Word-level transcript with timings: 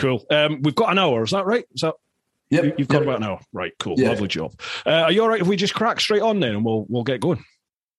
Cool. 0.00 0.24
Um, 0.30 0.60
we've 0.62 0.74
got 0.74 0.90
an 0.90 0.98
hour. 0.98 1.22
Is 1.22 1.30
that 1.30 1.46
right? 1.46 1.64
Is 1.74 1.82
that 1.82 1.94
Yep. 2.50 2.64
you- 2.64 2.74
you've 2.78 2.88
got 2.88 2.98
yep. 2.98 3.02
about 3.04 3.16
an 3.18 3.24
hour? 3.24 3.40
Right. 3.52 3.72
Cool. 3.78 3.94
Yeah. 3.98 4.08
Lovely 4.08 4.28
job. 4.28 4.52
Uh, 4.84 4.90
are 4.90 5.12
you 5.12 5.22
all 5.22 5.28
right 5.28 5.40
if 5.40 5.46
we 5.46 5.56
just 5.56 5.74
crack 5.74 6.00
straight 6.00 6.22
on 6.22 6.40
then, 6.40 6.56
and 6.56 6.64
we'll 6.64 6.84
we'll 6.88 7.04
get 7.04 7.20
going? 7.20 7.44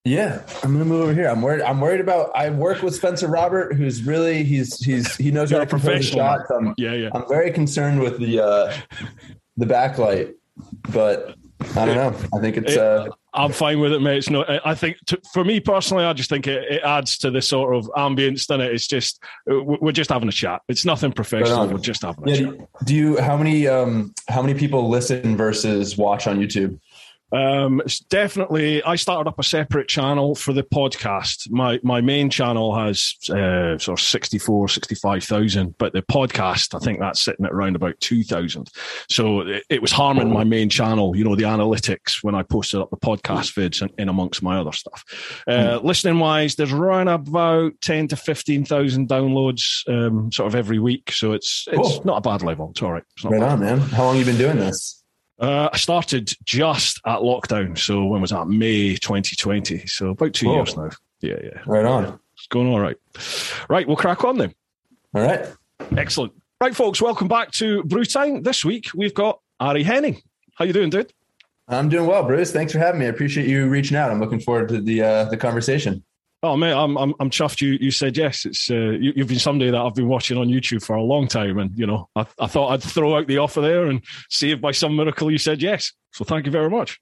Yeah, 0.04 0.42
I'm 0.64 0.74
gonna 0.74 0.84
move 0.86 1.04
over 1.04 1.14
here. 1.14 1.28
I'm 1.30 1.42
worried. 1.44 1.62
I'm 1.62 1.80
worried 1.80 2.02
about. 2.02 2.32
I 2.36 2.50
work 2.50 2.82
with 2.82 2.96
Spencer 2.96 3.28
Robert, 3.28 3.76
who's 3.76 4.02
really 4.04 4.44
he's 4.44 4.84
he's 4.84 5.16
he 5.16 5.30
knows 5.30 5.52
You're 5.52 5.60
how 5.60 5.66
to 5.66 5.70
professional. 5.70 6.26
shots. 6.26 6.50
I'm, 6.50 6.74
Yeah, 6.78 6.94
yeah. 6.94 7.10
I'm 7.14 7.28
very 7.30 7.52
concerned 7.52 8.00
with 8.02 8.20
the 8.20 8.44
uh, 8.44 8.74
the 9.58 9.68
backlight, 9.68 10.34
but 10.92 11.36
I 11.76 11.86
don't 11.86 11.96
know. 11.96 12.16
I 12.36 12.42
think 12.42 12.58
it's 12.58 12.76
uh, 12.76 13.10
I'm 13.34 13.54
fine 13.54 13.80
with 13.80 13.94
it, 13.94 14.02
mate. 14.02 14.18
It's 14.18 14.30
not. 14.30 14.50
I 14.66 14.76
think 14.76 14.98
to, 15.08 15.20
for 15.34 15.46
me 15.46 15.60
personally, 15.60 16.04
I 16.04 16.12
just 16.14 16.30
think 16.30 16.48
it, 16.48 16.64
it 16.70 16.82
adds 16.84 17.18
to 17.20 17.32
the 17.32 17.42
sort 17.42 17.76
of 17.76 17.90
ambience. 17.96 18.46
Then 18.46 18.60
it? 18.60 18.74
it's 18.74 18.88
just 18.88 19.24
we- 19.46 19.78
we're 19.82 19.94
just 19.94 20.10
having 20.10 20.28
a 20.28 20.34
chat. 20.34 20.62
It's 20.68 20.86
nothing 20.86 21.14
professional. 21.14 21.68
We're 21.68 21.78
just 21.78 22.02
having 22.02 22.28
a 22.28 22.32
yeah. 22.32 22.38
chat. 22.38 22.58
Do, 22.58 22.68
do 22.86 22.96
you 22.96 23.22
how 23.22 23.38
many 23.38 23.68
um 23.68 24.14
how 24.28 24.42
many 24.42 24.58
people 24.58 24.90
listen 24.90 25.38
versus 25.38 25.98
watch 25.98 26.28
on 26.28 26.40
YouTube? 26.40 26.78
Um, 27.32 27.82
it's 27.82 28.00
definitely. 28.00 28.84
I 28.84 28.96
started 28.96 29.30
up 29.30 29.40
a 29.40 29.44
separate 29.44 29.88
channel 29.88 30.36
for 30.36 30.54
the 30.54 30.64
podcast. 30.64 31.50
My 31.50 31.80
my 31.84 32.02
main 32.02 32.30
channel 32.30 32.76
has 32.76 33.16
uh, 33.30 33.78
sort 33.78 34.00
of 34.00 34.06
64, 34.06 34.68
65,000, 34.70 35.76
but 35.78 35.94
the 35.94 36.02
podcast, 36.02 36.76
I 36.76 36.80
think 36.84 37.00
that's 37.00 37.22
sitting 37.22 37.46
at 37.46 37.52
around 37.52 37.76
about 37.76 38.00
two 38.00 38.24
thousand. 38.24 38.70
So 39.10 39.42
it, 39.42 39.64
it 39.70 39.82
was 39.82 39.92
harming 39.92 40.32
my 40.32 40.44
main 40.44 40.70
channel. 40.70 41.16
You 41.16 41.24
know, 41.24 41.36
the 41.36 41.44
analytics 41.44 42.22
when 42.24 42.36
I 42.36 42.44
posted 42.44 42.82
up 42.82 42.90
the 42.90 42.98
podcast 42.98 43.54
vids 43.54 43.82
in, 43.82 43.90
in 43.98 44.10
amongst 44.10 44.44
my 44.44 44.58
other 44.58 44.72
stuff. 44.74 45.04
Uh, 45.48 45.80
Listening 45.84 46.20
wise, 46.20 46.56
there's 46.56 46.72
around 46.74 47.08
about 47.08 47.74
ten 47.82 48.08
to 48.10 48.16
fifteen 48.16 48.66
thousand 48.66 49.08
downloads, 49.10 49.88
um, 49.88 50.32
sort 50.32 50.48
of 50.48 50.56
every 50.56 50.80
week. 50.80 51.12
So 51.12 51.32
it's 51.32 51.66
it's 51.72 51.78
Cool. 51.78 52.02
not 52.06 52.18
a 52.18 52.22
bad 52.22 52.42
level. 52.44 52.70
It's 52.72 52.82
all 52.82 52.92
right. 52.92 53.04
It's 53.16 53.24
not 53.24 53.32
Right 53.34 53.40
bad. 53.42 53.52
on, 53.54 53.60
man. 53.62 53.80
How 53.80 54.04
long 54.06 54.18
you 54.18 54.26
been 54.26 54.38
doing 54.38 54.58
this? 54.58 55.01
Uh, 55.42 55.70
I 55.74 55.78
started 55.78 56.32
just 56.44 57.02
at 57.06 57.20
lockdown. 57.20 57.76
So 57.78 58.06
when 58.06 58.22
was 58.22 58.30
that? 58.30 58.48
May 58.48 58.94
2020. 58.96 59.88
So 59.88 60.10
about 60.10 60.34
two 60.34 60.50
years 60.50 60.78
now. 60.78 60.92
Yeah, 61.20 61.38
yeah. 61.44 61.62
Right 61.66 61.84
on. 61.84 62.20
It's 62.36 62.46
going 62.48 62.68
all 62.68 62.80
right. 62.80 62.96
Right, 63.68 63.88
we'll 63.88 63.98
crack 63.98 64.24
on 64.24 64.38
then. 64.38 64.54
All 65.16 65.24
right. 65.24 65.48
Excellent. 65.98 66.34
Right, 66.62 66.76
folks, 66.76 67.02
welcome 67.02 67.28
back 67.28 67.50
to 67.54 67.84
Bru 67.84 68.06
Time. 68.06 68.44
This 68.44 68.64
week 68.64 68.90
we've 68.94 69.16
got 69.16 69.40
Ari 69.60 69.82
Henning. 69.82 70.22
How 70.56 70.66
you 70.66 70.74
doing, 70.74 70.92
dude? 70.92 71.12
I'm 71.68 71.90
doing 71.90 72.06
well, 72.06 72.24
Bruce. 72.24 72.52
Thanks 72.52 72.72
for 72.72 72.78
having 72.80 73.00
me. 73.00 73.08
I 73.08 73.10
appreciate 73.10 73.48
you 73.48 73.68
reaching 73.68 73.98
out. 73.98 74.12
I'm 74.12 74.20
looking 74.20 74.40
forward 74.40 74.70
to 74.70 74.80
the 74.80 75.02
uh, 75.02 75.24
the 75.26 75.38
conversation. 75.38 76.04
Oh 76.44 76.58
mate, 76.58 76.74
I'm 76.74 76.98
I'm, 76.98 77.14
I'm 77.20 77.30
chuffed 77.30 77.62
you 77.62 77.78
you 77.80 77.92
said 77.92 78.18
yes. 78.18 78.46
It's 78.46 78.70
uh, 78.72 78.74
you, 78.76 79.14
you've 79.16 79.28
been 79.28 79.38
somebody 79.40 79.70
that 79.70 79.80
I've 79.80 79.94
been 79.94 80.08
watching 80.08 80.38
on 80.38 80.48
YouTube 80.48 80.84
for 80.84 80.96
a 80.96 81.04
long 81.04 81.28
time, 81.28 81.60
and 81.60 81.72
you 81.78 81.86
know 81.86 82.10
I, 82.16 82.26
I 82.40 82.48
thought 82.48 82.70
I'd 82.70 82.82
throw 82.84 83.16
out 83.16 83.28
the 83.28 83.38
offer 83.38 83.62
there 83.62 83.86
and 83.86 84.02
see 84.30 84.52
if 84.52 84.62
by 84.62 84.72
some 84.72 84.96
miracle 84.96 85.30
you 85.30 85.38
said 85.38 85.62
yes. 85.62 85.94
So 86.14 86.26
thank 86.26 86.46
you 86.48 86.52
very 86.52 86.70
much. 86.70 87.00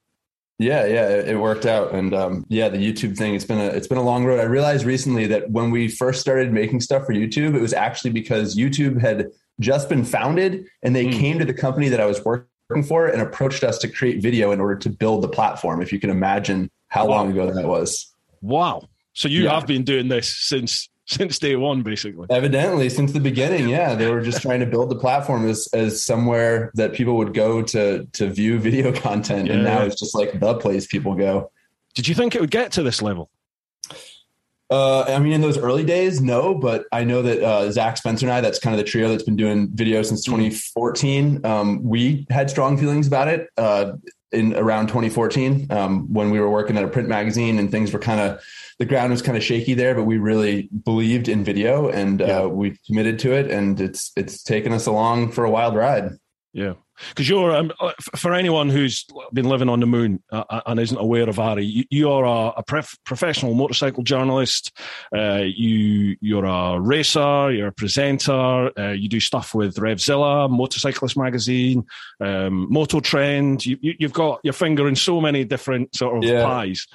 Yeah, 0.61 0.85
yeah, 0.85 1.07
it, 1.07 1.29
it 1.29 1.35
worked 1.37 1.65
out, 1.65 1.93
and 1.93 2.13
um, 2.13 2.45
yeah, 2.49 2.67
the 2.67 2.77
YouTube 2.77 3.17
thing. 3.17 3.33
It's 3.33 3.45
been 3.45 3.59
a 3.59 3.67
it's 3.67 3.87
been 3.87 3.97
a 3.97 4.03
long 4.03 4.25
road. 4.25 4.41
I 4.41 4.43
realized 4.43 4.85
recently 4.85 5.25
that 5.27 5.49
when 5.51 5.71
we 5.71 5.87
first 5.87 6.19
started 6.19 6.51
making 6.51 6.81
stuff 6.81 7.05
for 7.05 7.13
YouTube, 7.13 7.55
it 7.55 7.61
was 7.61 7.71
actually 7.73 8.11
because 8.11 8.57
YouTube 8.57 8.99
had 8.99 9.27
just 9.61 9.87
been 9.87 10.03
founded, 10.03 10.65
and 10.83 10.93
they 10.93 11.05
Mm. 11.05 11.13
came 11.13 11.39
to 11.39 11.45
the 11.45 11.53
company 11.53 11.87
that 11.87 12.01
I 12.01 12.05
was 12.05 12.23
working 12.25 12.83
for 12.85 13.07
and 13.07 13.21
approached 13.21 13.63
us 13.63 13.77
to 13.79 13.87
create 13.87 14.21
video 14.21 14.51
in 14.51 14.59
order 14.59 14.75
to 14.75 14.89
build 14.89 15.23
the 15.23 15.29
platform. 15.29 15.81
If 15.81 15.93
you 15.93 15.99
can 15.99 16.09
imagine 16.09 16.69
how 16.89 17.05
Wow. 17.07 17.15
long 17.15 17.31
ago 17.31 17.53
that 17.53 17.65
was. 17.65 18.13
Wow. 18.41 18.89
So 19.19 19.27
you 19.27 19.43
Yeah. 19.43 19.55
have 19.55 19.67
been 19.67 19.83
doing 19.83 20.07
this 20.07 20.29
since 20.29 20.87
since 21.05 21.39
day 21.39 21.55
one, 21.55 21.81
basically. 21.81 22.27
Evidently, 22.29 22.87
since 22.87 23.11
the 23.11 23.19
beginning, 23.19 23.67
yeah, 23.67 23.95
they 23.95 24.07
were 24.09 24.21
just 24.21 24.41
trying 24.43 24.59
to 24.61 24.65
build 24.65 24.89
the 24.89 24.95
platform 24.95 25.45
as 25.49 25.67
as 25.73 26.01
somewhere 26.01 26.71
that 26.75 26.93
people 26.93 27.17
would 27.17 27.33
go 27.33 27.61
to 27.61 28.05
to 28.13 28.29
view 28.29 28.59
video 28.59 28.93
content, 29.07 29.49
and 29.49 29.63
now 29.65 29.81
it's 29.81 29.99
just 29.99 30.15
like 30.15 30.39
the 30.39 30.53
place 30.55 30.87
people 30.87 31.15
go. 31.15 31.51
Did 31.95 32.07
you 32.07 32.15
think 32.15 32.33
it 32.33 32.39
would 32.39 32.51
get 32.51 32.71
to 32.73 32.83
this 32.83 33.01
level? 33.01 33.29
Uh, 34.71 35.01
I 35.01 35.19
mean, 35.19 35.33
in 35.33 35.41
those 35.41 35.57
early 35.57 35.83
days, 35.83 36.21
no, 36.21 36.53
but 36.53 36.85
I 36.93 37.03
know 37.03 37.21
that 37.23 37.41
uh, 37.43 37.71
Zach 37.71 37.97
Spencer 37.97 38.27
and 38.27 38.31
I, 38.31 38.39
that's 38.39 38.59
kind 38.59 38.73
of 38.73 38.77
the 38.77 38.89
trio 38.89 39.09
that's 39.09 39.23
been 39.23 39.35
doing 39.35 39.67
video 39.73 40.03
since 40.03 40.23
2014. 40.23 41.43
Um, 41.43 41.83
we 41.83 42.27
had 42.29 42.51
strong 42.51 42.77
feelings 42.77 43.07
about 43.07 43.27
it 43.27 43.49
uh, 43.57 43.93
in 44.31 44.55
around 44.55 44.87
2014 44.87 45.67
um, 45.71 46.13
when 46.13 46.29
we 46.29 46.39
were 46.39 46.49
working 46.49 46.77
at 46.77 46.83
a 46.83 46.87
print 46.87 47.07
magazine 47.09 47.57
and 47.57 47.71
things 47.71 47.91
were 47.91 47.99
kind 47.99 48.19
of 48.19 48.41
the 48.77 48.85
ground 48.85 49.11
was 49.11 49.21
kind 49.21 49.35
of 49.37 49.43
shaky 49.43 49.73
there, 49.73 49.93
but 49.95 50.03
we 50.03 50.17
really 50.17 50.69
believed 50.85 51.27
in 51.27 51.43
video 51.43 51.89
and 51.89 52.19
Yeah. 52.21 52.41
uh, 52.43 52.47
we 52.47 52.77
committed 52.87 53.19
to 53.19 53.33
it, 53.33 53.51
and 53.51 53.81
it's 53.81 54.11
it's 54.15 54.41
taken 54.43 54.71
us 54.71 54.85
along 54.85 55.31
for 55.31 55.43
a 55.43 55.49
wild 55.49 55.75
ride. 55.75 56.11
Yeah, 56.53 56.73
because 57.09 57.27
you're 57.29 57.55
um, 57.55 57.71
uh, 57.79 57.91
for 58.15 58.33
anyone 58.33 58.69
who's 58.69 59.05
been 59.33 59.47
living 59.47 59.69
on 59.69 59.79
the 59.79 59.85
moon 59.85 60.21
uh, 60.31 60.61
and 60.65 60.79
isn't 60.79 60.97
aware 60.97 61.27
of 61.29 61.39
Ari, 61.39 61.85
you, 61.89 62.09
are 62.11 62.25
a, 62.25 62.53
a 62.59 62.63
pref- 62.63 62.97
professional 63.05 63.53
motorcycle 63.53 64.03
journalist. 64.03 64.77
Uh, 65.15 65.43
you 65.45 66.15
you're 66.21 66.45
a 66.45 66.79
racer. 66.79 67.51
You're 67.51 67.67
a 67.67 67.71
presenter. 67.71 68.71
Uh, 68.77 68.91
you 68.91 69.09
do 69.09 69.19
stuff 69.19 69.53
with 69.55 69.75
Revzilla, 69.75 70.49
Motorcyclist 70.49 71.17
Magazine, 71.17 71.85
um, 72.19 72.69
MotorTrend. 72.71 73.65
You, 73.65 73.77
you, 73.81 73.93
you've 73.99 74.13
got 74.13 74.39
your 74.43 74.53
finger 74.53 74.87
in 74.87 74.95
so 74.95 75.21
many 75.21 75.43
different 75.45 75.95
sort 75.95 76.17
of 76.17 76.23
Yeah. 76.23 76.43
pies. 76.43 76.87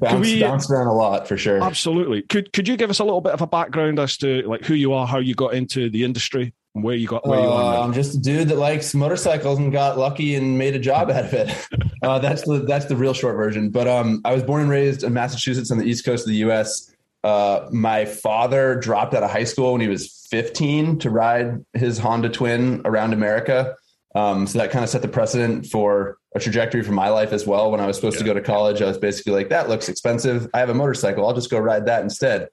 Bounce, 0.00 0.26
we- 0.26 0.40
bounced 0.42 0.70
around 0.70 0.86
a 0.88 0.92
lot 0.92 1.26
for 1.26 1.36
sure. 1.38 1.62
Absolutely. 1.62 2.22
Could 2.22 2.52
could 2.52 2.68
you 2.68 2.76
give 2.76 2.90
us 2.90 2.98
a 2.98 3.04
little 3.04 3.20
bit 3.22 3.32
of 3.32 3.40
a 3.40 3.46
background 3.46 3.98
as 3.98 4.16
to 4.18 4.42
like 4.42 4.64
who 4.64 4.74
you 4.74 4.92
are, 4.92 5.06
how 5.06 5.18
you 5.18 5.34
got 5.34 5.54
into 5.54 5.88
the 5.88 6.04
industry, 6.04 6.52
where 6.82 6.94
you 6.94 7.06
got 7.06 7.26
where 7.26 7.40
you 7.40 7.46
are? 7.46 7.76
Uh. 7.76 7.84
I'm 7.84 7.92
just 7.92 8.14
a 8.14 8.18
dude 8.18 8.48
that 8.48 8.56
likes 8.56 8.94
motorcycles 8.94 9.58
and 9.58 9.72
got 9.72 9.98
lucky 9.98 10.34
and 10.34 10.58
made 10.58 10.74
a 10.74 10.78
job 10.78 11.10
out 11.10 11.24
of 11.24 11.34
it. 11.34 11.68
Uh, 12.00 12.16
that's 12.16 12.42
the 12.42 12.60
that's 12.60 12.84
the 12.84 12.94
real 12.94 13.12
short 13.12 13.34
version. 13.34 13.70
But 13.70 13.88
um, 13.88 14.20
I 14.24 14.32
was 14.32 14.44
born 14.44 14.62
and 14.62 14.70
raised 14.70 15.02
in 15.02 15.12
Massachusetts 15.12 15.72
on 15.72 15.78
the 15.78 15.84
east 15.84 16.04
coast 16.04 16.24
of 16.24 16.28
the 16.28 16.36
U.S. 16.36 16.94
Uh, 17.24 17.66
my 17.72 18.04
father 18.04 18.76
dropped 18.76 19.14
out 19.14 19.24
of 19.24 19.30
high 19.32 19.42
school 19.42 19.72
when 19.72 19.80
he 19.80 19.88
was 19.88 20.26
15 20.30 21.00
to 21.00 21.10
ride 21.10 21.64
his 21.72 21.98
Honda 21.98 22.28
Twin 22.28 22.82
around 22.84 23.14
America. 23.14 23.74
Um, 24.14 24.46
so 24.46 24.60
that 24.60 24.70
kind 24.70 24.84
of 24.84 24.90
set 24.90 25.02
the 25.02 25.08
precedent 25.08 25.66
for 25.66 26.18
a 26.34 26.40
trajectory 26.40 26.82
for 26.82 26.92
my 26.92 27.08
life 27.08 27.32
as 27.32 27.46
well. 27.46 27.70
When 27.72 27.80
I 27.80 27.86
was 27.86 27.96
supposed 27.96 28.18
to 28.18 28.24
go 28.24 28.32
to 28.32 28.40
college, 28.40 28.80
I 28.80 28.86
was 28.86 28.98
basically 28.98 29.32
like, 29.32 29.48
"That 29.48 29.68
looks 29.68 29.88
expensive. 29.88 30.48
I 30.54 30.60
have 30.60 30.70
a 30.70 30.74
motorcycle. 30.74 31.26
I'll 31.26 31.34
just 31.34 31.50
go 31.50 31.58
ride 31.58 31.86
that 31.86 32.02
instead." 32.02 32.48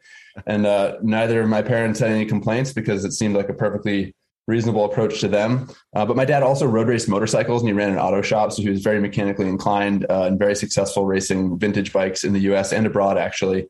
And 0.46 0.66
uh, 0.66 0.98
neither 1.02 1.42
of 1.42 1.50
my 1.50 1.62
parents 1.62 2.00
had 2.00 2.12
any 2.12 2.26
complaints 2.26 2.74
because 2.74 3.06
it 3.06 3.12
seemed 3.12 3.36
like 3.36 3.50
a 3.50 3.54
perfectly 3.54 4.14
reasonable 4.48 4.86
approach 4.86 5.20
to 5.22 5.28
them. 5.28 5.70
Uh, 5.96 6.06
but 6.06 6.16
my 6.16 6.26
dad 6.26 6.44
also 6.44 6.66
road 6.66 6.88
raced 6.88 7.10
motorcycles 7.10 7.62
and 7.62 7.70
he 7.70 7.74
ran 7.74 7.90
an 7.90 7.98
auto 7.98 8.22
shop. 8.22 8.52
So 8.52 8.62
he 8.62 8.70
was 8.70 8.82
very 8.82 9.00
mechanically 9.00 9.48
inclined 9.48 10.06
uh, 10.10 10.24
and 10.24 10.38
very 10.38 10.56
successful 10.56 11.06
racing 11.06 11.58
vintage 11.58 11.92
bikes 11.92 12.24
in 12.24 12.34
the 12.34 12.42
US 12.42 12.72
and 12.72 12.86
abroad, 12.86 13.18
actually. 13.18 13.68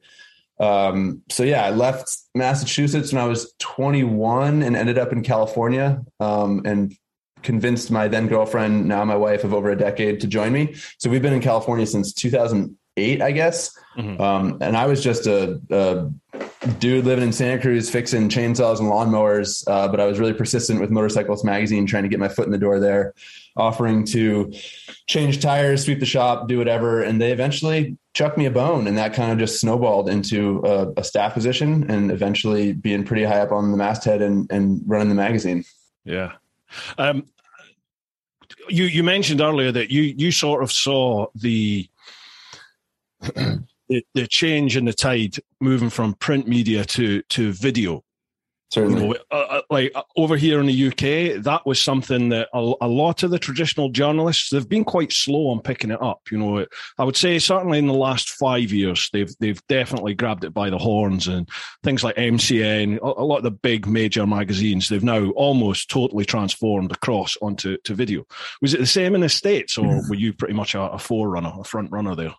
Um, 0.60 1.22
so 1.30 1.44
yeah, 1.44 1.66
I 1.66 1.70
left 1.70 2.10
Massachusetts 2.34 3.12
when 3.12 3.22
I 3.22 3.28
was 3.28 3.54
21 3.60 4.64
and 4.64 4.76
ended 4.76 4.98
up 4.98 5.12
in 5.12 5.22
California 5.24 6.02
um, 6.20 6.62
and 6.66 6.96
convinced 7.44 7.92
my 7.92 8.08
then 8.08 8.28
girlfriend, 8.28 8.88
now 8.88 9.04
my 9.06 9.16
wife 9.16 9.44
of 9.44 9.54
over 9.54 9.70
a 9.70 9.78
decade, 9.78 10.20
to 10.22 10.28
join 10.28 10.52
me. 10.52 10.76
So 10.98 11.10
we've 11.10 11.22
been 11.22 11.34
in 11.34 11.42
California 11.42 11.86
since 11.86 12.14
2008, 12.14 13.22
I 13.22 13.32
guess. 13.32 13.78
Mhm. 13.98 14.20
Um, 14.20 14.58
and 14.62 14.76
I 14.76 14.88
was 14.88 15.04
just 15.04 15.28
a, 15.28 15.62
a 15.70 16.10
dude 16.80 17.06
living 17.06 17.26
in 17.26 17.32
Santa 17.32 17.62
Cruz 17.62 17.90
fixing 17.90 18.30
chainsaws 18.30 18.80
and 18.80 18.90
lawnmowers. 18.90 19.64
Uh, 19.68 19.88
but 19.88 20.00
I 20.00 20.06
was 20.06 20.20
really 20.20 20.34
persistent 20.34 20.80
with 20.80 20.90
Motorcyclist 20.90 21.46
Magazine, 21.46 21.86
trying 21.86 22.04
to 22.04 22.10
get 22.10 22.20
my 22.20 22.28
foot 22.28 22.46
in 22.46 22.52
the 22.52 22.58
door 22.58 22.80
there, 22.80 23.14
offering 23.56 24.06
to 24.06 24.52
change 25.08 25.42
tires, 25.42 25.86
sweep 25.86 26.00
the 26.00 26.06
shop, 26.06 26.48
do 26.48 26.58
whatever. 26.58 27.02
And 27.02 27.22
they 27.22 27.32
eventually 27.32 27.98
chucked 28.14 28.38
me 28.38 28.46
a 28.46 28.52
bone. 28.52 28.88
And 28.88 28.98
that 28.98 29.14
kind 29.14 29.32
of 29.32 29.38
just 29.38 29.60
snowballed 29.60 30.10
into 30.10 30.62
a, 30.66 30.92
a 30.98 31.04
staff 31.04 31.34
position 31.34 31.90
and 31.90 32.12
eventually 32.12 32.74
being 32.74 33.04
pretty 33.04 33.24
high 33.24 33.40
up 33.40 33.52
on 33.52 33.72
the 33.72 33.78
masthead 33.78 34.22
and, 34.22 34.52
and 34.52 34.82
running 34.86 35.10
the 35.10 35.16
magazine. 35.16 35.64
Yeah. 36.04 36.34
Um, 36.98 37.26
you 38.68 38.86
you 38.86 39.04
mentioned 39.04 39.42
earlier 39.42 39.72
that 39.72 39.92
you 39.92 40.02
you 40.02 40.32
sort 40.32 40.64
of 40.64 40.72
saw 40.72 41.28
the 41.36 41.88
the, 43.90 44.06
the 44.14 44.28
change 44.28 44.78
in 44.78 44.86
the 44.86 44.94
tide 44.94 45.38
moving 45.60 45.90
from 45.90 46.14
print 46.14 46.48
media 46.48 46.86
to 46.86 47.22
to 47.24 47.52
video. 47.52 48.04
You 48.76 48.82
Certainly. 48.82 49.08
know, 49.10 49.16
uh, 49.32 49.36
uh, 49.36 49.62
like 49.70 49.92
uh, 49.94 50.02
over 50.18 50.36
here 50.36 50.60
in 50.60 50.66
the 50.66 50.88
UK, 50.88 51.44
that 51.44 51.66
was 51.66 51.80
something 51.80 52.30
that 52.30 52.50
a, 52.52 52.74
a 52.82 52.88
lot 52.88 53.22
of 53.24 53.30
the 53.30 53.40
traditional 53.40 53.90
journalists 53.90 54.50
they've 54.50 54.68
been 54.68 54.84
quite 54.84 55.14
slow 55.14 55.50
on 55.50 55.62
picking 55.62 55.92
it 55.92 56.02
up. 56.02 56.22
You 56.32 56.40
know, 56.40 56.66
I 56.98 57.04
would 57.04 57.16
say 57.16 57.38
certainly 57.40 57.78
in 57.78 57.86
the 57.88 57.94
last 57.94 58.32
five 58.32 58.74
years, 58.74 59.10
they've 59.14 59.32
they've 59.40 59.62
definitely 59.68 60.16
grabbed 60.16 60.44
it 60.44 60.54
by 60.54 60.72
the 60.72 60.80
horns, 60.80 61.28
and 61.28 61.48
things 61.84 62.04
like 62.04 62.16
MCN, 62.16 62.98
a, 62.98 63.22
a 63.22 63.24
lot 63.24 63.38
of 63.38 63.44
the 63.44 63.52
big 63.52 63.88
major 63.88 64.26
magazines, 64.26 64.90
they've 64.90 65.04
now 65.04 65.30
almost 65.32 65.90
totally 65.90 66.26
transformed 66.26 66.92
across 66.92 67.38
onto 67.42 67.78
to 67.84 67.94
video. 67.94 68.26
Was 68.62 68.74
it 68.74 68.80
the 68.80 68.88
same 68.88 69.14
in 69.14 69.22
the 69.22 69.30
states, 69.30 69.78
or 69.78 70.02
were 70.10 70.16
you 70.16 70.34
pretty 70.34 70.56
much 70.56 70.74
a, 70.74 70.82
a 70.82 71.00
forerunner, 71.00 71.54
a 71.60 71.64
front 71.64 71.92
runner 71.92 72.16
there? 72.16 72.34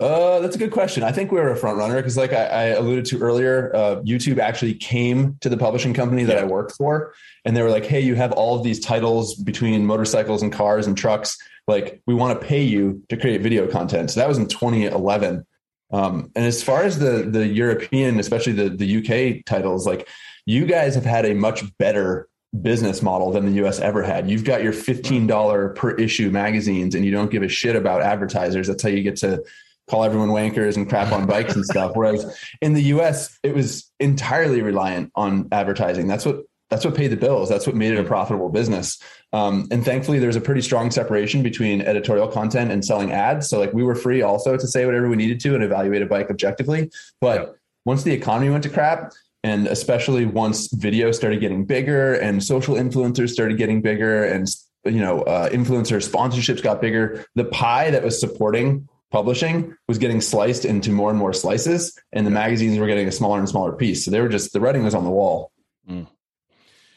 Uh, 0.00 0.40
that's 0.40 0.56
a 0.56 0.58
good 0.58 0.72
question. 0.72 1.04
I 1.04 1.12
think 1.12 1.30
we 1.30 1.38
were 1.38 1.50
a 1.50 1.56
front 1.56 1.78
runner 1.78 1.96
because, 1.96 2.16
like 2.16 2.32
I, 2.32 2.46
I, 2.46 2.62
alluded 2.70 3.04
to 3.06 3.20
earlier, 3.20 3.70
uh, 3.76 3.96
YouTube 4.02 4.38
actually 4.38 4.74
came 4.74 5.36
to 5.40 5.48
the 5.48 5.56
publishing 5.56 5.94
company 5.94 6.24
that 6.24 6.36
yeah. 6.36 6.42
I 6.42 6.46
worked 6.46 6.72
for, 6.72 7.14
and 7.44 7.56
they 7.56 7.62
were 7.62 7.70
like, 7.70 7.86
"Hey, 7.86 8.00
you 8.00 8.16
have 8.16 8.32
all 8.32 8.56
of 8.56 8.64
these 8.64 8.80
titles 8.80 9.36
between 9.36 9.86
motorcycles 9.86 10.42
and 10.42 10.52
cars 10.52 10.88
and 10.88 10.96
trucks. 10.96 11.38
Like, 11.68 12.02
we 12.06 12.14
want 12.14 12.40
to 12.40 12.44
pay 12.44 12.62
you 12.62 13.04
to 13.08 13.16
create 13.16 13.40
video 13.40 13.68
content." 13.68 14.10
So 14.10 14.18
that 14.18 14.28
was 14.28 14.36
in 14.36 14.48
2011. 14.48 15.46
Um, 15.92 16.32
and 16.34 16.44
as 16.44 16.60
far 16.60 16.82
as 16.82 16.98
the 16.98 17.28
the 17.30 17.46
European, 17.46 18.18
especially 18.18 18.54
the 18.54 18.70
the 18.70 18.96
UK 18.98 19.44
titles, 19.44 19.86
like 19.86 20.08
you 20.44 20.66
guys 20.66 20.96
have 20.96 21.04
had 21.04 21.24
a 21.24 21.34
much 21.34 21.62
better 21.78 22.28
business 22.62 23.02
model 23.02 23.30
than 23.30 23.46
the 23.46 23.64
US 23.64 23.80
ever 23.80 24.02
had. 24.02 24.28
You've 24.28 24.44
got 24.44 24.62
your 24.62 24.72
$15 24.72 25.74
per 25.74 25.90
issue 25.92 26.30
magazines 26.30 26.94
and 26.94 27.04
you 27.04 27.10
don't 27.10 27.30
give 27.30 27.42
a 27.42 27.48
shit 27.48 27.74
about 27.74 28.00
advertisers. 28.00 28.68
That's 28.68 28.82
how 28.82 28.90
you 28.90 29.02
get 29.02 29.16
to 29.16 29.42
call 29.88 30.04
everyone 30.04 30.30
wankers 30.30 30.76
and 30.76 30.88
crap 30.88 31.12
on 31.12 31.26
bikes 31.26 31.54
and 31.54 31.64
stuff. 31.64 31.92
Whereas 31.94 32.38
in 32.60 32.72
the 32.72 32.82
US, 32.84 33.38
it 33.42 33.54
was 33.54 33.90
entirely 34.00 34.62
reliant 34.62 35.12
on 35.14 35.48
advertising. 35.52 36.06
That's 36.06 36.24
what 36.24 36.42
that's 36.70 36.84
what 36.84 36.94
paid 36.94 37.08
the 37.08 37.16
bills. 37.16 37.48
That's 37.48 37.66
what 37.66 37.76
made 37.76 37.92
it 37.92 38.00
a 38.00 38.04
profitable 38.04 38.48
business. 38.48 38.98
Um, 39.32 39.68
and 39.70 39.84
thankfully, 39.84 40.18
there's 40.18 40.34
a 40.34 40.40
pretty 40.40 40.62
strong 40.62 40.90
separation 40.90 41.42
between 41.42 41.82
editorial 41.82 42.26
content 42.26 42.72
and 42.72 42.84
selling 42.84 43.12
ads. 43.12 43.48
So 43.48 43.60
like 43.60 43.72
we 43.72 43.84
were 43.84 43.94
free 43.94 44.22
also 44.22 44.56
to 44.56 44.66
say 44.66 44.86
whatever 44.86 45.08
we 45.08 45.16
needed 45.16 45.40
to 45.40 45.54
and 45.54 45.62
evaluate 45.62 46.02
a 46.02 46.06
bike 46.06 46.30
objectively. 46.30 46.90
But 47.20 47.54
once 47.84 48.02
the 48.02 48.12
economy 48.12 48.50
went 48.50 48.64
to 48.64 48.70
crap, 48.70 49.12
and 49.44 49.66
especially 49.66 50.24
once 50.24 50.72
video 50.72 51.12
started 51.12 51.38
getting 51.38 51.64
bigger 51.64 52.14
and 52.14 52.42
social 52.42 52.74
influencers 52.76 53.28
started 53.28 53.58
getting 53.58 53.82
bigger 53.82 54.24
and 54.24 54.48
you 54.84 55.00
know 55.00 55.22
uh, 55.22 55.48
influencer 55.50 56.02
sponsorships 56.06 56.62
got 56.62 56.80
bigger 56.80 57.24
the 57.34 57.44
pie 57.44 57.90
that 57.90 58.02
was 58.02 58.18
supporting 58.18 58.88
publishing 59.14 59.72
was 59.86 59.96
getting 59.96 60.20
sliced 60.20 60.64
into 60.64 60.90
more 60.90 61.08
and 61.08 61.16
more 61.16 61.32
slices 61.32 61.96
and 62.12 62.26
the 62.26 62.32
magazines 62.32 62.76
were 62.76 62.88
getting 62.88 63.06
a 63.06 63.12
smaller 63.12 63.38
and 63.38 63.48
smaller 63.48 63.72
piece 63.72 64.04
so 64.04 64.10
they 64.10 64.20
were 64.20 64.28
just 64.28 64.52
the 64.52 64.60
writing 64.60 64.82
was 64.82 64.92
on 64.92 65.04
the 65.04 65.10
wall 65.10 65.52
mm. 65.88 66.04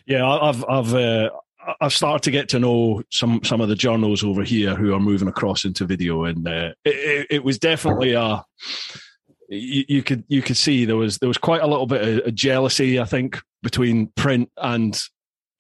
yeah 0.08 0.28
i've 0.28 0.66
i've 0.68 0.96
uh, 0.96 1.30
I've 1.82 1.94
started 1.94 2.24
to 2.24 2.32
get 2.32 2.50
to 2.50 2.60
know 2.60 3.04
some 3.12 3.42
some 3.44 3.62
of 3.62 3.70
the 3.70 3.76
journals 3.76 4.24
over 4.24 4.44
here 4.44 4.74
who 4.74 4.94
are 4.94 5.00
moving 5.00 5.28
across 5.28 5.66
into 5.66 5.86
video, 5.86 6.24
and 6.24 6.48
uh, 6.48 6.72
it, 6.86 7.28
it, 7.30 7.44
was 7.44 7.60
definitely 7.60 8.14
a 8.14 8.42
you, 9.50 9.84
you, 9.90 10.02
could 10.02 10.24
you 10.30 10.42
could 10.42 10.56
see 10.56 10.86
there 10.86 10.96
was 10.96 11.18
there 11.18 11.28
was 11.28 11.38
quite 11.38 11.62
a 11.62 11.68
little 11.68 11.86
bit 11.86 12.26
of, 12.26 12.34
jealousy, 12.34 13.02
I 13.02 13.04
think, 13.04 13.42
between 13.64 14.08
print 14.16 14.50
and 14.56 14.98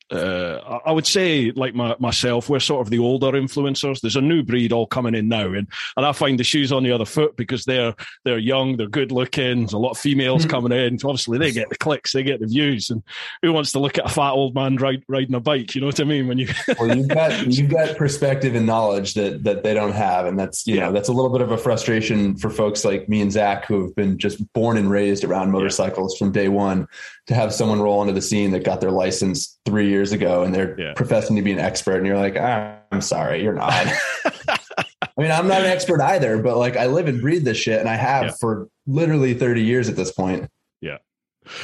uh, 0.10 0.80
I 0.86 0.92
would 0.92 1.06
say, 1.06 1.52
like 1.52 1.76
my, 1.76 1.96
myself, 2.00 2.50
we're 2.50 2.60
sort 2.60 2.86
of 2.86 2.90
the 2.90 3.00
older 3.00 3.32
influencers. 3.34 4.00
There's 4.00 4.16
a 4.16 4.22
new 4.22 4.42
breed 4.42 4.72
all 4.72 4.88
coming 4.88 5.16
in 5.16 5.28
now, 5.28 5.52
and 5.54 5.68
and 5.98 6.06
I 6.06 6.14
find 6.14 6.40
the 6.40 6.46
shoes 6.46 6.72
on 6.72 6.84
the 6.84 6.94
other 6.94 7.06
foot 7.06 7.36
because 7.36 7.66
they're 7.66 7.94
they're 8.24 8.38
young, 8.38 8.78
they're 8.78 8.88
good 8.88 9.12
looking. 9.12 9.60
There's 9.60 9.74
a 9.74 9.78
lot 9.78 9.92
of 9.92 9.98
females 9.98 10.44
mm-hmm. 10.44 10.52
coming 10.52 10.72
in. 10.72 10.98
So 10.98 11.10
obviously, 11.10 11.38
they 11.38 11.52
get 11.52 11.70
the 11.70 11.78
clicks, 11.78 12.14
they 12.14 12.24
get 12.24 12.40
the 12.40 12.48
views, 12.48 12.90
and 12.90 13.04
who 13.42 13.52
wants 13.52 13.74
to 13.74 13.80
look 13.80 13.98
at 13.98 14.06
a 14.06 14.10
fat 14.10 14.32
old 14.32 14.56
man 14.56 14.78
ride, 14.78 15.04
riding 15.10 15.36
a 15.36 15.42
bike? 15.42 15.76
You 15.76 15.82
know 15.82 15.88
what 15.88 16.00
I 16.00 16.06
mean? 16.06 16.28
When 16.28 16.38
you 16.38 16.48
well, 16.80 16.96
you've 16.96 17.10
got 17.10 17.48
you've 17.48 17.70
got 17.70 17.98
perspective 17.98 18.56
and 18.56 18.66
knowledge 18.66 19.14
that 19.16 19.44
that 19.44 19.64
they 19.64 19.74
don't 19.74 19.94
have, 19.94 20.26
and 20.26 20.40
that's 20.40 20.66
you 20.66 20.76
yeah. 20.76 20.86
know 20.86 20.94
that's 20.94 21.10
a 21.10 21.14
little 21.14 21.32
bit 21.32 21.42
of 21.42 21.52
a 21.52 21.58
frustration 21.58 22.38
for 22.38 22.50
folks 22.50 22.86
like 22.86 23.10
me 23.10 23.20
and 23.20 23.32
Zach 23.32 23.66
who 23.66 23.84
have 23.84 23.96
been 23.96 24.18
just 24.18 24.54
born 24.54 24.78
and 24.78 24.90
raised 24.90 25.26
around 25.26 25.52
motorcycles 25.52 26.16
yeah. 26.16 26.20
from 26.20 26.32
day 26.32 26.48
one 26.48 26.88
to 27.28 27.36
have 27.36 27.54
someone 27.54 27.82
roll 27.82 28.00
onto 28.00 28.14
the 28.14 28.22
scene 28.22 28.52
that 28.52 28.64
got 28.64 28.80
their 28.80 28.92
license 28.92 29.57
three 29.68 29.90
years 29.90 30.14
ago 30.14 30.44
and 30.44 30.56
they're 30.56 30.80
yeah. 30.80 30.94
professing 30.94 31.36
to 31.36 31.42
be 31.42 31.52
an 31.52 31.60
expert 31.60 31.98
and 31.98 32.08
you're 32.08 32.18
like 32.18 32.38
ah, 32.40 32.78
i'm 32.94 33.02
sorry 33.02 33.44
you're 33.44 33.52
not 33.52 33.70
i 34.26 35.08
mean 35.18 35.30
i'm 35.30 35.46
not 35.46 35.60
an 35.60 35.68
expert 35.68 36.00
either 36.00 36.42
but 36.42 36.58
like 36.58 36.78
i 36.78 36.86
live 36.86 37.10
and 37.10 37.20
breathe 37.20 37.44
this 37.44 37.58
shit 37.58 37.82
and 37.82 37.90
i 37.90 37.96
have 37.96 38.28
yeah. 38.28 38.32
for 38.40 38.70
literally 38.86 39.34
30 39.34 39.62
years 39.62 39.90
at 39.90 39.98
this 39.98 40.10
point 40.10 40.48
yeah 40.80 41.00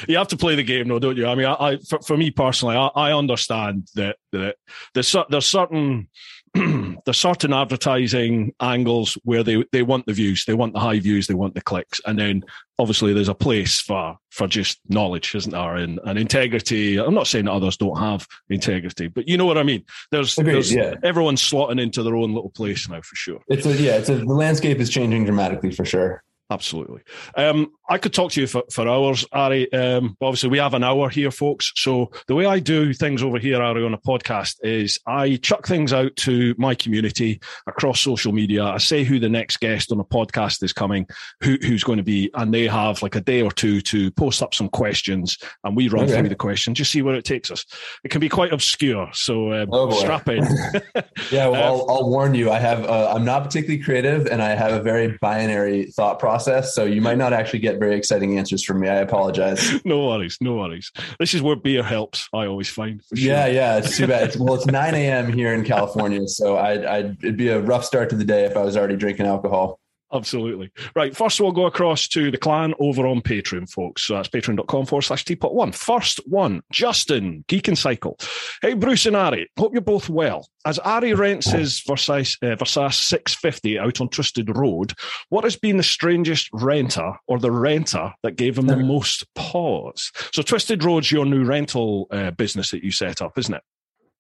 you 0.10 0.18
have 0.18 0.28
to 0.28 0.36
play 0.36 0.54
the 0.56 0.64
game 0.64 0.90
though 0.90 1.00
don't 1.00 1.16
you 1.16 1.26
i 1.26 1.34
mean 1.34 1.46
i, 1.46 1.54
I 1.54 1.78
for, 1.78 2.02
for, 2.02 2.18
me 2.18 2.30
personally 2.30 2.76
I, 2.76 2.88
I 2.88 3.14
understand 3.14 3.88
that 3.96 4.18
that 4.34 4.58
there's, 4.94 5.16
there's 5.30 5.46
certain 5.46 6.10
there's 7.06 7.18
certain 7.18 7.52
advertising 7.52 8.54
angles 8.60 9.18
where 9.24 9.44
they, 9.44 9.64
they 9.72 9.82
want 9.82 10.06
the 10.06 10.14
views, 10.14 10.46
they 10.46 10.54
want 10.54 10.74
the 10.74 10.80
high 10.80 11.00
views, 11.00 11.26
they 11.26 11.34
want 11.34 11.56
the 11.56 11.62
clicks, 11.62 12.00
and 12.06 12.20
then 12.20 12.44
obviously 12.78 13.14
there's 13.14 13.30
a 13.30 13.36
place 13.36 13.80
for 13.80 14.18
for 14.30 14.48
just 14.48 14.80
knowledge, 14.88 15.34
isn't 15.34 15.52
there, 15.52 15.76
and, 15.76 16.00
and 16.06 16.20
integrity. 16.20 16.98
I'm 16.98 17.16
not 17.16 17.28
saying 17.28 17.46
that 17.46 17.52
others 17.52 17.78
don't 17.78 17.98
have 17.98 18.28
integrity, 18.50 19.08
but 19.08 19.28
you 19.28 19.38
know 19.38 19.46
what 19.46 19.58
I 19.58 19.64
mean. 19.64 19.84
There's, 20.12 20.38
Agreed, 20.38 20.54
there's 20.54 20.74
yeah. 20.74 20.96
everyone's 21.04 21.42
slotting 21.42 21.82
into 21.82 22.04
their 22.04 22.16
own 22.16 22.34
little 22.34 22.52
place 22.52 22.88
now 22.88 23.02
for 23.02 23.16
sure. 23.16 23.40
It's 23.48 23.66
a, 23.66 23.74
yeah, 23.76 23.98
it's 23.98 24.10
a, 24.10 24.16
the 24.16 24.26
landscape 24.26 24.78
is 24.78 24.90
changing 24.90 25.26
dramatically 25.26 25.72
for 25.72 25.86
sure. 25.86 26.24
Absolutely. 26.50 27.02
Um, 27.36 27.72
I 27.94 27.98
could 28.00 28.14
talk 28.14 28.32
to 28.32 28.42
you 28.42 28.48
for, 28.48 28.64
for 28.72 28.88
hours, 28.88 29.26
Ari. 29.32 29.72
Um, 29.72 30.18
obviously, 30.22 30.50
we 30.50 30.58
have 30.58 30.74
an 30.74 30.84
hour 30.84 31.10
here, 31.10 31.32
folks. 31.32 31.72
So 31.76 32.12
the 32.28 32.36
way 32.36 32.46
I 32.46 32.60
do 32.60 32.94
things 32.94 33.22
over 33.22 33.38
here, 33.38 33.62
Ari, 33.62 33.84
on 33.84 33.94
a 33.94 33.98
podcast 34.00 34.58
is 34.64 35.00
I 35.06 35.36
chuck 35.38 35.68
things 35.68 35.94
out 35.94 36.16
to 36.18 36.56
my 36.58 36.76
community 36.76 37.40
across 37.68 38.00
social 38.00 38.32
media. 38.32 38.64
I 38.64 38.78
say 38.78 39.04
who 39.04 39.20
the 39.20 39.30
next 39.30 39.58
guest 39.60 39.92
on 39.92 40.00
a 40.00 40.04
podcast 40.04 40.64
is 40.64 40.74
coming, 40.74 41.08
who, 41.42 41.58
who's 41.62 41.84
going 41.84 41.98
to 41.98 42.04
be, 42.04 42.32
and 42.34 42.54
they 42.54 42.68
have 42.68 43.02
like 43.02 43.16
a 43.16 43.22
day 43.22 43.42
or 43.42 43.52
two 43.52 43.80
to 43.82 44.10
post 44.12 44.42
up 44.42 44.54
some 44.54 44.70
questions, 44.70 45.38
and 45.64 45.76
we 45.76 45.88
run 45.88 46.06
okay. 46.06 46.18
through 46.18 46.30
the 46.30 46.36
questions, 46.36 46.78
just 46.78 46.92
see 46.92 47.02
where 47.02 47.16
it 47.16 47.26
takes 47.26 47.52
us. 47.52 47.66
It 48.04 48.10
can 48.10 48.22
be 48.22 48.30
quite 48.30 48.52
obscure, 48.52 49.10
so 49.14 49.54
um, 49.54 49.70
oh 49.72 49.92
strap 49.92 50.28
in. 50.30 50.44
yeah, 51.32 51.48
well, 51.48 51.64
I'll, 51.64 51.96
I'll, 51.96 52.10
warn 52.10 52.34
you. 52.34 52.50
I 52.50 52.60
have 52.60 52.86
uh, 52.86 53.14
I'm 53.14 53.24
not 53.24 53.44
particularly 53.44 53.84
creative, 53.84 54.26
and 54.26 54.42
I 54.42 54.56
have 54.56 54.74
a 54.74 54.82
very 54.82 55.18
binary 55.22 55.92
thought 55.92 56.20
process 56.20 56.44
process. 56.44 56.74
So 56.74 56.86
you 56.86 57.02
might 57.02 57.18
not 57.18 57.34
actually 57.34 57.60
get 57.60 57.80
very 57.84 57.98
exciting 57.98 58.38
answers 58.38 58.64
from 58.64 58.80
me. 58.80 58.88
I 58.88 58.96
apologize. 58.96 59.84
no 59.86 60.08
worries. 60.08 60.38
No 60.40 60.56
worries. 60.56 60.92
This 61.20 61.34
is 61.34 61.42
where 61.42 61.56
beer 61.56 61.84
helps. 61.84 62.30
I 62.34 62.46
always 62.46 62.70
find. 62.70 63.02
Sure. 63.14 63.18
Yeah, 63.18 63.48
yeah. 63.48 63.78
It's 63.78 63.98
too 63.98 64.08
bad. 64.08 64.36
Well, 64.38 64.56
it's 64.56 64.66
9 64.66 64.96
a.m. 64.96 65.32
here 65.34 65.54
in 65.54 65.64
California, 65.64 66.28
so 66.28 66.58
I'd, 66.58 66.86
I'd 66.86 67.18
it'd 67.24 67.38
be 67.38 67.50
a 67.50 67.60
rough 67.60 67.84
start 67.86 68.10
to 68.12 68.16
the 68.16 68.26
day 68.26 68.46
if 68.46 68.56
I 68.56 68.64
was 68.64 68.78
already 68.78 68.96
drinking 68.96 69.26
alcohol. 69.26 69.80
Absolutely. 70.14 70.72
Right. 70.96 71.16
First, 71.16 71.42
we'll 71.42 71.52
go 71.52 71.66
across 71.66 72.08
to 72.10 72.30
the 72.30 72.38
clan 72.38 72.76
over 72.80 73.08
on 73.08 73.22
Patreon, 73.22 73.70
folks. 73.70 74.04
So 74.04 74.14
that's 74.14 74.30
patreon.com 74.30 74.86
forward 74.86 75.02
slash 75.02 75.26
teapot 75.26 75.56
one. 75.56 75.72
First 75.72 76.20
one, 76.28 76.62
Justin, 76.72 77.44
Geek 77.48 77.68
and 77.68 77.78
Cycle. 77.78 78.18
Hey, 78.62 78.74
Bruce 78.74 79.08
and 79.08 79.16
Ari. 79.16 79.50
Hope 79.58 79.74
you're 79.74 79.82
both 79.82 80.10
well. 80.10 80.48
As 80.66 80.78
Ari 80.80 81.14
rents 81.16 81.50
his 81.50 81.82
Versys, 81.82 82.38
uh, 82.44 82.56
Versys 82.56 82.94
650 82.94 83.80
out 83.80 84.00
on 84.00 84.10
Twisted 84.10 84.56
Road, 84.56 84.94
what 85.30 85.44
has 85.44 85.56
been 85.56 85.78
the 85.78 85.84
strangest 85.84 86.50
renter 86.54 87.14
or 87.28 87.40
the 87.40 87.52
renter 87.52 88.14
that 88.22 88.36
gave 88.36 88.58
him 88.58 88.68
the 88.68 88.78
most 88.86 89.26
pause? 89.34 90.12
So, 90.32 90.44
Twisted 90.44 90.84
Road's 90.84 91.12
your 91.12 91.26
new 91.26 91.44
rental 91.44 92.08
uh, 92.12 92.32
business 92.32 92.70
that 92.72 92.84
you 92.84 92.92
set 92.92 93.22
up, 93.22 93.38
isn't 93.38 93.54
it? 93.54 93.64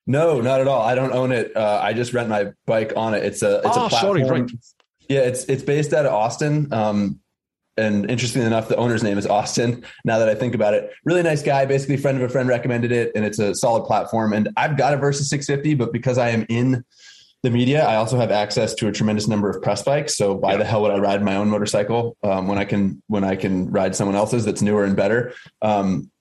No, 0.06 0.42
not 0.42 0.60
at 0.60 0.68
all. 0.68 0.82
I 0.82 0.96
don't 0.96 1.14
own 1.14 1.32
it. 1.32 1.56
Uh, 1.56 1.80
I 1.82 1.94
just 1.94 2.14
rent 2.14 2.28
my 2.28 2.52
bike 2.66 2.94
on 2.98 3.14
it. 3.14 3.24
It's 3.24 3.42
a 3.42 3.60
it's 3.60 3.78
oh, 3.78 3.86
a 3.86 3.90
platform. 3.90 4.18
Sorry, 4.18 4.24
right. 4.24 4.52
Yeah, 5.10 5.22
it's 5.22 5.46
it's 5.46 5.64
based 5.64 5.94
out 5.94 6.06
of 6.06 6.14
Austin. 6.14 6.72
Um, 6.74 7.20
and 7.76 8.10
interestingly 8.10 8.46
enough, 8.46 8.68
the 8.68 8.76
owner's 8.76 9.02
name 9.02 9.18
is 9.18 9.26
Austin. 9.26 9.84
Now 10.06 10.20
that 10.20 10.30
I 10.30 10.36
think 10.36 10.54
about 10.54 10.76
it, 10.76 10.92
really 11.06 11.24
nice 11.24 11.42
guy. 11.42 11.66
Basically, 11.66 11.98
friend 11.98 12.18
of 12.18 12.24
a 12.24 12.30
friend 12.30 12.48
recommended 12.48 12.92
it, 12.92 13.12
and 13.16 13.26
it's 13.26 13.40
a 13.40 13.56
solid 13.56 13.86
platform. 13.86 14.34
And 14.34 14.50
I've 14.56 14.78
got 14.78 14.94
a 14.94 14.98
Versys 14.98 15.24
650, 15.24 15.76
but 15.76 15.92
because 15.92 16.18
I 16.18 16.30
am 16.30 16.46
in 16.50 16.84
the 17.42 17.50
media, 17.50 17.86
I 17.86 17.96
also 17.96 18.18
have 18.18 18.32
access 18.32 18.74
to 18.76 18.88
a 18.88 18.92
tremendous 18.92 19.28
number 19.28 19.50
of 19.50 19.62
press 19.62 19.82
bikes. 19.82 20.16
So 20.16 20.34
why 20.34 20.52
yeah. 20.52 20.58
the 20.58 20.66
hell 20.66 20.84
would 20.84 20.92
I 20.92 21.00
ride 21.00 21.24
my 21.24 21.36
own 21.36 21.50
motorcycle 21.50 22.16
um, 22.24 22.48
when 22.48 22.58
I 22.58 22.66
can 22.66 23.02
when 23.08 23.24
I 23.24 23.36
can 23.36 23.70
ride 23.72 23.96
someone 23.96 24.16
else's 24.16 24.46
that's 24.46 24.62
newer 24.62 24.84
and 24.84 24.96
better? 24.96 25.34
Um, 25.62 26.12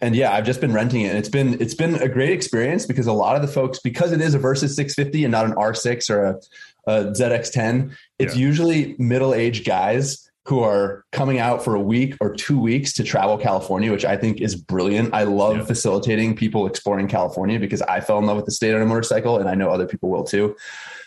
and 0.00 0.16
yeah, 0.16 0.32
I've 0.32 0.44
just 0.44 0.60
been 0.60 0.72
renting 0.72 1.02
it. 1.02 1.10
And 1.10 1.18
it's 1.18 1.28
been 1.28 1.60
it's 1.60 1.74
been 1.74 1.94
a 1.94 2.08
great 2.08 2.30
experience 2.30 2.86
because 2.86 3.06
a 3.06 3.12
lot 3.12 3.36
of 3.36 3.42
the 3.42 3.48
folks, 3.48 3.78
because 3.78 4.10
it 4.10 4.20
is 4.20 4.34
a 4.34 4.38
Versys 4.38 4.74
650 4.74 5.24
and 5.24 5.30
not 5.30 5.46
an 5.46 5.52
R6 5.52 6.10
or 6.10 6.24
a 6.24 6.36
a 6.86 7.04
ZX10, 7.04 7.94
it's 8.18 8.34
yeah. 8.34 8.40
usually 8.40 8.96
middle 8.98 9.34
aged 9.34 9.64
guys 9.64 10.28
who 10.46 10.60
are 10.60 11.04
coming 11.12 11.38
out 11.38 11.62
for 11.64 11.74
a 11.74 11.80
week 11.80 12.16
or 12.20 12.34
two 12.34 12.58
weeks 12.58 12.92
to 12.94 13.04
travel 13.04 13.38
California, 13.38 13.92
which 13.92 14.04
I 14.04 14.16
think 14.16 14.40
is 14.40 14.56
brilliant. 14.56 15.14
I 15.14 15.22
love 15.22 15.56
yeah. 15.56 15.64
facilitating 15.64 16.34
people 16.34 16.66
exploring 16.66 17.06
California 17.06 17.60
because 17.60 17.80
I 17.82 18.00
fell 18.00 18.18
in 18.18 18.26
love 18.26 18.36
with 18.36 18.46
the 18.46 18.52
state 18.52 18.74
on 18.74 18.82
a 18.82 18.86
motorcycle 18.86 19.38
and 19.38 19.48
I 19.48 19.54
know 19.54 19.70
other 19.70 19.86
people 19.86 20.10
will 20.10 20.24
too. 20.24 20.56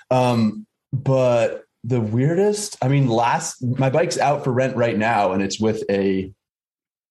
Um, 0.10 0.65
but 0.94 1.65
the 1.84 2.00
weirdest, 2.00 2.77
I 2.82 2.88
mean, 2.88 3.10
last, 3.10 3.62
my 3.62 3.89
bike's 3.89 4.17
out 4.17 4.46
for 4.46 4.53
rent 4.53 4.77
right 4.77 4.98
now 4.98 5.34
and 5.34 5.44
it's 5.44 5.60
with 5.60 5.84
a 5.89 6.32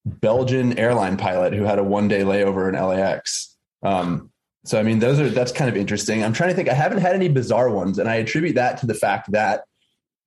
Belgian 0.06 0.78
airline 0.78 1.18
pilot 1.18 1.52
who 1.52 1.64
had 1.64 1.78
a 1.78 1.85
one 1.85 2.09
day 2.09 2.23
layover 2.23 2.68
in 2.68 2.75
LAX. 2.75 3.54
Um, 3.83 4.30
so 4.64 4.78
I 4.78 4.83
mean, 4.83 4.99
those 4.99 5.21
are 5.21 5.28
that's 5.28 5.52
kind 5.52 5.68
of 5.68 5.76
interesting. 5.76 6.25
I'm 6.25 6.33
trying 6.33 6.50
to 6.50 6.56
think. 6.56 6.68
I 6.68 6.75
haven't 6.75 6.99
had 6.99 7.14
any 7.14 7.28
bizarre 7.28 7.71
ones, 7.71 7.99
and 7.99 8.09
I 8.09 8.16
attribute 8.16 8.54
that 8.56 8.78
to 8.78 8.87
the 8.87 8.94
fact 8.94 9.33
that 9.33 9.64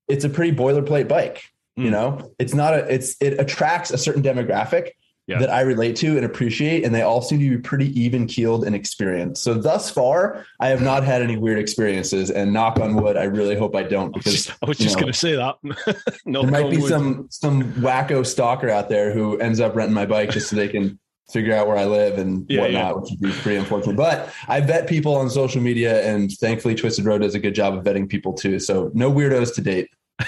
it's 0.07 0.23
a 0.23 0.29
pretty 0.29 0.55
boilerplate 0.55 1.07
bike. 1.07 1.43
Mm. 1.77 1.85
You 1.85 1.91
know, 1.91 2.33
it's 2.39 2.53
not 2.53 2.73
a 2.73 2.93
it's 2.93 3.15
it 3.19 3.39
attracts 3.39 3.91
a 3.91 3.97
certain 3.97 4.21
demographic, 4.21 4.91
yeah. 5.27 5.39
that 5.39 5.49
I 5.49 5.61
relate 5.61 5.97
to 5.97 6.15
and 6.15 6.25
appreciate, 6.25 6.85
and 6.85 6.95
they 6.95 7.01
all 7.01 7.21
seem 7.21 7.39
to 7.39 7.49
be 7.49 7.57
pretty 7.57 7.99
even 7.99 8.27
keeled 8.27 8.63
and 8.63 8.73
experienced. 8.73 9.43
So 9.43 9.55
thus 9.55 9.89
far, 9.89 10.45
I 10.59 10.69
have 10.69 10.81
not 10.81 11.03
had 11.03 11.21
any 11.21 11.37
weird 11.37 11.59
experiences, 11.59 12.31
and 12.31 12.53
knock 12.53 12.79
on 12.79 12.95
wood, 12.95 13.17
I 13.17 13.25
really 13.25 13.55
hope 13.55 13.75
I 13.75 13.83
don't 13.83 14.13
because 14.13 14.49
I 14.61 14.65
was 14.65 14.77
just 14.77 14.95
going 14.95 15.11
to 15.11 15.17
say 15.17 15.35
that. 15.35 15.55
no, 16.25 16.43
there 16.43 16.51
might 16.51 16.71
be 16.71 16.77
wood. 16.77 16.89
some 16.89 17.27
some 17.29 17.63
wacko 17.73 18.25
stalker 18.25 18.69
out 18.69 18.89
there 18.89 19.13
who 19.13 19.37
ends 19.37 19.59
up 19.59 19.75
renting 19.75 19.93
my 19.93 20.05
bike 20.05 20.31
just 20.31 20.49
so 20.49 20.55
they 20.55 20.69
can 20.69 20.97
figure 21.29 21.53
out 21.53 21.67
where 21.67 21.77
I 21.77 21.85
live 21.85 22.17
and 22.17 22.45
yeah, 22.49 22.61
whatnot, 22.61 22.73
yeah. 22.73 22.91
which 22.93 23.09
would 23.11 23.21
be 23.21 23.31
pretty 23.31 23.57
unfortunate. 23.57 23.95
But 23.95 24.33
I 24.47 24.61
vet 24.61 24.87
people 24.87 25.15
on 25.15 25.29
social 25.29 25.61
media, 25.61 26.03
and 26.03 26.31
thankfully, 26.31 26.75
Twisted 26.75 27.05
Road 27.05 27.21
does 27.21 27.35
a 27.35 27.39
good 27.39 27.55
job 27.55 27.73
of 27.73 27.83
vetting 27.83 28.09
people 28.09 28.33
too. 28.33 28.59
So 28.59 28.91
no 28.93 29.11
weirdos 29.11 29.53
to 29.55 29.61
date. 29.61 29.89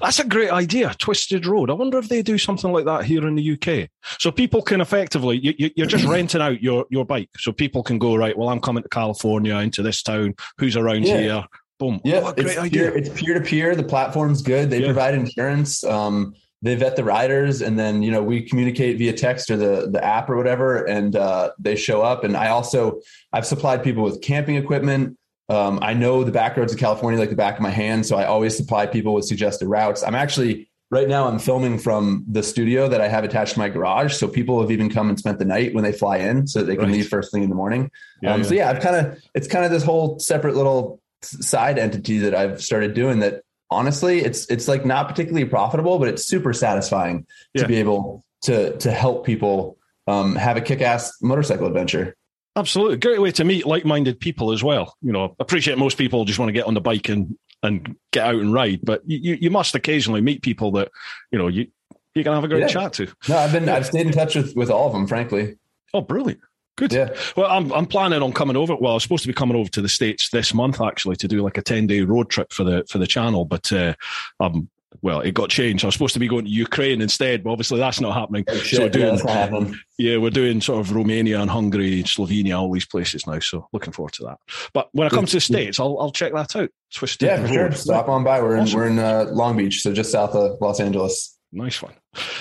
That's 0.00 0.18
a 0.18 0.24
great 0.24 0.50
idea, 0.50 0.94
Twisted 0.98 1.46
Road. 1.46 1.70
I 1.70 1.74
wonder 1.74 1.98
if 1.98 2.08
they 2.08 2.22
do 2.22 2.38
something 2.38 2.72
like 2.72 2.86
that 2.86 3.04
here 3.04 3.26
in 3.26 3.36
the 3.36 3.52
UK. 3.52 3.88
So 4.18 4.30
people 4.30 4.62
can 4.62 4.80
effectively, 4.80 5.38
you, 5.38 5.70
are 5.82 5.86
just 5.86 6.04
renting 6.06 6.40
out 6.40 6.62
your, 6.62 6.86
your 6.90 7.04
bike. 7.04 7.30
So 7.36 7.52
people 7.52 7.82
can 7.82 7.98
go, 7.98 8.16
right, 8.16 8.36
well, 8.36 8.48
I'm 8.48 8.60
coming 8.60 8.82
to 8.82 8.88
California 8.88 9.56
into 9.56 9.82
this 9.82 10.02
town. 10.02 10.34
Who's 10.58 10.76
around 10.76 11.06
yeah. 11.06 11.18
here? 11.18 11.44
Boom. 11.78 12.00
Yeah, 12.04 12.22
oh, 12.24 12.32
great 12.32 12.58
idea. 12.58 12.90
Peer, 12.90 12.96
it's 12.96 13.08
peer 13.08 13.34
to 13.34 13.40
peer. 13.40 13.74
The 13.74 13.82
platform's 13.82 14.42
good. 14.42 14.70
They 14.70 14.80
yeah. 14.80 14.86
provide 14.86 15.14
insurance. 15.14 15.82
Um, 15.84 16.34
they 16.62 16.74
vet 16.74 16.96
the 16.96 17.04
riders 17.04 17.62
and 17.62 17.78
then 17.78 18.02
you 18.02 18.10
know 18.10 18.22
we 18.22 18.42
communicate 18.42 18.98
via 18.98 19.12
text 19.12 19.50
or 19.50 19.56
the 19.56 19.88
the 19.90 20.02
app 20.04 20.28
or 20.28 20.36
whatever 20.36 20.84
and 20.84 21.16
uh, 21.16 21.50
they 21.58 21.76
show 21.76 22.02
up 22.02 22.24
and 22.24 22.36
i 22.36 22.48
also 22.48 23.00
i've 23.32 23.46
supplied 23.46 23.82
people 23.82 24.02
with 24.02 24.20
camping 24.20 24.56
equipment 24.56 25.16
um, 25.50 25.80
I 25.82 25.94
know 25.94 26.22
the 26.22 26.30
back 26.30 26.56
roads 26.56 26.72
of 26.72 26.78
California 26.78 27.18
like 27.18 27.30
the 27.30 27.36
back 27.36 27.56
of 27.56 27.60
my 27.60 27.70
hand, 27.70 28.06
so 28.06 28.16
I 28.16 28.24
always 28.24 28.56
supply 28.56 28.86
people 28.86 29.14
with 29.14 29.24
suggested 29.24 29.66
routes. 29.66 30.04
I'm 30.04 30.14
actually 30.14 30.70
right 30.92 31.08
now 31.08 31.26
I'm 31.26 31.40
filming 31.40 31.76
from 31.76 32.24
the 32.28 32.42
studio 32.44 32.88
that 32.88 33.00
I 33.00 33.08
have 33.08 33.24
attached 33.24 33.54
to 33.54 33.58
my 33.58 33.68
garage, 33.68 34.14
so 34.14 34.28
people 34.28 34.60
have 34.60 34.70
even 34.70 34.88
come 34.88 35.08
and 35.08 35.18
spent 35.18 35.40
the 35.40 35.44
night 35.44 35.74
when 35.74 35.82
they 35.82 35.90
fly 35.90 36.18
in, 36.18 36.46
so 36.46 36.62
they 36.62 36.76
can 36.76 36.84
right. 36.84 36.92
leave 36.92 37.08
first 37.08 37.32
thing 37.32 37.42
in 37.42 37.50
the 37.50 37.56
morning. 37.56 37.90
Yeah, 38.22 38.32
um, 38.32 38.42
yeah. 38.42 38.46
So 38.46 38.54
yeah, 38.54 38.70
I've 38.70 38.80
kind 38.80 38.94
of 38.94 39.20
it's 39.34 39.48
kind 39.48 39.64
of 39.64 39.72
this 39.72 39.82
whole 39.82 40.20
separate 40.20 40.54
little 40.54 41.00
side 41.22 41.80
entity 41.80 42.18
that 42.18 42.34
I've 42.34 42.62
started 42.62 42.94
doing 42.94 43.18
that 43.18 43.42
honestly 43.70 44.20
it's 44.20 44.46
it's 44.46 44.68
like 44.68 44.84
not 44.84 45.08
particularly 45.08 45.44
profitable, 45.44 45.98
but 45.98 46.08
it's 46.08 46.24
super 46.24 46.52
satisfying 46.52 47.26
yeah. 47.54 47.62
to 47.62 47.68
be 47.68 47.76
able 47.76 48.24
to 48.42 48.76
to 48.78 48.90
help 48.90 49.24
people 49.24 49.78
um, 50.06 50.34
have 50.36 50.56
a 50.56 50.60
kick-ass 50.60 51.20
motorcycle 51.22 51.66
adventure. 51.66 52.16
Absolutely. 52.56 52.96
Great 52.96 53.20
way 53.20 53.30
to 53.30 53.44
meet 53.44 53.64
like 53.64 53.84
minded 53.84 54.18
people 54.18 54.50
as 54.50 54.64
well. 54.64 54.96
You 55.02 55.12
know, 55.12 55.36
appreciate 55.38 55.78
most 55.78 55.96
people 55.96 56.24
just 56.24 56.38
want 56.38 56.48
to 56.48 56.52
get 56.52 56.66
on 56.66 56.74
the 56.74 56.80
bike 56.80 57.08
and, 57.08 57.38
and 57.62 57.94
get 58.12 58.26
out 58.26 58.34
and 58.34 58.52
ride, 58.52 58.80
but 58.82 59.02
you, 59.06 59.38
you 59.40 59.50
must 59.50 59.74
occasionally 59.76 60.20
meet 60.20 60.42
people 60.42 60.72
that, 60.72 60.90
you 61.30 61.38
know, 61.38 61.46
you, 61.46 61.68
you 62.14 62.24
can 62.24 62.32
have 62.32 62.42
a 62.42 62.48
great 62.48 62.62
yeah. 62.62 62.66
chat 62.66 62.92
to. 62.94 63.06
No, 63.28 63.38
I've 63.38 63.52
been, 63.52 63.68
I've 63.68 63.86
stayed 63.86 64.06
in 64.06 64.12
touch 64.12 64.34
with, 64.34 64.56
with 64.56 64.68
all 64.68 64.88
of 64.88 64.92
them, 64.92 65.06
frankly. 65.06 65.58
Oh, 65.94 66.00
brilliant. 66.00 66.40
Good. 66.80 66.92
Yeah. 66.92 67.14
Well, 67.36 67.50
I'm, 67.50 67.70
I'm 67.72 67.86
planning 67.86 68.22
on 68.22 68.32
coming 68.32 68.56
over. 68.56 68.74
Well, 68.74 68.92
I 68.92 68.94
was 68.94 69.02
supposed 69.02 69.22
to 69.22 69.28
be 69.28 69.34
coming 69.34 69.56
over 69.56 69.68
to 69.70 69.82
the 69.82 69.88
States 69.88 70.30
this 70.30 70.54
month, 70.54 70.80
actually, 70.80 71.16
to 71.16 71.28
do 71.28 71.42
like 71.42 71.58
a 71.58 71.62
10 71.62 71.86
day 71.86 72.00
road 72.00 72.30
trip 72.30 72.52
for 72.52 72.64
the, 72.64 72.84
for 72.88 72.98
the 72.98 73.06
channel, 73.06 73.44
but, 73.44 73.70
uh, 73.72 73.94
I'm 74.40 74.70
well, 75.02 75.20
it 75.20 75.32
got 75.32 75.50
changed. 75.50 75.84
I 75.84 75.88
was 75.88 75.94
supposed 75.94 76.14
to 76.14 76.20
be 76.20 76.28
going 76.28 76.44
to 76.44 76.50
Ukraine 76.50 77.00
instead, 77.00 77.44
but 77.44 77.50
obviously 77.50 77.78
that's 77.78 78.00
not 78.00 78.12
happening. 78.12 78.44
Oh, 78.48 78.54
so 78.56 78.88
doing, 78.88 79.18
yeah, 79.24 79.64
yeah, 79.98 80.16
we're 80.16 80.30
doing 80.30 80.60
sort 80.60 80.80
of 80.80 80.94
Romania 80.94 81.40
and 81.40 81.50
Hungary, 81.50 82.02
Slovenia, 82.02 82.58
all 82.58 82.72
these 82.72 82.86
places 82.86 83.26
now. 83.26 83.38
So 83.38 83.68
looking 83.72 83.92
forward 83.92 84.14
to 84.14 84.24
that. 84.24 84.38
But 84.72 84.88
when 84.92 85.06
I 85.06 85.10
come 85.10 85.26
to 85.26 85.36
the 85.36 85.40
states, 85.40 85.78
I'll 85.78 85.98
I'll 86.00 86.10
check 86.10 86.32
that 86.32 86.56
out. 86.56 86.70
Twisted 86.92 87.28
yeah, 87.28 87.40
for 87.40 87.48
sure. 87.48 87.72
Stop 87.72 88.08
on 88.08 88.24
by. 88.24 88.42
We're 88.42 88.58
awesome. 88.58 88.66
in 88.68 88.76
we're 88.76 88.90
in 88.90 88.98
uh, 88.98 89.30
Long 89.30 89.56
Beach, 89.56 89.80
so 89.80 89.92
just 89.92 90.10
south 90.10 90.34
of 90.34 90.60
Los 90.60 90.80
Angeles. 90.80 91.38
Nice 91.52 91.82
one. 91.82 91.94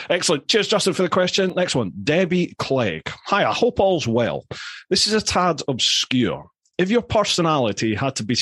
Excellent. 0.09 0.47
Cheers, 0.47 0.67
Justin, 0.67 0.93
for 0.93 1.01
the 1.01 1.09
question. 1.09 1.53
Next 1.55 1.75
one, 1.75 1.91
Debbie 2.03 2.53
Clegg. 2.59 3.09
Hi, 3.25 3.43
I 3.45 3.53
hope 3.53 3.79
all's 3.79 4.07
well. 4.07 4.45
This 4.89 5.07
is 5.07 5.13
a 5.13 5.21
tad 5.21 5.61
obscure. 5.67 6.47
If 6.77 6.89
your 6.89 7.01
personality 7.01 7.95
had 7.95 8.15
to 8.17 8.23
be 8.23 8.37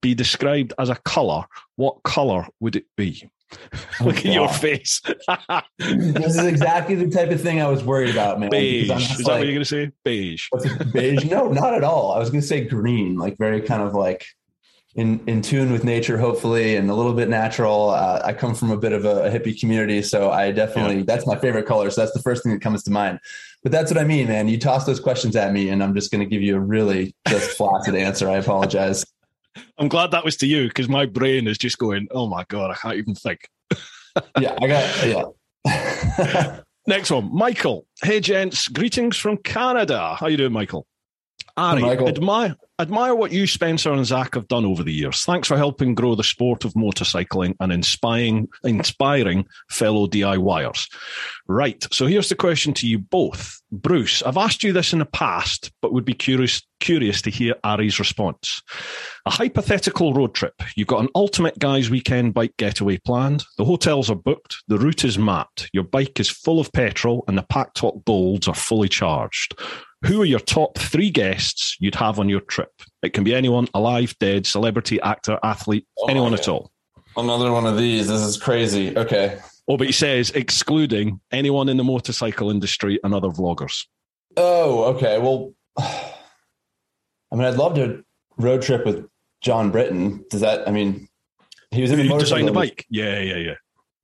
be 0.00 0.14
described 0.14 0.74
as 0.78 0.90
a 0.90 0.96
color, 0.96 1.44
what 1.76 2.02
color 2.02 2.46
would 2.60 2.76
it 2.76 2.84
be? 2.96 3.30
Oh, 4.00 4.04
Look 4.04 4.18
at 4.18 4.26
your 4.26 4.48
face. 4.48 5.00
this 5.78 6.36
is 6.36 6.44
exactly 6.44 6.96
the 6.96 7.08
type 7.08 7.30
of 7.30 7.40
thing 7.40 7.62
I 7.62 7.68
was 7.68 7.82
worried 7.82 8.10
about, 8.10 8.38
man. 8.38 8.50
Beige. 8.50 8.90
Is 8.90 8.90
like, 8.90 9.18
that 9.18 9.24
what 9.24 9.44
you're 9.44 9.54
going 9.54 9.58
to 9.60 9.64
say? 9.64 9.90
Beige. 10.04 10.48
Beige? 10.92 11.24
No, 11.24 11.48
not 11.48 11.74
at 11.74 11.82
all. 11.82 12.12
I 12.12 12.18
was 12.18 12.28
going 12.30 12.42
to 12.42 12.46
say 12.46 12.64
green, 12.64 13.16
like 13.16 13.38
very 13.38 13.62
kind 13.62 13.82
of 13.82 13.94
like 13.94 14.26
in 14.94 15.20
in 15.26 15.42
tune 15.42 15.70
with 15.70 15.84
nature, 15.84 16.18
hopefully, 16.18 16.76
and 16.76 16.90
a 16.90 16.94
little 16.94 17.12
bit 17.12 17.28
natural. 17.28 17.90
Uh, 17.90 18.22
I 18.24 18.32
come 18.32 18.54
from 18.54 18.70
a 18.70 18.76
bit 18.76 18.92
of 18.92 19.04
a, 19.04 19.24
a 19.24 19.30
hippie 19.30 19.58
community, 19.58 20.02
so 20.02 20.30
I 20.30 20.50
definitely 20.50 20.98
yeah. 20.98 21.04
that's 21.06 21.26
my 21.26 21.36
favorite 21.38 21.66
color. 21.66 21.90
So 21.90 22.00
that's 22.00 22.12
the 22.12 22.22
first 22.22 22.42
thing 22.42 22.52
that 22.52 22.60
comes 22.60 22.82
to 22.84 22.90
mind. 22.90 23.20
But 23.62 23.72
that's 23.72 23.90
what 23.90 23.98
I 23.98 24.04
mean, 24.04 24.28
man. 24.28 24.48
You 24.48 24.58
toss 24.58 24.86
those 24.86 25.00
questions 25.00 25.36
at 25.36 25.52
me, 25.52 25.68
and 25.68 25.82
I'm 25.82 25.94
just 25.94 26.10
going 26.10 26.20
to 26.20 26.26
give 26.26 26.42
you 26.42 26.56
a 26.56 26.60
really 26.60 27.14
just 27.28 27.50
flaccid 27.56 27.94
answer. 27.94 28.28
I 28.28 28.36
apologize. 28.36 29.04
I'm 29.78 29.88
glad 29.88 30.12
that 30.12 30.24
was 30.24 30.36
to 30.38 30.46
you 30.46 30.68
because 30.68 30.88
my 30.88 31.06
brain 31.06 31.46
is 31.46 31.58
just 31.58 31.78
going, 31.78 32.08
oh 32.10 32.26
my 32.28 32.44
God, 32.48 32.70
I 32.70 32.74
can't 32.74 32.96
even 32.96 33.14
think. 33.14 33.48
yeah, 34.38 34.56
I 34.60 34.66
got, 34.66 35.34
yeah. 35.66 36.60
Next 36.86 37.10
one, 37.10 37.34
Michael. 37.34 37.86
Hey, 38.02 38.20
gents. 38.20 38.68
Greetings 38.68 39.16
from 39.16 39.36
Canada. 39.38 40.14
How 40.14 40.28
you 40.28 40.36
doing, 40.36 40.52
Michael? 40.52 40.86
Ari, 41.58 41.82
Michael. 41.82 42.08
admire 42.08 42.56
admire 42.80 43.14
what 43.14 43.32
you, 43.32 43.46
Spencer, 43.46 43.92
and 43.92 44.06
Zach 44.06 44.34
have 44.34 44.48
done 44.48 44.64
over 44.64 44.82
the 44.82 44.92
years. 44.92 45.24
Thanks 45.24 45.48
for 45.48 45.56
helping 45.56 45.94
grow 45.94 46.14
the 46.14 46.22
sport 46.22 46.64
of 46.64 46.74
motorcycling 46.74 47.54
and 47.60 47.72
inspiring, 47.72 48.48
inspiring 48.62 49.46
fellow 49.68 50.06
DIYers. 50.06 50.88
Right. 51.48 51.84
So 51.90 52.06
here's 52.06 52.28
the 52.28 52.36
question 52.36 52.72
to 52.74 52.86
you 52.86 52.98
both. 52.98 53.60
Bruce, 53.72 54.22
I've 54.22 54.36
asked 54.36 54.62
you 54.62 54.72
this 54.72 54.92
in 54.92 55.00
the 55.00 55.06
past, 55.06 55.72
but 55.82 55.92
would 55.92 56.04
be 56.04 56.14
curious, 56.14 56.62
curious 56.80 57.20
to 57.22 57.30
hear 57.30 57.54
Ari's 57.64 57.98
response. 57.98 58.62
A 59.26 59.30
hypothetical 59.30 60.14
road 60.14 60.34
trip. 60.34 60.54
You've 60.76 60.88
got 60.88 61.02
an 61.02 61.10
ultimate 61.14 61.58
guys 61.58 61.90
weekend 61.90 62.32
bike 62.32 62.56
getaway 62.58 62.98
planned. 62.98 63.44
The 63.58 63.64
hotels 63.64 64.08
are 64.08 64.16
booked. 64.16 64.56
The 64.68 64.78
route 64.78 65.04
is 65.04 65.18
mapped. 65.18 65.68
Your 65.72 65.84
bike 65.84 66.20
is 66.20 66.30
full 66.30 66.60
of 66.60 66.72
petrol 66.72 67.24
and 67.28 67.36
the 67.36 67.42
Packtalk 67.42 68.04
Bolds 68.04 68.48
are 68.48 68.54
fully 68.54 68.88
charged. 68.88 69.58
Who 70.06 70.22
are 70.22 70.26
your 70.26 70.40
top 70.40 70.78
three 70.78 71.10
guests 71.10 71.76
you'd 71.80 71.96
have 71.96 72.20
on 72.20 72.28
your 72.28 72.40
trip? 72.40 72.70
It 73.02 73.12
can 73.12 73.24
be 73.24 73.34
anyone 73.34 73.66
alive, 73.74 74.14
dead, 74.20 74.46
celebrity, 74.46 75.00
actor, 75.00 75.38
athlete, 75.42 75.86
oh, 75.98 76.06
anyone 76.06 76.34
at 76.34 76.48
all. 76.48 76.70
Another 77.16 77.50
one 77.50 77.66
of 77.66 77.76
these. 77.76 78.06
This 78.06 78.20
is 78.20 78.36
crazy. 78.36 78.96
Okay. 78.96 79.40
Oh, 79.66 79.76
but 79.76 79.86
he 79.88 79.92
says 79.92 80.30
excluding 80.30 81.20
anyone 81.32 81.68
in 81.68 81.76
the 81.76 81.84
motorcycle 81.84 82.50
industry 82.50 83.00
and 83.02 83.12
other 83.12 83.28
vloggers. 83.28 83.86
Oh, 84.36 84.84
okay. 84.94 85.18
Well, 85.18 85.52
I 85.78 86.12
mean, 87.32 87.44
I'd 87.44 87.56
love 87.56 87.74
to 87.74 88.04
road 88.36 88.62
trip 88.62 88.86
with 88.86 89.08
John 89.40 89.72
Britten. 89.72 90.24
Does 90.30 90.42
that? 90.42 90.68
I 90.68 90.70
mean, 90.70 91.08
he 91.72 91.82
was 91.82 91.90
in 91.90 91.98
the 91.98 92.04
motorcycle. 92.04 92.46
the 92.46 92.52
bike. 92.52 92.86
Yeah, 92.88 93.18
yeah, 93.18 93.36
yeah 93.36 93.54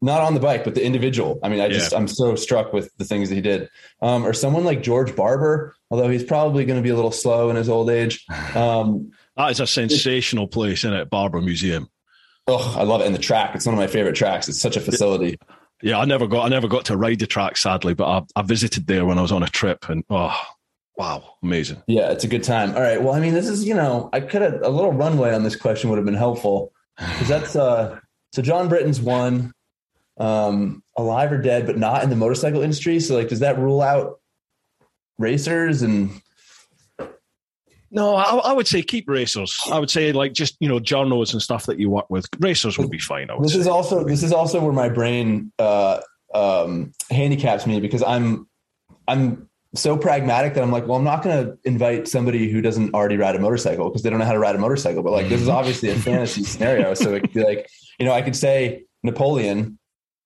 not 0.02 0.20
on 0.20 0.34
the 0.34 0.40
bike, 0.40 0.64
but 0.64 0.74
the 0.74 0.84
individual. 0.84 1.38
I 1.42 1.48
mean, 1.48 1.60
I 1.60 1.68
just 1.68 1.92
yeah. 1.92 1.98
I'm 1.98 2.08
so 2.08 2.34
struck 2.36 2.72
with 2.72 2.94
the 2.98 3.04
things 3.04 3.28
that 3.30 3.34
he 3.34 3.40
did. 3.40 3.70
Um, 4.02 4.26
or 4.26 4.32
someone 4.32 4.64
like 4.64 4.82
George 4.82 5.16
Barber, 5.16 5.74
although 5.90 6.08
he's 6.08 6.24
probably 6.24 6.64
going 6.64 6.78
to 6.78 6.82
be 6.82 6.90
a 6.90 6.94
little 6.94 7.12
slow 7.12 7.50
in 7.50 7.56
his 7.56 7.68
old 7.68 7.88
age. 7.90 8.24
Um, 8.54 9.12
that 9.36 9.50
is 9.50 9.60
a 9.60 9.66
sensational 9.66 10.46
place, 10.46 10.80
isn't 10.80 10.92
it? 10.92 11.10
Barber 11.10 11.40
Museum. 11.40 11.88
Oh, 12.46 12.74
I 12.78 12.82
love 12.82 13.00
it. 13.00 13.06
And 13.06 13.14
the 13.14 13.20
track, 13.20 13.54
it's 13.54 13.64
one 13.64 13.74
of 13.74 13.78
my 13.78 13.86
favorite 13.86 14.14
tracks. 14.14 14.48
It's 14.48 14.60
such 14.60 14.76
a 14.76 14.80
facility. 14.80 15.38
Yeah, 15.82 15.98
I 15.98 16.04
never 16.04 16.26
got 16.26 16.44
I 16.44 16.48
never 16.48 16.68
got 16.68 16.86
to 16.86 16.96
ride 16.96 17.18
the 17.18 17.26
track, 17.26 17.56
sadly, 17.56 17.94
but 17.94 18.04
I, 18.06 18.40
I 18.40 18.42
visited 18.42 18.86
there 18.86 19.04
when 19.06 19.18
I 19.18 19.22
was 19.22 19.32
on 19.32 19.42
a 19.42 19.48
trip, 19.48 19.88
and 19.88 20.04
oh, 20.10 20.38
wow, 20.96 21.24
amazing. 21.42 21.82
Yeah, 21.86 22.10
it's 22.10 22.24
a 22.24 22.28
good 22.28 22.44
time. 22.44 22.74
All 22.74 22.82
right. 22.82 23.02
Well, 23.02 23.14
I 23.14 23.20
mean, 23.20 23.34
this 23.34 23.48
is 23.48 23.64
you 23.66 23.74
know, 23.74 24.10
I 24.12 24.20
could 24.20 24.42
have 24.42 24.62
a 24.62 24.68
little 24.68 24.92
runway 24.92 25.34
on 25.34 25.42
this 25.42 25.56
question 25.56 25.90
would 25.90 25.96
have 25.96 26.04
been 26.04 26.14
helpful 26.14 26.72
because 26.98 27.28
that's 27.28 27.56
uh. 27.56 27.98
So 28.32 28.42
John 28.42 28.68
Britten's 28.68 29.00
one 29.00 29.53
um, 30.18 30.82
alive 30.96 31.32
or 31.32 31.38
dead, 31.38 31.66
but 31.66 31.78
not 31.78 32.02
in 32.02 32.10
the 32.10 32.16
motorcycle 32.16 32.62
industry. 32.62 33.00
So, 33.00 33.16
like, 33.16 33.28
does 33.28 33.40
that 33.40 33.58
rule 33.58 33.82
out 33.82 34.20
racers 35.18 35.82
and? 35.82 36.10
No, 37.90 38.16
I, 38.16 38.24
I, 38.24 38.52
would 38.52 38.66
say 38.66 38.82
keep 38.82 39.08
racers. 39.08 39.56
I 39.70 39.78
would 39.78 39.90
say 39.90 40.10
like 40.10 40.32
just 40.32 40.56
you 40.58 40.68
know 40.68 40.80
journalists 40.80 41.32
and 41.32 41.40
stuff 41.40 41.66
that 41.66 41.78
you 41.78 41.90
work 41.90 42.10
with. 42.10 42.26
Racers 42.40 42.76
would 42.76 42.90
be 42.90 42.98
fine. 42.98 43.28
this 43.40 43.52
say. 43.52 43.60
is 43.60 43.68
also 43.68 44.02
this 44.02 44.24
is 44.24 44.32
also 44.32 44.60
where 44.60 44.72
my 44.72 44.88
brain 44.88 45.52
uh, 45.60 46.00
um, 46.34 46.92
handicaps 47.08 47.68
me 47.68 47.78
because 47.78 48.02
I'm 48.02 48.48
I'm 49.06 49.48
so 49.74 49.96
pragmatic 49.96 50.54
that 50.54 50.62
I'm 50.62 50.70
like, 50.70 50.86
well, 50.86 50.98
I'm 50.98 51.04
not 51.04 51.22
going 51.22 51.44
to 51.44 51.58
invite 51.64 52.08
somebody 52.08 52.50
who 52.50 52.60
doesn't 52.60 52.94
already 52.94 53.16
ride 53.16 53.36
a 53.36 53.40
motorcycle 53.40 53.88
because 53.88 54.02
they 54.02 54.10
don't 54.10 54.18
know 54.18 54.24
how 54.24 54.32
to 54.32 54.38
ride 54.38 54.54
a 54.54 54.58
motorcycle. 54.58 55.02
But 55.02 55.12
like, 55.12 55.28
this 55.28 55.40
is 55.40 55.48
obviously 55.48 55.90
a 55.90 55.94
fantasy 55.98 56.44
scenario. 56.44 56.94
So 56.94 57.14
it 57.14 57.20
could 57.20 57.32
be 57.32 57.44
like, 57.44 57.68
you 57.98 58.06
know, 58.06 58.12
I 58.12 58.22
could 58.22 58.36
say 58.36 58.84
Napoleon 59.02 59.78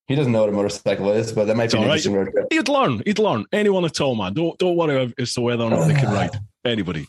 he 0.08 0.14
doesn't 0.14 0.32
know 0.32 0.40
what 0.40 0.48
a 0.48 0.52
motorcycle 0.52 1.10
is, 1.12 1.32
but 1.32 1.46
that 1.46 1.56
might 1.56 1.66
it's 1.66 1.74
be 1.74 1.78
an 1.78 1.84
interesting 1.84 2.14
road 2.14 2.32
trip. 2.32 2.46
He'd 2.50 2.68
learn. 2.68 3.02
He'd 3.04 3.18
learn. 3.18 3.46
Anyone 3.52 3.84
at 3.84 4.00
all, 4.00 4.14
man. 4.16 4.34
Don't 4.34 4.58
don't 4.58 4.76
worry 4.76 5.14
as 5.18 5.34
to 5.34 5.40
whether 5.40 5.64
or 5.64 5.70
not 5.70 5.86
they 5.86 5.94
can 5.94 6.12
ride. 6.12 6.30
Anybody. 6.64 7.06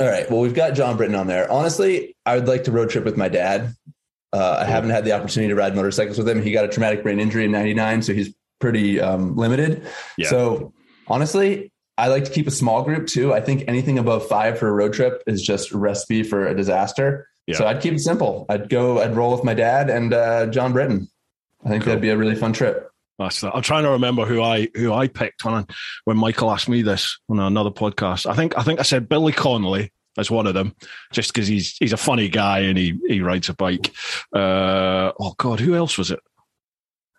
All 0.00 0.08
right. 0.08 0.30
Well, 0.30 0.40
we've 0.40 0.54
got 0.54 0.74
John 0.74 0.96
Britten 0.96 1.14
on 1.14 1.26
there. 1.26 1.50
Honestly, 1.50 2.16
I 2.26 2.36
would 2.36 2.48
like 2.48 2.64
to 2.64 2.72
road 2.72 2.90
trip 2.90 3.04
with 3.04 3.16
my 3.16 3.28
dad. 3.28 3.74
Uh, 4.32 4.58
I 4.60 4.64
haven't 4.64 4.90
had 4.90 5.04
the 5.04 5.12
opportunity 5.12 5.48
to 5.48 5.54
ride 5.54 5.74
motorcycles 5.74 6.18
with 6.18 6.28
him. 6.28 6.42
He 6.42 6.52
got 6.52 6.64
a 6.64 6.68
traumatic 6.68 7.02
brain 7.02 7.20
injury 7.20 7.44
in 7.44 7.52
'99, 7.52 8.02
so 8.02 8.12
he's 8.12 8.34
pretty 8.60 9.00
um, 9.00 9.36
limited. 9.36 9.86
Yeah. 10.16 10.28
So 10.28 10.72
Honestly, 11.08 11.72
I 11.96 12.08
like 12.08 12.24
to 12.24 12.30
keep 12.30 12.46
a 12.46 12.52
small 12.52 12.82
group 12.82 13.06
too. 13.06 13.32
I 13.32 13.40
think 13.40 13.64
anything 13.66 13.98
above 13.98 14.28
five 14.28 14.58
for 14.58 14.68
a 14.68 14.72
road 14.72 14.92
trip 14.92 15.22
is 15.26 15.42
just 15.42 15.72
a 15.72 15.78
recipe 15.78 16.22
for 16.22 16.46
a 16.46 16.54
disaster. 16.54 17.26
Yeah. 17.46 17.56
So 17.56 17.66
I'd 17.66 17.80
keep 17.80 17.94
it 17.94 18.00
simple. 18.00 18.46
I'd 18.48 18.68
go, 18.68 19.00
I'd 19.00 19.16
roll 19.16 19.32
with 19.32 19.42
my 19.42 19.54
dad 19.54 19.90
and 19.90 20.12
uh, 20.12 20.46
John 20.46 20.72
Britten. 20.72 21.08
I 21.64 21.68
think 21.68 21.82
cool. 21.82 21.90
that'd 21.90 22.02
be 22.02 22.10
a 22.10 22.16
really 22.16 22.34
fun 22.34 22.52
trip. 22.52 22.90
That's 23.18 23.42
I'm 23.42 23.62
trying 23.62 23.82
to 23.82 23.90
remember 23.90 24.24
who 24.24 24.42
I 24.42 24.68
who 24.74 24.92
I 24.92 25.08
picked 25.08 25.44
when 25.44 25.54
I, 25.54 25.64
when 26.04 26.16
Michael 26.16 26.52
asked 26.52 26.68
me 26.68 26.82
this 26.82 27.18
on 27.28 27.40
another 27.40 27.70
podcast. 27.70 28.26
I 28.26 28.34
think 28.34 28.56
I 28.56 28.62
think 28.62 28.78
I 28.78 28.84
said 28.84 29.08
Billy 29.08 29.32
Connolly 29.32 29.92
as 30.16 30.30
one 30.30 30.46
of 30.46 30.54
them, 30.54 30.74
just 31.12 31.32
because 31.32 31.48
he's 31.48 31.76
he's 31.78 31.92
a 31.92 31.96
funny 31.96 32.28
guy 32.28 32.60
and 32.60 32.78
he 32.78 32.96
he 33.08 33.20
rides 33.20 33.48
a 33.48 33.54
bike. 33.54 33.92
Uh, 34.32 35.12
oh 35.18 35.34
God, 35.36 35.58
who 35.58 35.74
else 35.74 35.98
was 35.98 36.12
it? 36.12 36.20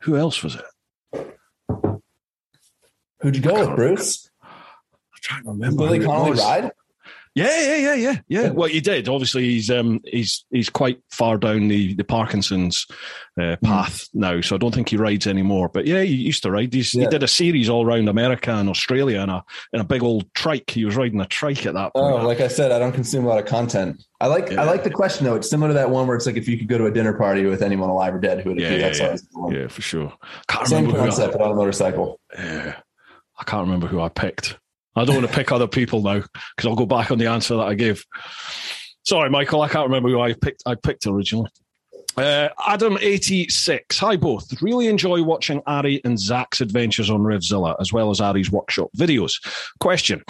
Who 0.03 0.15
else 0.15 0.41
was 0.41 0.55
it? 0.55 1.35
Who'd 3.19 3.35
you 3.35 3.41
go 3.41 3.67
with, 3.67 3.75
Bruce? 3.75 4.29
I'm 4.41 4.49
trying 5.15 5.43
to 5.43 5.49
remember. 5.49 5.83
Billy 5.83 5.99
Connolly 5.99 6.39
ride? 6.39 6.71
Yeah, 7.39 7.61
yeah, 7.61 7.75
yeah, 7.77 7.93
yeah, 7.95 8.19
yeah. 8.27 8.49
Well, 8.49 8.69
he 8.69 8.81
did. 8.81 9.07
Obviously, 9.07 9.43
he's 9.43 9.69
um, 9.71 10.01
he's 10.03 10.45
he's 10.51 10.69
quite 10.69 11.01
far 11.09 11.37
down 11.37 11.69
the 11.69 11.93
the 11.93 12.03
Parkinson's 12.03 12.85
uh, 13.39 13.55
hmm. 13.55 13.65
path 13.65 14.01
mm. 14.01 14.07
now, 14.15 14.41
so 14.41 14.55
I 14.55 14.57
don't 14.57 14.73
think 14.73 14.89
he 14.89 14.97
rides 14.97 15.25
anymore. 15.25 15.69
But 15.69 15.87
yeah, 15.87 16.01
he 16.01 16.13
used 16.13 16.43
to 16.43 16.51
ride. 16.51 16.73
He's, 16.73 16.93
yeah. 16.93 17.03
He 17.03 17.07
did 17.07 17.23
a 17.23 17.27
series 17.27 17.69
all 17.69 17.85
around 17.85 18.09
America 18.09 18.51
and 18.51 18.67
Australia 18.67 19.21
in 19.21 19.29
a 19.29 19.43
in 19.71 19.79
a 19.79 19.85
big 19.85 20.03
old 20.03 20.33
trike. 20.33 20.69
He 20.69 20.83
was 20.83 20.97
riding 20.97 21.21
a 21.21 21.25
trike 21.25 21.65
at 21.65 21.75
that 21.75 21.93
point. 21.93 22.13
Oh, 22.13 22.27
like 22.27 22.41
I 22.41 22.49
said, 22.49 22.71
I 22.71 22.79
don't 22.79 22.91
consume 22.91 23.25
a 23.25 23.29
lot 23.29 23.39
of 23.39 23.45
content. 23.45 24.03
I 24.19 24.27
like 24.27 24.51
yeah. 24.51 24.61
I 24.61 24.65
like 24.65 24.83
the 24.83 24.89
question 24.89 25.25
though. 25.25 25.35
It's 25.35 25.49
similar 25.49 25.69
to 25.69 25.75
that 25.75 25.89
one 25.89 26.07
where 26.07 26.17
it's 26.17 26.25
like 26.25 26.35
if 26.35 26.47
you 26.47 26.57
could 26.57 26.67
go 26.67 26.77
to 26.77 26.87
a 26.87 26.91
dinner 26.91 27.13
party 27.13 27.45
with 27.45 27.61
anyone 27.61 27.89
alive 27.89 28.13
or 28.13 28.19
dead, 28.19 28.41
who 28.41 28.49
would 28.49 28.59
it 28.59 28.63
yeah, 28.63 28.69
be? 28.69 28.75
Yeah, 28.75 28.89
That's 28.89 29.27
yeah. 29.33 29.59
yeah, 29.59 29.67
for 29.67 29.81
sure. 29.81 30.13
Can't 30.49 30.67
Same 30.67 30.91
concept, 30.91 31.33
but 31.33 31.41
on 31.41 31.51
a 31.51 31.55
motorcycle. 31.55 32.19
Yeah, 32.37 32.75
I 33.37 33.43
can't 33.45 33.65
remember 33.65 33.87
who 33.87 34.01
I 34.01 34.09
picked. 34.09 34.57
I 34.95 35.05
don't 35.05 35.15
want 35.15 35.27
to 35.27 35.33
pick 35.33 35.51
other 35.51 35.67
people 35.67 36.01
now 36.01 36.21
because 36.55 36.67
I'll 36.67 36.75
go 36.75 36.85
back 36.85 37.11
on 37.11 37.17
the 37.17 37.27
answer 37.27 37.55
that 37.57 37.67
I 37.67 37.75
gave. 37.75 38.03
Sorry, 39.05 39.29
Michael, 39.29 39.61
I 39.61 39.69
can't 39.69 39.87
remember 39.87 40.09
who 40.09 40.19
I 40.19 40.33
picked. 40.33 40.63
I 40.65 40.75
picked 40.75 41.07
originally. 41.07 41.49
Uh, 42.17 42.49
Adam86. 42.59 43.97
Hi, 43.99 44.17
both. 44.17 44.61
Really 44.61 44.87
enjoy 44.87 45.23
watching 45.23 45.61
Ari 45.65 46.01
and 46.03 46.19
Zach's 46.19 46.59
adventures 46.59 47.09
on 47.09 47.21
Revzilla, 47.21 47.75
as 47.79 47.93
well 47.93 48.09
as 48.09 48.19
Ari's 48.19 48.51
workshop 48.51 48.89
videos. 48.97 49.33
Question 49.79 50.23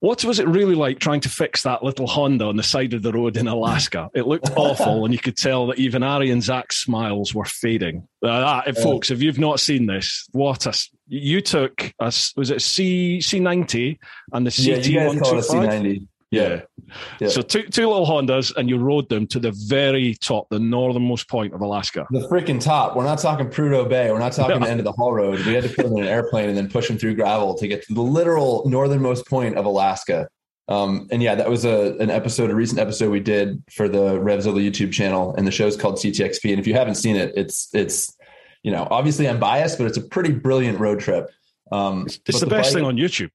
what 0.00 0.24
was 0.24 0.38
it 0.38 0.48
really 0.48 0.74
like 0.74 0.98
trying 0.98 1.20
to 1.20 1.28
fix 1.28 1.62
that 1.62 1.84
little 1.84 2.06
Honda 2.06 2.46
on 2.46 2.56
the 2.56 2.62
side 2.62 2.94
of 2.94 3.02
the 3.02 3.12
road 3.12 3.36
in 3.36 3.46
Alaska? 3.46 4.10
It 4.14 4.26
looked 4.26 4.50
awful, 4.56 5.04
and 5.04 5.12
you 5.12 5.20
could 5.20 5.36
tell 5.36 5.66
that 5.68 5.78
even 5.78 6.02
Ari 6.02 6.30
and 6.30 6.42
Zach's 6.42 6.78
smiles 6.78 7.34
were 7.34 7.44
fading. 7.44 8.08
Uh, 8.24 8.62
yeah. 8.66 8.72
Folks, 8.72 9.10
if 9.10 9.22
you've 9.22 9.38
not 9.38 9.60
seen 9.60 9.86
this, 9.86 10.26
what 10.32 10.66
a 10.66 10.74
you 11.06 11.40
took 11.40 11.92
a 11.98 12.06
was 12.36 12.50
it 12.50 12.62
C 12.62 13.20
C 13.20 13.40
ninety 13.40 13.98
and 14.32 14.46
the 14.46 14.50
CT 14.50 15.06
one 15.06 15.22
two 15.22 15.42
five. 15.42 15.98
Yeah. 16.30 16.62
yeah. 17.18 17.28
So 17.28 17.42
two 17.42 17.64
two 17.64 17.88
little 17.88 18.06
Hondas, 18.06 18.54
and 18.54 18.68
you 18.68 18.78
rode 18.78 19.08
them 19.08 19.26
to 19.28 19.40
the 19.40 19.50
very 19.66 20.14
top, 20.14 20.48
the 20.48 20.60
northernmost 20.60 21.28
point 21.28 21.54
of 21.54 21.60
Alaska. 21.60 22.06
The 22.10 22.28
freaking 22.28 22.60
top. 22.60 22.94
We're 22.94 23.04
not 23.04 23.18
talking 23.18 23.48
Prudhoe 23.48 23.88
Bay. 23.88 24.12
We're 24.12 24.20
not 24.20 24.32
talking 24.32 24.60
the 24.60 24.68
end 24.68 24.78
of 24.78 24.84
the 24.84 24.92
Haul 24.92 25.12
Road. 25.12 25.44
We 25.44 25.54
had 25.54 25.64
to 25.64 25.70
put 25.70 25.86
them 25.86 25.96
in 25.96 26.04
an 26.04 26.08
airplane 26.08 26.48
and 26.48 26.56
then 26.56 26.70
push 26.70 26.86
them 26.86 26.98
through 26.98 27.16
gravel 27.16 27.54
to 27.54 27.66
get 27.66 27.82
to 27.86 27.94
the 27.94 28.00
literal 28.00 28.62
northernmost 28.68 29.26
point 29.26 29.56
of 29.56 29.64
Alaska. 29.64 30.28
Um, 30.68 31.08
and 31.10 31.20
yeah, 31.20 31.34
that 31.34 31.50
was 31.50 31.64
a 31.64 31.96
an 31.98 32.10
episode, 32.10 32.50
a 32.50 32.54
recent 32.54 32.78
episode 32.78 33.10
we 33.10 33.18
did 33.18 33.60
for 33.72 33.88
the 33.88 34.20
Revzilla 34.20 34.64
YouTube 34.64 34.92
channel, 34.92 35.34
and 35.36 35.44
the 35.44 35.50
show's 35.50 35.76
called 35.76 35.96
CTXP. 35.96 36.50
And 36.50 36.60
if 36.60 36.66
you 36.66 36.74
haven't 36.74 36.94
seen 36.94 37.16
it, 37.16 37.32
it's 37.36 37.68
it's 37.74 38.16
you 38.62 38.70
know 38.70 38.86
obviously 38.88 39.28
I'm 39.28 39.40
biased, 39.40 39.78
but 39.78 39.88
it's 39.88 39.98
a 39.98 40.02
pretty 40.02 40.32
brilliant 40.32 40.78
road 40.78 41.00
trip. 41.00 41.28
Um, 41.72 42.06
it's, 42.06 42.20
it's 42.26 42.40
the, 42.40 42.46
the, 42.46 42.50
best 42.50 42.68
bike, 42.68 42.74
thing 42.74 42.84
on 42.84 42.96
YouTube. 42.96 43.30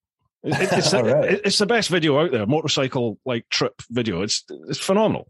It's, 0.46 0.94
right. 0.94 1.42
it's 1.44 1.58
the 1.58 1.66
best 1.66 1.90
video 1.90 2.20
out 2.20 2.32
there, 2.32 2.46
motorcycle 2.46 3.18
like 3.25 3.48
trip 3.50 3.82
video. 3.90 4.22
It's 4.22 4.44
it's 4.70 4.80
phenomenal. 4.80 5.28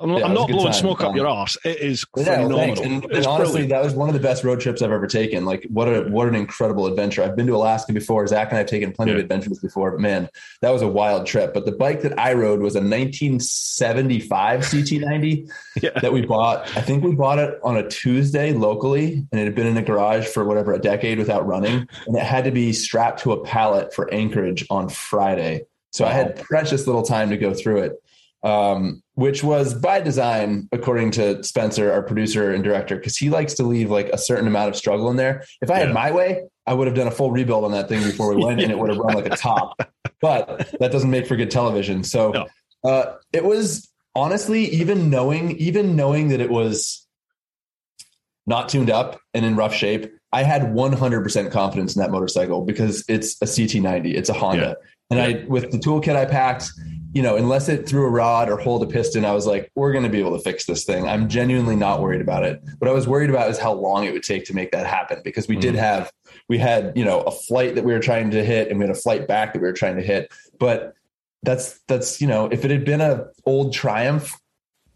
I'm, 0.00 0.10
yeah, 0.10 0.24
I'm 0.24 0.34
not 0.34 0.48
blowing 0.48 0.64
time. 0.64 0.72
smoke 0.72 1.00
um, 1.02 1.10
up 1.10 1.16
your 1.16 1.28
ass. 1.28 1.56
It 1.64 1.78
is 1.78 2.04
yeah, 2.16 2.42
phenomenal. 2.42 2.82
and, 2.82 3.04
and 3.04 3.26
honestly, 3.26 3.66
that 3.66 3.82
was 3.82 3.94
one 3.94 4.08
of 4.08 4.14
the 4.14 4.20
best 4.20 4.44
road 4.44 4.60
trips 4.60 4.82
I've 4.82 4.92
ever 4.92 5.06
taken. 5.06 5.44
Like, 5.44 5.66
what 5.68 5.88
a 5.88 6.08
what 6.08 6.28
an 6.28 6.34
incredible 6.34 6.86
adventure! 6.86 7.22
I've 7.22 7.36
been 7.36 7.46
to 7.46 7.54
Alaska 7.54 7.92
before. 7.92 8.26
Zach 8.26 8.50
and 8.50 8.58
I've 8.58 8.66
taken 8.66 8.92
plenty 8.92 9.12
yeah. 9.12 9.18
of 9.18 9.22
adventures 9.24 9.58
before, 9.58 9.90
but 9.92 10.00
man, 10.00 10.28
that 10.62 10.70
was 10.70 10.82
a 10.82 10.88
wild 10.88 11.26
trip. 11.26 11.52
But 11.52 11.66
the 11.66 11.72
bike 11.72 12.02
that 12.02 12.18
I 12.18 12.32
rode 12.32 12.60
was 12.60 12.76
a 12.76 12.80
1975 12.80 14.60
CT90 14.60 15.50
yeah. 15.82 15.90
that 16.00 16.12
we 16.12 16.24
bought. 16.24 16.76
I 16.76 16.80
think 16.80 17.04
we 17.04 17.14
bought 17.14 17.38
it 17.38 17.58
on 17.62 17.76
a 17.76 17.88
Tuesday 17.88 18.52
locally, 18.52 19.26
and 19.30 19.40
it 19.40 19.44
had 19.44 19.54
been 19.54 19.66
in 19.66 19.76
a 19.76 19.82
garage 19.82 20.26
for 20.26 20.44
whatever 20.44 20.72
a 20.72 20.78
decade 20.78 21.18
without 21.18 21.46
running, 21.46 21.88
and 22.06 22.16
it 22.16 22.22
had 22.22 22.44
to 22.44 22.50
be 22.50 22.72
strapped 22.72 23.22
to 23.22 23.32
a 23.32 23.44
pallet 23.44 23.94
for 23.94 24.12
Anchorage 24.12 24.66
on 24.70 24.88
Friday. 24.88 25.66
So 25.92 26.04
wow. 26.04 26.10
I 26.10 26.14
had 26.14 26.36
precious 26.36 26.86
little 26.86 27.02
time 27.02 27.30
to 27.30 27.36
go 27.36 27.52
through 27.52 27.82
it 27.82 28.02
um, 28.42 29.02
which 29.14 29.44
was 29.44 29.74
by 29.74 30.00
design, 30.00 30.68
according 30.72 31.10
to 31.12 31.42
Spencer, 31.44 31.92
our 31.92 32.02
producer 32.02 32.52
and 32.52 32.64
director, 32.64 32.96
because 32.96 33.16
he 33.16 33.30
likes 33.30 33.54
to 33.54 33.62
leave 33.62 33.90
like 33.90 34.08
a 34.08 34.18
certain 34.18 34.46
amount 34.46 34.70
of 34.70 34.76
struggle 34.76 35.10
in 35.10 35.16
there. 35.16 35.44
If 35.60 35.70
I 35.70 35.78
yeah. 35.78 35.86
had 35.86 35.94
my 35.94 36.10
way, 36.10 36.44
I 36.66 36.74
would 36.74 36.86
have 36.86 36.96
done 36.96 37.06
a 37.06 37.10
full 37.10 37.30
rebuild 37.30 37.64
on 37.64 37.72
that 37.72 37.88
thing 37.88 38.02
before 38.02 38.34
we 38.34 38.42
went, 38.42 38.60
and 38.60 38.70
it 38.70 38.78
would 38.78 38.88
have 38.88 38.98
run 38.98 39.14
like 39.14 39.26
a 39.26 39.36
top. 39.36 39.80
But 40.22 40.70
that 40.80 40.92
doesn't 40.92 41.10
make 41.10 41.26
for 41.26 41.34
good 41.34 41.50
television. 41.50 42.04
So 42.04 42.30
no. 42.32 42.46
uh, 42.84 43.14
it 43.32 43.42
was 43.42 43.90
honestly, 44.14 44.66
even 44.66 45.08
knowing, 45.08 45.52
even 45.52 45.96
knowing 45.96 46.28
that 46.28 46.42
it 46.42 46.50
was 46.50 47.06
not 48.46 48.68
tuned 48.68 48.90
up 48.90 49.18
and 49.32 49.46
in 49.46 49.56
rough 49.56 49.72
shape, 49.72 50.12
I 50.32 50.42
had 50.42 50.62
100% 50.62 51.50
confidence 51.50 51.96
in 51.96 52.02
that 52.02 52.10
motorcycle 52.10 52.66
because 52.66 53.02
it's 53.08 53.40
a 53.40 53.46
CT90, 53.46 54.14
it's 54.14 54.28
a 54.28 54.34
Honda. 54.34 54.76
Yeah. 54.78 54.88
And 55.10 55.20
I, 55.20 55.44
with 55.48 55.72
the 55.72 55.78
toolkit 55.78 56.14
I 56.14 56.24
packed, 56.24 56.70
you 57.12 57.22
know, 57.22 57.36
unless 57.36 57.68
it 57.68 57.88
threw 57.88 58.06
a 58.06 58.10
rod 58.10 58.48
or 58.48 58.56
hold 58.56 58.84
a 58.84 58.86
piston, 58.86 59.24
I 59.24 59.32
was 59.32 59.44
like, 59.44 59.72
we're 59.74 59.90
going 59.90 60.04
to 60.04 60.10
be 60.10 60.20
able 60.20 60.36
to 60.36 60.42
fix 60.42 60.66
this 60.66 60.84
thing. 60.84 61.08
I'm 61.08 61.28
genuinely 61.28 61.74
not 61.74 62.00
worried 62.00 62.20
about 62.20 62.44
it. 62.44 62.62
What 62.78 62.88
I 62.88 62.94
was 62.94 63.08
worried 63.08 63.30
about 63.30 63.50
is 63.50 63.58
how 63.58 63.72
long 63.72 64.04
it 64.04 64.12
would 64.12 64.22
take 64.22 64.44
to 64.44 64.54
make 64.54 64.70
that 64.70 64.86
happen 64.86 65.20
because 65.24 65.48
we 65.48 65.56
mm. 65.56 65.60
did 65.60 65.74
have, 65.74 66.12
we 66.48 66.58
had, 66.58 66.92
you 66.94 67.04
know, 67.04 67.22
a 67.22 67.32
flight 67.32 67.74
that 67.74 67.82
we 67.82 67.92
were 67.92 67.98
trying 67.98 68.30
to 68.30 68.44
hit 68.44 68.68
and 68.68 68.78
we 68.78 68.84
had 68.86 68.94
a 68.94 68.98
flight 68.98 69.26
back 69.26 69.52
that 69.52 69.60
we 69.60 69.66
were 69.66 69.72
trying 69.72 69.96
to 69.96 70.02
hit. 70.02 70.32
But 70.60 70.94
that's, 71.42 71.80
that's, 71.88 72.20
you 72.20 72.28
know, 72.28 72.46
if 72.46 72.64
it 72.64 72.70
had 72.70 72.84
been 72.84 73.00
a 73.00 73.26
old 73.44 73.72
Triumph, 73.72 74.32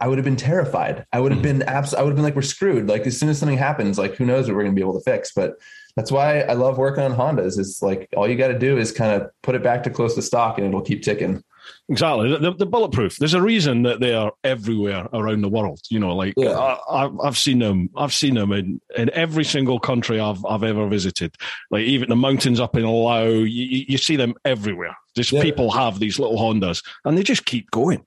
I 0.00 0.06
would 0.06 0.18
have 0.18 0.24
been 0.24 0.36
terrified. 0.36 1.06
I 1.12 1.18
would 1.18 1.32
have 1.32 1.40
mm. 1.40 1.44
been 1.44 1.62
abs- 1.62 1.94
I 1.94 2.02
would 2.02 2.10
have 2.10 2.16
been 2.16 2.24
like, 2.24 2.36
we're 2.36 2.42
screwed. 2.42 2.86
Like 2.86 3.06
as 3.08 3.18
soon 3.18 3.28
as 3.28 3.38
something 3.38 3.58
happens, 3.58 3.98
like 3.98 4.14
who 4.14 4.24
knows 4.24 4.46
what 4.46 4.54
we're 4.54 4.62
going 4.62 4.74
to 4.76 4.80
be 4.80 4.86
able 4.86 5.00
to 5.00 5.04
fix. 5.04 5.32
But 5.34 5.54
that's 5.96 6.10
why 6.10 6.40
I 6.40 6.54
love 6.54 6.78
working 6.78 7.04
on 7.04 7.14
Hondas. 7.14 7.58
It's 7.58 7.82
like 7.82 8.08
all 8.16 8.28
you 8.28 8.36
got 8.36 8.48
to 8.48 8.58
do 8.58 8.78
is 8.78 8.92
kind 8.92 9.20
of 9.20 9.30
put 9.42 9.54
it 9.54 9.62
back 9.62 9.82
to 9.84 9.90
close 9.90 10.14
to 10.14 10.22
stock 10.22 10.58
and 10.58 10.66
it'll 10.66 10.82
keep 10.82 11.02
ticking. 11.02 11.42
Exactly. 11.88 12.36
The, 12.36 12.52
the, 12.52 12.66
bulletproof. 12.66 13.16
There's 13.16 13.34
a 13.34 13.42
reason 13.42 13.82
that 13.82 14.00
they 14.00 14.14
are 14.14 14.32
everywhere 14.42 15.08
around 15.12 15.42
the 15.42 15.48
world. 15.48 15.80
You 15.90 16.00
know, 16.00 16.14
like 16.14 16.34
yeah. 16.36 16.76
I, 16.90 17.10
have 17.22 17.38
seen 17.38 17.58
them. 17.58 17.90
I've 17.96 18.12
seen 18.12 18.34
them 18.34 18.52
in, 18.52 18.80
in 18.96 19.10
every 19.10 19.44
single 19.44 19.78
country 19.78 20.20
I've 20.20 20.44
I've 20.44 20.62
ever 20.62 20.88
visited. 20.88 21.34
Like 21.70 21.82
even 21.82 22.08
the 22.08 22.16
mountains 22.16 22.60
up 22.60 22.76
in 22.76 22.84
Laos, 22.84 23.48
you, 23.48 23.84
you 23.88 23.98
see 23.98 24.16
them 24.16 24.34
everywhere. 24.44 24.96
Just 25.14 25.32
yeah. 25.32 25.42
people 25.42 25.70
have 25.70 25.98
these 25.98 26.18
little 26.18 26.38
Hondas, 26.38 26.84
and 27.04 27.16
they 27.16 27.22
just 27.22 27.44
keep 27.44 27.70
going. 27.70 28.04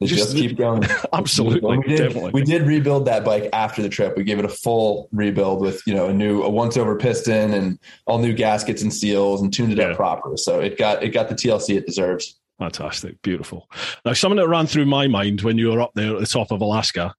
Just, 0.00 0.14
just 0.14 0.36
keep 0.36 0.56
going. 0.56 0.84
Absolutely, 1.12 1.78
we 1.78 1.96
did. 1.96 2.32
We 2.32 2.42
did 2.42 2.62
rebuild 2.62 3.06
that 3.06 3.24
bike 3.24 3.48
after 3.52 3.82
the 3.82 3.88
trip. 3.88 4.16
We 4.16 4.22
gave 4.22 4.38
it 4.38 4.44
a 4.44 4.48
full 4.48 5.08
rebuild 5.10 5.60
with 5.60 5.82
you 5.86 5.94
know 5.94 6.06
a 6.06 6.12
new 6.12 6.42
a 6.42 6.48
once 6.48 6.76
over 6.76 6.96
piston 6.96 7.52
and 7.52 7.80
all 8.06 8.18
new 8.18 8.32
gaskets 8.32 8.82
and 8.82 8.94
seals 8.94 9.42
and 9.42 9.52
tuned 9.52 9.72
it 9.72 9.78
yeah. 9.78 9.88
up 9.88 9.96
proper. 9.96 10.36
So 10.36 10.60
it 10.60 10.78
got 10.78 11.02
it 11.02 11.08
got 11.08 11.28
the 11.28 11.34
TLC 11.34 11.76
it 11.76 11.86
deserves. 11.86 12.38
Fantastic. 12.60 13.20
Beautiful. 13.22 13.68
Now, 14.04 14.12
something 14.12 14.36
that 14.36 14.48
ran 14.48 14.66
through 14.66 14.86
my 14.86 15.06
mind 15.06 15.42
when 15.42 15.58
you 15.58 15.70
were 15.70 15.80
up 15.80 15.92
there 15.94 16.14
at 16.14 16.20
the 16.20 16.26
top 16.26 16.50
of 16.50 16.60
Alaska 16.60 17.14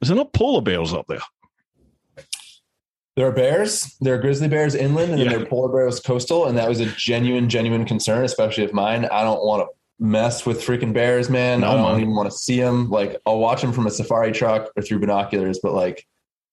is 0.00 0.08
there 0.08 0.16
not 0.16 0.32
polar 0.32 0.62
bears 0.62 0.92
up 0.92 1.06
there? 1.06 1.20
There 3.16 3.26
are 3.26 3.32
bears. 3.32 3.96
There 4.00 4.14
are 4.14 4.18
grizzly 4.18 4.48
bears 4.48 4.74
inland, 4.74 5.12
and 5.12 5.18
yeah. 5.18 5.30
then 5.30 5.38
there 5.38 5.46
are 5.46 5.48
polar 5.48 5.72
bears 5.72 6.00
coastal. 6.00 6.46
And 6.46 6.58
that 6.58 6.68
was 6.68 6.80
a 6.80 6.86
genuine, 6.86 7.48
genuine 7.48 7.86
concern, 7.86 8.24
especially 8.24 8.64
of 8.64 8.74
mine. 8.74 9.06
I 9.06 9.22
don't 9.22 9.42
want 9.42 9.62
to 9.62 9.74
mess 9.98 10.44
with 10.44 10.60
freaking 10.60 10.92
bears, 10.92 11.30
man. 11.30 11.60
No, 11.60 11.70
I 11.70 11.74
don't 11.74 11.92
man. 11.92 12.00
even 12.00 12.14
want 12.14 12.30
to 12.30 12.36
see 12.36 12.60
them. 12.60 12.90
Like, 12.90 13.20
I'll 13.24 13.38
watch 13.38 13.62
them 13.62 13.72
from 13.72 13.86
a 13.86 13.90
safari 13.90 14.32
truck 14.32 14.70
or 14.76 14.82
through 14.82 15.00
binoculars, 15.00 15.58
but 15.62 15.72
like, 15.72 16.06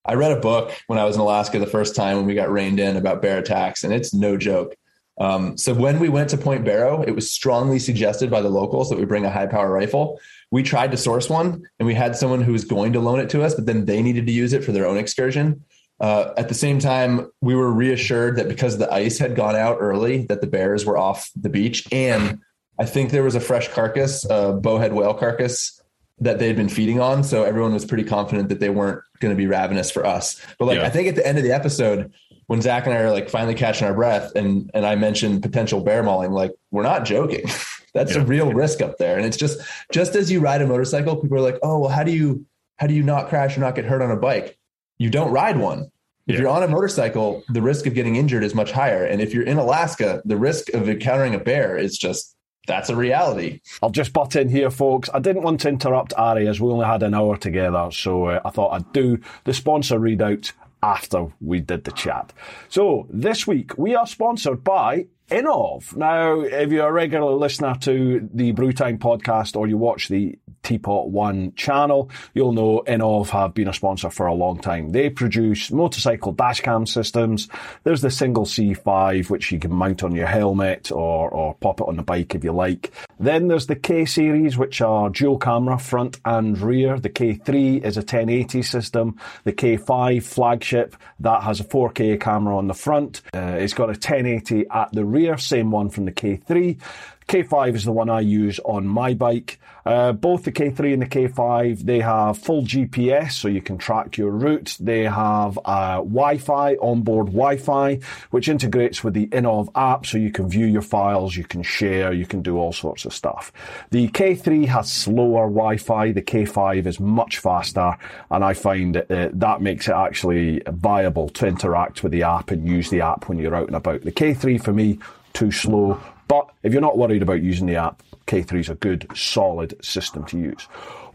I 0.06 0.16
read 0.16 0.32
a 0.32 0.40
book 0.40 0.72
when 0.88 1.00
I 1.00 1.06
was 1.06 1.16
in 1.16 1.22
Alaska 1.22 1.60
the 1.60 1.66
first 1.66 1.96
time 1.96 2.18
when 2.18 2.26
we 2.26 2.36
got 2.36 2.52
reined 2.52 2.80
in 2.80 2.98
about 2.98 3.22
bear 3.22 3.38
attacks, 3.38 3.84
and 3.84 3.94
it's 3.94 4.14
no 4.14 4.38
joke. 4.38 4.76
Um, 5.20 5.58
so 5.58 5.74
when 5.74 6.00
we 6.00 6.10
went 6.10 6.30
to 6.32 6.38
Point 6.38 6.66
Barrow, 6.66 7.04
it 7.04 7.12
was 7.12 7.32
strongly 7.32 7.80
suggested 7.80 8.30
by 8.32 8.42
the 8.42 8.50
locals 8.50 8.90
that 8.90 8.98
we 8.98 9.06
bring 9.06 9.26
a 9.26 9.30
high 9.30 9.46
power 9.46 9.72
rifle. 9.72 10.20
We 10.52 10.64
tried 10.64 10.92
to 10.92 10.98
source 10.98 11.30
one, 11.30 11.64
and 11.80 11.88
we 11.88 11.94
had 11.94 12.16
someone 12.16 12.42
who 12.42 12.52
was 12.52 12.66
going 12.66 12.94
to 12.94 13.00
loan 13.00 13.20
it 13.20 13.30
to 13.30 13.44
us, 13.44 13.54
but 13.54 13.66
then 13.66 13.86
they 13.86 14.02
needed 14.02 14.26
to 14.28 14.34
use 14.34 14.54
it 14.54 14.64
for 14.64 14.72
their 14.72 14.88
own 14.88 14.98
excursion. 14.98 15.64
Uh, 16.00 16.34
at 16.36 16.50
the 16.50 16.56
same 16.56 16.80
time, 16.80 17.32
we 17.42 17.56
were 17.56 17.72
reassured 17.72 18.36
that 18.38 18.50
because 18.50 18.78
the 18.78 18.92
ice 18.92 19.20
had 19.20 19.36
gone 19.36 19.56
out 19.56 19.78
early, 19.80 20.26
that 20.26 20.42
the 20.42 20.48
bears 20.48 20.86
were 20.86 20.98
off 20.98 21.30
the 21.36 21.50
beach, 21.50 21.88
and 21.92 22.40
I 22.80 22.86
think 22.86 23.12
there 23.12 23.24
was 23.24 23.36
a 23.36 23.40
fresh 23.40 23.68
carcass, 23.70 24.26
a 24.30 24.54
bowhead 24.54 24.94
whale 24.94 25.14
carcass 25.14 25.80
that 26.20 26.40
they 26.40 26.48
had 26.48 26.56
been 26.56 26.70
feeding 26.70 27.00
on. 27.00 27.24
So 27.24 27.44
everyone 27.44 27.74
was 27.74 27.86
pretty 27.86 28.04
confident 28.04 28.50
that 28.50 28.60
they 28.60 28.70
weren't 28.70 29.04
going 29.20 29.34
to 29.34 29.38
be 29.38 29.48
ravenous 29.48 29.92
for 29.92 30.06
us. 30.06 30.40
But 30.58 30.66
like, 30.66 30.78
yeah. 30.78 30.86
I 30.86 30.90
think 30.90 31.08
at 31.08 31.16
the 31.16 31.26
end 31.26 31.38
of 31.38 31.44
the 31.44 31.52
episode, 31.52 32.14
when 32.48 32.62
Zach 32.62 32.86
and 32.86 32.94
I 32.94 33.00
are 33.00 33.12
like 33.12 33.30
finally 33.30 33.56
catching 33.56 33.88
our 33.88 33.94
breath 33.94 34.36
and 34.36 34.70
and 34.74 34.86
I 34.86 34.96
mentioned 34.96 35.42
potential 35.42 35.82
bear 35.82 36.04
mauling, 36.04 36.32
like 36.32 36.52
we're 36.72 36.84
not 36.84 37.06
joking. 37.06 37.46
That's 37.94 38.16
yeah. 38.16 38.22
a 38.22 38.26
real 38.26 38.52
risk 38.52 38.82
up 38.82 38.98
there. 38.98 39.18
And 39.18 39.26
it's 39.26 39.38
just 39.38 39.60
just 39.92 40.16
as 40.16 40.32
you 40.32 40.40
ride 40.40 40.62
a 40.62 40.68
motorcycle, 40.68 41.16
people 41.16 41.38
are 41.38 41.42
like, 41.42 41.60
oh 41.64 41.80
well, 41.80 41.90
how 41.90 42.04
do 42.04 42.12
you 42.12 42.46
how 42.78 42.88
do 42.88 42.94
you 42.94 43.04
not 43.04 43.30
crash 43.30 43.56
or 43.58 43.62
not 43.62 43.76
get 43.76 43.86
hurt 43.86 44.02
on 44.02 44.12
a 44.12 44.18
bike? 44.18 44.58
You 44.98 45.10
don't 45.10 45.32
ride 45.32 45.58
one. 45.58 45.92
If 46.26 46.36
yeah. 46.36 46.42
you're 46.42 46.50
on 46.50 46.64
a 46.64 46.68
motorcycle, 46.68 47.44
the 47.50 47.62
risk 47.62 47.86
of 47.86 47.94
getting 47.94 48.16
injured 48.16 48.44
is 48.44 48.56
much 48.56 48.72
higher. 48.72 49.06
And 49.06 49.22
if 49.22 49.34
you're 49.34 49.44
in 49.44 49.58
Alaska, 49.58 50.22
the 50.24 50.38
risk 50.38 50.70
of 50.74 50.88
encountering 50.88 51.36
a 51.36 51.40
bear 51.40 51.78
is 51.78 51.98
just 51.98 52.36
that's 52.68 52.90
a 52.90 52.96
reality. 52.96 53.60
I'll 53.82 53.90
just 53.90 54.14
butt 54.14 54.36
in 54.36 54.50
here, 54.50 54.72
folks. 54.72 55.10
I 55.14 55.20
didn't 55.20 55.44
want 55.44 55.62
to 55.62 55.70
interrupt 55.70 56.14
Ari 56.16 56.48
as 56.48 56.62
we 56.62 56.70
only 56.70 56.86
had 56.86 57.04
an 57.04 57.14
hour 57.14 57.38
together, 57.38 57.90
so 57.92 58.26
uh, 58.26 58.42
I 58.46 58.50
thought 58.50 58.72
I'd 58.72 58.94
do 58.94 59.20
the 59.44 59.54
sponsor 59.54 60.00
readout 60.00 60.52
after 60.82 61.28
we 61.42 61.62
did 61.62 61.86
the 61.86 61.92
chat. 61.92 62.34
So 62.70 63.08
this 63.10 63.48
week 63.48 63.78
we 63.78 63.96
are 63.96 64.06
sponsored 64.08 64.64
by 64.64 65.08
Innovv. 65.30 65.96
Now, 65.96 66.42
if 66.42 66.72
you're 66.72 66.90
a 66.90 66.92
regular 66.92 67.32
listener 67.32 67.76
to 67.82 68.30
the 68.34 68.52
Bru 68.52 68.74
Time 68.74 68.98
podcast 68.98 69.56
or 69.56 69.68
you 69.68 69.78
watch 69.78 70.10
the 70.10 70.38
Teapot 70.64 71.10
One 71.10 71.54
channel, 71.56 72.10
you'll 72.34 72.54
know 72.54 72.84
Innovv 72.88 73.30
have 73.30 73.54
been 73.54 73.68
a 73.68 73.74
sponsor 73.74 74.10
for 74.10 74.26
a 74.26 74.34
long 74.34 74.60
time. 74.60 74.92
They 74.92 75.10
produce 75.10 75.72
motorcycle 75.72 76.34
dashcam 76.34 76.88
systems. 76.88 77.50
There's 77.84 78.02
the 78.02 78.10
single 78.10 78.46
C5, 78.46 79.30
which 79.30 79.52
you 79.52 79.60
can 79.60 79.74
mount 79.74 80.04
on 80.04 80.16
your 80.16 80.28
helmet 80.28 80.92
or, 80.92 81.30
or 81.30 81.56
pop 81.56 81.82
it 81.82 81.88
on 81.88 81.98
the 81.98 82.04
bike 82.04 82.34
if 82.34 82.44
you 82.44 82.54
like. 82.54 82.92
Then 83.20 83.48
there's 83.48 83.68
the 83.68 83.76
K 83.76 84.06
series, 84.06 84.58
which 84.58 84.82
are 84.82 85.10
dual 85.10 85.38
camera, 85.38 85.78
front 85.78 86.20
and 86.26 86.58
rear. 86.58 87.00
The 87.00 87.10
K3 87.10 87.84
is 87.84 87.98
a 87.98 88.02
1080 88.02 88.62
system. 88.62 89.18
The 89.44 89.54
K5 89.54 90.24
flagship, 90.24 90.96
that 91.20 91.44
has 91.44 91.60
a 91.60 91.64
4K 91.64 92.20
camera 92.20 92.58
on 92.58 92.68
the 92.68 92.74
front. 92.74 93.22
Uh, 93.34 93.58
it's 93.60 93.74
got 93.74 93.86
a 93.86 93.94
1080 93.94 94.66
at 94.70 94.92
the 94.92 95.06
rear, 95.06 95.38
same 95.38 95.72
one 95.72 95.90
from 95.90 96.06
the 96.06 96.12
K3. 96.12 96.80
K5 97.28 97.76
is 97.76 97.86
the 97.86 97.92
one 97.92 98.10
I 98.10 98.20
use 98.20 98.60
on 98.60 98.88
my 98.88 99.14
bike. 99.14 99.60
Uh, 99.86 100.14
both 100.14 100.44
the 100.44 100.52
K3 100.52 100.94
and 100.94 101.02
the 101.02 101.08
K5, 101.08 101.80
they 101.80 102.00
have 102.00 102.38
full 102.38 102.64
GPS, 102.64 103.34
so 103.34 103.48
you 103.48 103.62
can 103.62 103.78
track 103.78 104.18
your 104.18 104.32
route. 104.32 104.78
They 104.80 105.04
have 105.04 105.60
uh, 105.66 105.98
Wi-Fi, 105.98 106.76
onboard 106.76 107.28
Wi-Fi, 107.28 108.00
which 108.32 108.48
integrates 108.48 109.04
with 109.04 109.14
the 109.14 109.28
Innovv 109.28 109.70
app, 109.76 110.06
so 110.06 110.18
you 110.18 110.32
can 110.32 110.50
view 110.50 110.66
your 110.66 110.82
files, 110.82 111.36
you 111.36 111.44
can 111.44 111.64
share, 111.64 112.14
you 112.14 112.26
can 112.26 112.42
do 112.42 112.58
all 112.58 112.74
sorts 112.74 113.06
of 113.06 113.14
stuff. 113.14 113.52
The 113.92 114.08
K3 114.10 114.68
has 114.68 114.92
slower 114.92 115.48
Wi-Fi. 115.48 116.12
The 116.12 116.22
K5 116.22 116.86
is 116.86 117.00
much 117.00 117.40
faster, 117.40 117.98
and 118.32 118.44
I 118.44 118.54
find 118.54 118.98
uh, 118.98 119.30
that 119.34 119.62
makes 119.62 119.88
it 119.88 119.94
actually 119.94 120.62
viable 120.68 121.30
to 121.30 121.48
interact 121.48 122.04
with 122.04 122.12
the 122.12 122.24
app 122.24 122.52
and 122.52 122.68
use 122.68 122.90
the 122.90 123.02
app 123.02 123.28
when 123.28 123.38
you're 123.38 123.56
out 123.56 123.68
and 123.68 123.76
about. 123.76 124.02
The 124.02 124.12
K3 124.12 124.62
for 124.64 124.74
me, 124.74 125.00
too 125.34 125.52
slow. 125.52 126.00
But 126.34 126.50
if 126.64 126.74
you're 126.74 126.82
not 126.82 126.98
worried 126.98 127.22
about 127.22 127.44
using 127.44 127.68
the 127.68 127.76
app, 127.76 128.02
K3 128.26 128.60
is 128.60 128.70
a 128.70 128.74
good, 128.74 129.06
solid 129.16 129.76
system 129.86 130.26
to 130.26 130.40
use. 130.40 130.68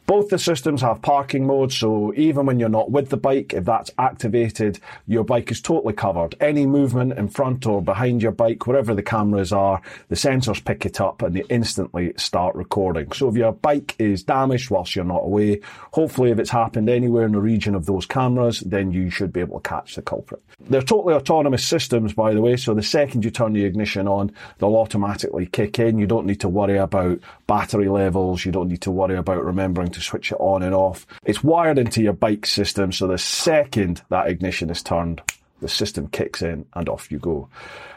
Both 0.08 0.30
the 0.30 0.38
systems 0.38 0.80
have 0.80 1.02
parking 1.02 1.46
mode, 1.46 1.70
so 1.70 2.14
even 2.16 2.46
when 2.46 2.58
you're 2.58 2.70
not 2.70 2.90
with 2.90 3.10
the 3.10 3.18
bike, 3.18 3.52
if 3.52 3.66
that's 3.66 3.90
activated, 3.98 4.80
your 5.06 5.22
bike 5.22 5.50
is 5.50 5.60
totally 5.60 5.92
covered. 5.92 6.34
Any 6.40 6.64
movement 6.64 7.18
in 7.18 7.28
front 7.28 7.66
or 7.66 7.82
behind 7.82 8.22
your 8.22 8.32
bike, 8.32 8.66
wherever 8.66 8.94
the 8.94 9.02
cameras 9.02 9.52
are, 9.52 9.82
the 10.08 10.16
sensors 10.16 10.64
pick 10.64 10.86
it 10.86 10.98
up 10.98 11.20
and 11.20 11.36
they 11.36 11.42
instantly 11.50 12.14
start 12.16 12.54
recording. 12.54 13.12
So 13.12 13.28
if 13.28 13.36
your 13.36 13.52
bike 13.52 13.96
is 13.98 14.22
damaged 14.22 14.70
whilst 14.70 14.96
you're 14.96 15.04
not 15.04 15.24
away, 15.24 15.60
hopefully 15.92 16.30
if 16.30 16.38
it's 16.38 16.48
happened 16.48 16.88
anywhere 16.88 17.26
in 17.26 17.32
the 17.32 17.40
region 17.40 17.74
of 17.74 17.84
those 17.84 18.06
cameras, 18.06 18.60
then 18.60 18.92
you 18.92 19.10
should 19.10 19.30
be 19.30 19.40
able 19.40 19.60
to 19.60 19.68
catch 19.68 19.94
the 19.94 20.00
culprit. 20.00 20.42
They're 20.58 20.80
totally 20.80 21.12
autonomous 21.12 21.66
systems, 21.66 22.14
by 22.14 22.32
the 22.32 22.40
way, 22.40 22.56
so 22.56 22.72
the 22.72 22.82
second 22.82 23.26
you 23.26 23.30
turn 23.30 23.52
the 23.52 23.66
ignition 23.66 24.08
on, 24.08 24.32
they'll 24.56 24.74
automatically 24.74 25.44
kick 25.44 25.78
in. 25.78 25.98
You 25.98 26.06
don't 26.06 26.24
need 26.24 26.40
to 26.40 26.48
worry 26.48 26.78
about 26.78 27.20
battery 27.46 27.90
levels. 27.90 28.46
You 28.46 28.52
don't 28.52 28.68
need 28.68 28.80
to 28.82 28.90
worry 28.90 29.16
about 29.16 29.44
remembering 29.44 29.90
to 29.90 29.97
switch 30.00 30.32
it 30.32 30.38
on 30.40 30.62
and 30.62 30.74
off. 30.74 31.06
It's 31.24 31.42
wired 31.42 31.78
into 31.78 32.02
your 32.02 32.12
bike 32.12 32.46
system, 32.46 32.92
so 32.92 33.06
the 33.06 33.18
second 33.18 34.02
that 34.10 34.28
ignition 34.28 34.70
is 34.70 34.82
turned, 34.82 35.22
the 35.60 35.68
system 35.68 36.08
kicks 36.08 36.42
in 36.42 36.66
and 36.74 36.88
off 36.88 37.10
you 37.10 37.18
go. 37.18 37.48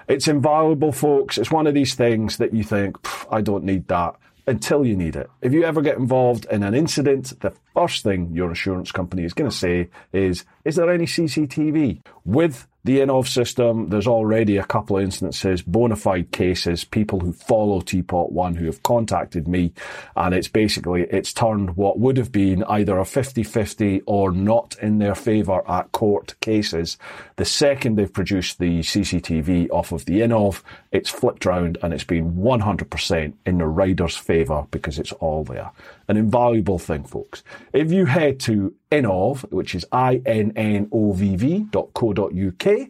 It's 0.07 0.27
invaluable, 0.27 0.91
folks. 0.91 1.37
It's 1.37 1.51
one 1.51 1.67
of 1.67 1.73
these 1.73 1.95
things 1.95 2.37
that 2.37 2.53
you 2.53 2.63
think, 2.63 2.97
I 3.31 3.41
don't 3.41 3.63
need 3.63 3.87
that 3.87 4.15
until 4.47 4.85
you 4.85 4.95
need 4.95 5.15
it. 5.15 5.29
If 5.41 5.53
you 5.53 5.63
ever 5.63 5.81
get 5.81 5.97
involved 5.97 6.45
in 6.51 6.63
an 6.63 6.73
incident, 6.73 7.39
the 7.41 7.53
first 7.73 8.03
thing 8.03 8.31
your 8.33 8.49
insurance 8.49 8.91
company 8.91 9.23
is 9.23 9.33
going 9.33 9.49
to 9.49 9.55
say 9.55 9.89
is, 10.11 10.45
is 10.65 10.75
there 10.75 10.91
any 10.91 11.05
CCTV? 11.05 12.01
With 12.25 12.67
the 12.83 12.99
Innovv 12.99 13.27
system, 13.27 13.89
there's 13.89 14.07
already 14.07 14.57
a 14.57 14.63
couple 14.63 14.97
of 14.97 15.03
instances, 15.03 15.61
bona 15.61 15.95
fide 15.95 16.31
cases, 16.31 16.83
people 16.83 17.19
who 17.19 17.31
follow 17.31 17.81
Teapot 17.81 18.31
One 18.31 18.55
who 18.55 18.65
have 18.65 18.81
contacted 18.81 19.47
me, 19.47 19.73
and 20.15 20.33
it's 20.33 20.47
basically, 20.47 21.03
it's 21.03 21.33
turned 21.33 21.77
what 21.77 21.99
would 21.99 22.17
have 22.17 22.31
been 22.31 22.63
either 22.63 22.97
a 22.97 23.03
50-50 23.03 24.01
or 24.07 24.31
not 24.31 24.75
in 24.81 24.97
their 24.97 25.15
favour 25.15 25.69
at 25.69 25.91
court 25.91 26.35
cases. 26.41 26.97
The 27.35 27.45
second 27.45 27.97
they've 27.97 28.11
produced 28.11 28.57
the 28.57 28.79
CCTV 28.79 29.69
off 29.69 29.91
of 29.91 30.05
the 30.05 30.21
Innovv, 30.21 30.63
it's 30.91 31.09
flipped 31.09 31.45
round 31.45 31.77
and 31.81 31.93
it's 31.93 32.03
been 32.03 32.33
100% 32.33 33.33
in 33.45 33.57
the 33.57 33.65
rider's 33.65 34.17
favour 34.17 34.67
because 34.71 34.99
it's 34.99 35.13
all 35.13 35.43
there. 35.43 35.71
An 36.07 36.17
invaluable 36.17 36.79
thing, 36.79 37.03
folks. 37.03 37.43
If 37.71 37.91
you 37.91 38.05
head 38.05 38.39
to 38.41 38.73
Innovv, 38.91 39.49
which 39.51 39.73
is 39.73 39.85
I-N-N-O-V-V 39.91 41.67
dot 41.71 41.93
co 41.93 42.13
dot 42.13 42.33
UK, 42.37 42.89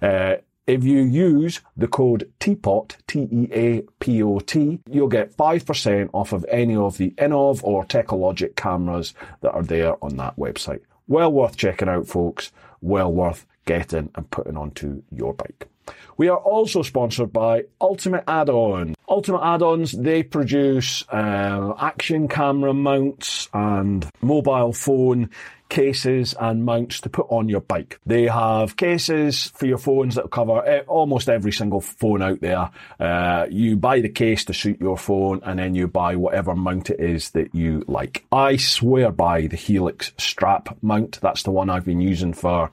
uh, 0.00 0.36
if 0.66 0.84
you 0.84 1.00
use 1.00 1.60
the 1.76 1.88
code 1.88 2.30
TEAPOT, 2.38 2.96
T-E-A-P-O-T, 3.08 4.80
you'll 4.88 5.08
get 5.08 5.36
5% 5.36 6.10
off 6.12 6.32
of 6.32 6.46
any 6.48 6.76
of 6.76 6.98
the 6.98 7.10
Innovv 7.12 7.64
or 7.64 7.84
Techalogic 7.84 8.54
cameras 8.54 9.12
that 9.40 9.50
are 9.52 9.64
there 9.64 10.02
on 10.02 10.16
that 10.18 10.36
website. 10.36 10.80
Well 11.08 11.32
worth 11.32 11.56
checking 11.56 11.88
out, 11.88 12.06
folks. 12.06 12.52
Well 12.80 13.12
worth 13.12 13.44
getting 13.64 14.10
and 14.14 14.30
putting 14.30 14.56
onto 14.56 15.02
your 15.10 15.34
bike. 15.34 15.68
We 16.16 16.28
are 16.28 16.38
also 16.38 16.82
sponsored 16.82 17.32
by 17.32 17.64
Ultimate 17.80 18.24
Add-on. 18.28 18.94
Ultimate 19.08 19.42
Add-ons, 19.42 19.92
they 19.92 20.22
produce 20.22 21.04
uh, 21.08 21.74
action 21.78 22.28
camera 22.28 22.72
mounts 22.72 23.48
and 23.52 24.08
mobile 24.20 24.72
phone 24.72 25.30
cases 25.68 26.34
and 26.38 26.66
mounts 26.66 27.00
to 27.00 27.08
put 27.08 27.26
on 27.30 27.48
your 27.48 27.62
bike. 27.62 27.98
They 28.04 28.26
have 28.26 28.76
cases 28.76 29.46
for 29.54 29.64
your 29.64 29.78
phones 29.78 30.16
that 30.16 30.30
cover 30.30 30.62
eh, 30.66 30.82
almost 30.86 31.30
every 31.30 31.50
single 31.50 31.80
phone 31.80 32.20
out 32.20 32.42
there. 32.42 32.70
Uh, 33.00 33.46
you 33.50 33.76
buy 33.76 34.00
the 34.00 34.10
case 34.10 34.44
to 34.44 34.54
suit 34.54 34.80
your 34.80 34.98
phone 34.98 35.40
and 35.44 35.58
then 35.58 35.74
you 35.74 35.88
buy 35.88 36.16
whatever 36.16 36.54
mount 36.54 36.90
it 36.90 37.00
is 37.00 37.30
that 37.30 37.54
you 37.54 37.84
like. 37.88 38.26
I 38.30 38.58
swear 38.58 39.10
by 39.10 39.46
the 39.46 39.56
Helix 39.56 40.12
strap 40.18 40.76
mount. 40.82 41.18
That's 41.22 41.42
the 41.42 41.50
one 41.50 41.70
I've 41.70 41.86
been 41.86 42.02
using 42.02 42.34
for 42.34 42.70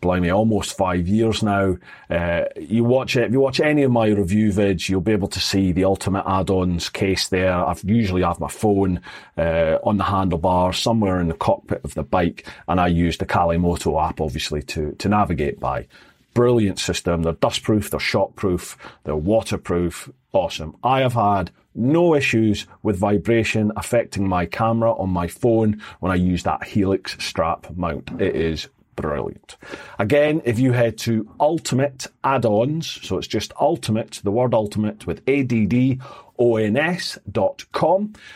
blimey, 0.00 0.30
almost 0.30 0.76
five 0.76 1.06
years 1.08 1.42
now. 1.42 1.76
Uh, 2.10 2.44
you 2.58 2.84
watch 2.84 3.16
it, 3.16 3.24
if 3.24 3.32
you 3.32 3.40
watch 3.40 3.60
any 3.60 3.82
of 3.82 3.90
my 3.90 4.06
review 4.08 4.52
vids, 4.52 4.88
you'll 4.88 5.00
be 5.00 5.12
able 5.12 5.28
to 5.28 5.40
see 5.40 5.72
the 5.72 5.84
ultimate 5.84 6.24
add-ons 6.26 6.88
case 6.88 7.28
there. 7.28 7.54
I've 7.54 7.82
usually 7.84 8.22
have 8.22 8.40
my 8.40 8.48
phone 8.48 9.00
uh, 9.36 9.78
on 9.82 9.96
the 9.96 10.04
handlebar 10.04 10.74
somewhere 10.74 11.20
in 11.20 11.28
the 11.28 11.34
cockpit 11.34 11.84
of 11.84 11.94
the 11.94 12.02
bike, 12.02 12.46
and 12.66 12.80
I 12.80 12.88
use 12.88 13.18
the 13.18 13.26
Calimoto 13.26 14.02
app 14.02 14.20
obviously 14.20 14.62
to 14.62 14.92
to 14.92 15.08
navigate 15.08 15.60
by. 15.60 15.86
Brilliant 16.34 16.78
system. 16.78 17.22
They're 17.22 17.32
dustproof, 17.32 17.90
they're 17.90 18.00
shockproof, 18.00 18.76
they're 19.04 19.16
waterproof. 19.16 20.10
Awesome. 20.32 20.76
I 20.84 21.00
have 21.00 21.14
had 21.14 21.50
no 21.74 22.14
issues 22.14 22.66
with 22.82 22.98
vibration 22.98 23.72
affecting 23.76 24.28
my 24.28 24.46
camera 24.46 24.92
on 24.92 25.10
my 25.10 25.26
phone 25.26 25.82
when 26.00 26.12
I 26.12 26.16
use 26.16 26.42
that 26.42 26.64
Helix 26.64 27.16
strap 27.18 27.66
mount. 27.76 28.10
It 28.20 28.36
is 28.36 28.68
brilliant. 29.00 29.56
Again, 29.98 30.42
if 30.44 30.58
you 30.58 30.72
head 30.72 30.98
to 30.98 31.32
Ultimate 31.38 32.08
Add-ons, 32.24 33.00
so 33.06 33.16
it's 33.18 33.28
just 33.28 33.52
Ultimate, 33.60 34.20
the 34.24 34.32
word 34.32 34.54
Ultimate 34.54 35.06
with 35.06 35.22
A-D-D-O-N-S.com, 35.28 36.02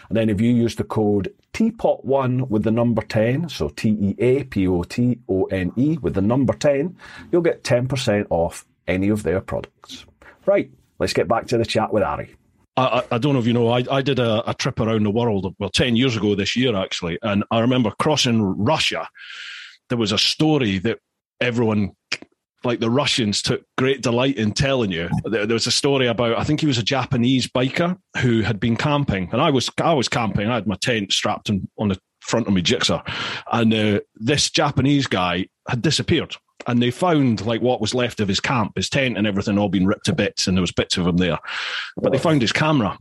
and 0.08 0.16
then 0.16 0.30
if 0.30 0.40
you 0.40 0.52
use 0.52 0.76
the 0.76 0.84
code 0.84 1.34
Teapot1 1.52 2.48
with 2.48 2.62
the 2.62 2.70
number 2.70 3.02
10, 3.02 3.48
so 3.48 3.68
T-E-A-P-O-T-O-N-E 3.70 4.18
with 6.00 6.14
the 6.14 6.22
number 6.22 6.52
10, 6.52 6.96
you'll 7.32 7.42
get 7.42 7.64
10% 7.64 8.26
off 8.30 8.64
any 8.86 9.08
of 9.08 9.24
their 9.24 9.40
products. 9.40 10.06
Right, 10.46 10.70
let's 11.00 11.12
get 11.12 11.26
back 11.26 11.46
to 11.48 11.58
the 11.58 11.64
chat 11.64 11.92
with 11.92 12.04
Ari. 12.04 12.36
I, 12.76 13.02
I, 13.10 13.18
don't 13.18 13.34
know 13.34 13.40
if 13.40 13.46
you 13.46 13.52
know, 13.52 13.68
I, 13.68 13.84
I 13.90 14.00
did 14.00 14.18
a, 14.18 14.48
a, 14.48 14.54
trip 14.54 14.80
around 14.80 15.02
the 15.02 15.10
world, 15.10 15.54
well, 15.58 15.68
10 15.68 15.94
years 15.94 16.16
ago 16.16 16.34
this 16.34 16.56
year, 16.56 16.74
actually. 16.74 17.18
And 17.20 17.44
I 17.50 17.60
remember 17.60 17.90
crossing 17.98 18.40
Russia 18.40 19.06
there 19.92 19.98
was 19.98 20.12
a 20.12 20.18
story 20.18 20.78
that 20.78 20.98
everyone 21.38 21.92
like 22.64 22.80
the 22.80 22.88
Russians 22.88 23.42
took 23.42 23.62
great 23.76 24.00
delight 24.00 24.36
in 24.36 24.52
telling 24.52 24.90
you. 24.90 25.10
There, 25.24 25.46
was 25.46 25.66
a 25.66 25.70
story 25.70 26.06
about 26.06 26.38
I 26.38 26.44
think 26.44 26.60
he 26.60 26.66
was 26.66 26.78
a 26.78 26.82
Japanese 26.82 27.46
biker 27.46 27.98
who 28.22 28.40
had 28.40 28.58
been 28.58 28.76
camping, 28.76 29.28
and 29.32 29.42
I 29.42 29.50
was 29.50 29.68
I 29.82 29.92
was 29.92 30.08
camping. 30.08 30.48
I 30.48 30.54
had 30.54 30.66
my 30.66 30.76
tent 30.76 31.12
strapped 31.12 31.50
on, 31.50 31.68
on 31.78 31.88
the 31.88 31.98
front 32.20 32.46
of 32.46 32.54
my 32.54 32.60
jigsaw, 32.60 33.02
and 33.52 33.74
uh, 33.74 34.00
this 34.14 34.48
Japanese 34.48 35.06
guy 35.06 35.46
had 35.68 35.82
disappeared. 35.82 36.34
and 36.66 36.80
they 36.80 36.90
found 36.90 37.44
like 37.44 37.60
what 37.60 37.82
was 37.82 37.94
left 37.94 38.20
of 38.20 38.28
his 38.28 38.40
camp, 38.40 38.72
his 38.76 38.88
tent 38.88 39.18
and 39.18 39.26
everything 39.26 39.58
all 39.58 39.68
been 39.68 39.86
ripped 39.86 40.06
to 40.06 40.14
bits, 40.14 40.46
and 40.46 40.56
there 40.56 40.62
was 40.62 40.72
bits 40.72 40.96
of 40.96 41.06
him 41.06 41.18
there. 41.18 41.38
But 41.98 42.12
they 42.12 42.18
found 42.18 42.40
his 42.40 42.52
camera. 42.52 42.96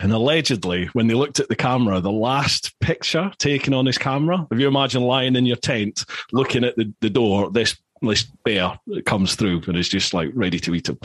And 0.00 0.12
allegedly, 0.12 0.86
when 0.92 1.08
they 1.08 1.14
looked 1.14 1.40
at 1.40 1.48
the 1.48 1.56
camera, 1.56 2.00
the 2.00 2.12
last 2.12 2.78
picture 2.80 3.32
taken 3.38 3.74
on 3.74 3.86
his 3.86 3.98
camera, 3.98 4.46
if 4.50 4.58
you 4.58 4.68
imagine 4.68 5.02
lying 5.02 5.34
in 5.34 5.44
your 5.44 5.56
tent 5.56 6.04
looking 6.32 6.64
at 6.64 6.76
the, 6.76 6.92
the 7.00 7.10
door, 7.10 7.50
this 7.50 7.76
this 8.00 8.22
bear 8.44 8.78
comes 9.06 9.34
through 9.34 9.60
and 9.66 9.76
is 9.76 9.88
just 9.88 10.14
like 10.14 10.30
ready 10.34 10.60
to 10.60 10.74
eat 10.74 10.88
him. 10.88 10.98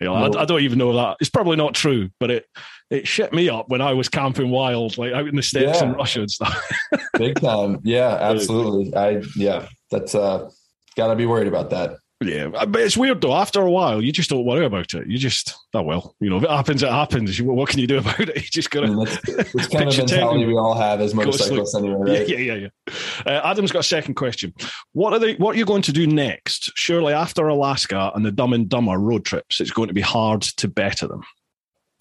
You 0.00 0.06
know, 0.06 0.14
I, 0.14 0.42
I, 0.42 0.44
don't 0.44 0.62
even 0.62 0.78
know 0.78 0.94
that. 0.94 1.18
It's 1.20 1.28
probably 1.28 1.56
not 1.56 1.74
true, 1.74 2.08
but 2.18 2.30
it 2.30 2.46
it 2.90 3.06
shit 3.06 3.32
me 3.32 3.50
up 3.50 3.68
when 3.68 3.82
I 3.82 3.92
was 3.92 4.08
camping 4.08 4.50
wild, 4.50 4.96
like 4.96 5.12
out 5.12 5.28
in 5.28 5.36
the 5.36 5.42
steppes 5.42 5.80
yeah. 5.80 5.88
in 5.88 5.92
Russia 5.92 6.20
and 6.20 6.30
stuff. 6.30 6.70
Big 7.18 7.38
time. 7.40 7.80
Yeah, 7.82 8.16
absolutely. 8.20 8.96
I 8.96 9.22
yeah, 9.36 9.68
that's 9.90 10.14
uh 10.14 10.48
gotta 10.96 11.16
be 11.16 11.26
worried 11.26 11.48
about 11.48 11.70
that. 11.70 11.98
Yeah, 12.20 12.48
but 12.48 12.80
it's 12.80 12.96
weird 12.96 13.20
though. 13.20 13.34
After 13.34 13.60
a 13.60 13.70
while, 13.70 14.02
you 14.02 14.10
just 14.10 14.28
don't 14.28 14.44
worry 14.44 14.64
about 14.64 14.92
it. 14.92 15.06
You 15.06 15.18
just, 15.18 15.54
oh 15.72 15.82
well, 15.82 16.16
you 16.18 16.28
know, 16.28 16.38
if 16.38 16.42
it 16.42 16.50
happens, 16.50 16.82
it 16.82 16.90
happens. 16.90 17.40
What 17.40 17.68
can 17.68 17.78
you 17.78 17.86
do 17.86 17.98
about 17.98 18.18
it? 18.18 18.34
You 18.34 18.42
just 18.42 18.70
gotta. 18.70 18.88
I 18.88 18.90
mean, 18.90 19.06
it's 19.06 19.68
kind 19.68 19.88
of 19.88 19.96
mentality 19.96 20.44
we 20.44 20.56
all 20.56 20.74
have 20.74 21.00
as 21.00 21.14
motorcyclists, 21.14 21.76
anyway. 21.76 22.10
Right? 22.10 22.28
Yeah, 22.28 22.36
yeah, 22.36 22.54
yeah. 22.54 22.68
yeah. 22.86 22.94
Uh, 23.24 23.48
Adam's 23.48 23.70
got 23.70 23.80
a 23.80 23.84
second 23.84 24.14
question. 24.14 24.52
What 24.94 25.12
are 25.12 25.20
they? 25.20 25.36
What 25.36 25.54
are 25.54 25.58
you 25.58 25.64
going 25.64 25.82
to 25.82 25.92
do 25.92 26.08
next? 26.08 26.72
Surely 26.74 27.12
after 27.12 27.46
Alaska 27.46 28.10
and 28.16 28.26
the 28.26 28.32
Dumb 28.32 28.52
and 28.52 28.68
Dumber 28.68 28.98
road 28.98 29.24
trips, 29.24 29.60
it's 29.60 29.70
going 29.70 29.88
to 29.88 29.94
be 29.94 30.00
hard 30.00 30.42
to 30.42 30.66
better 30.66 31.06
them. 31.06 31.22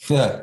Yeah, 0.09 0.41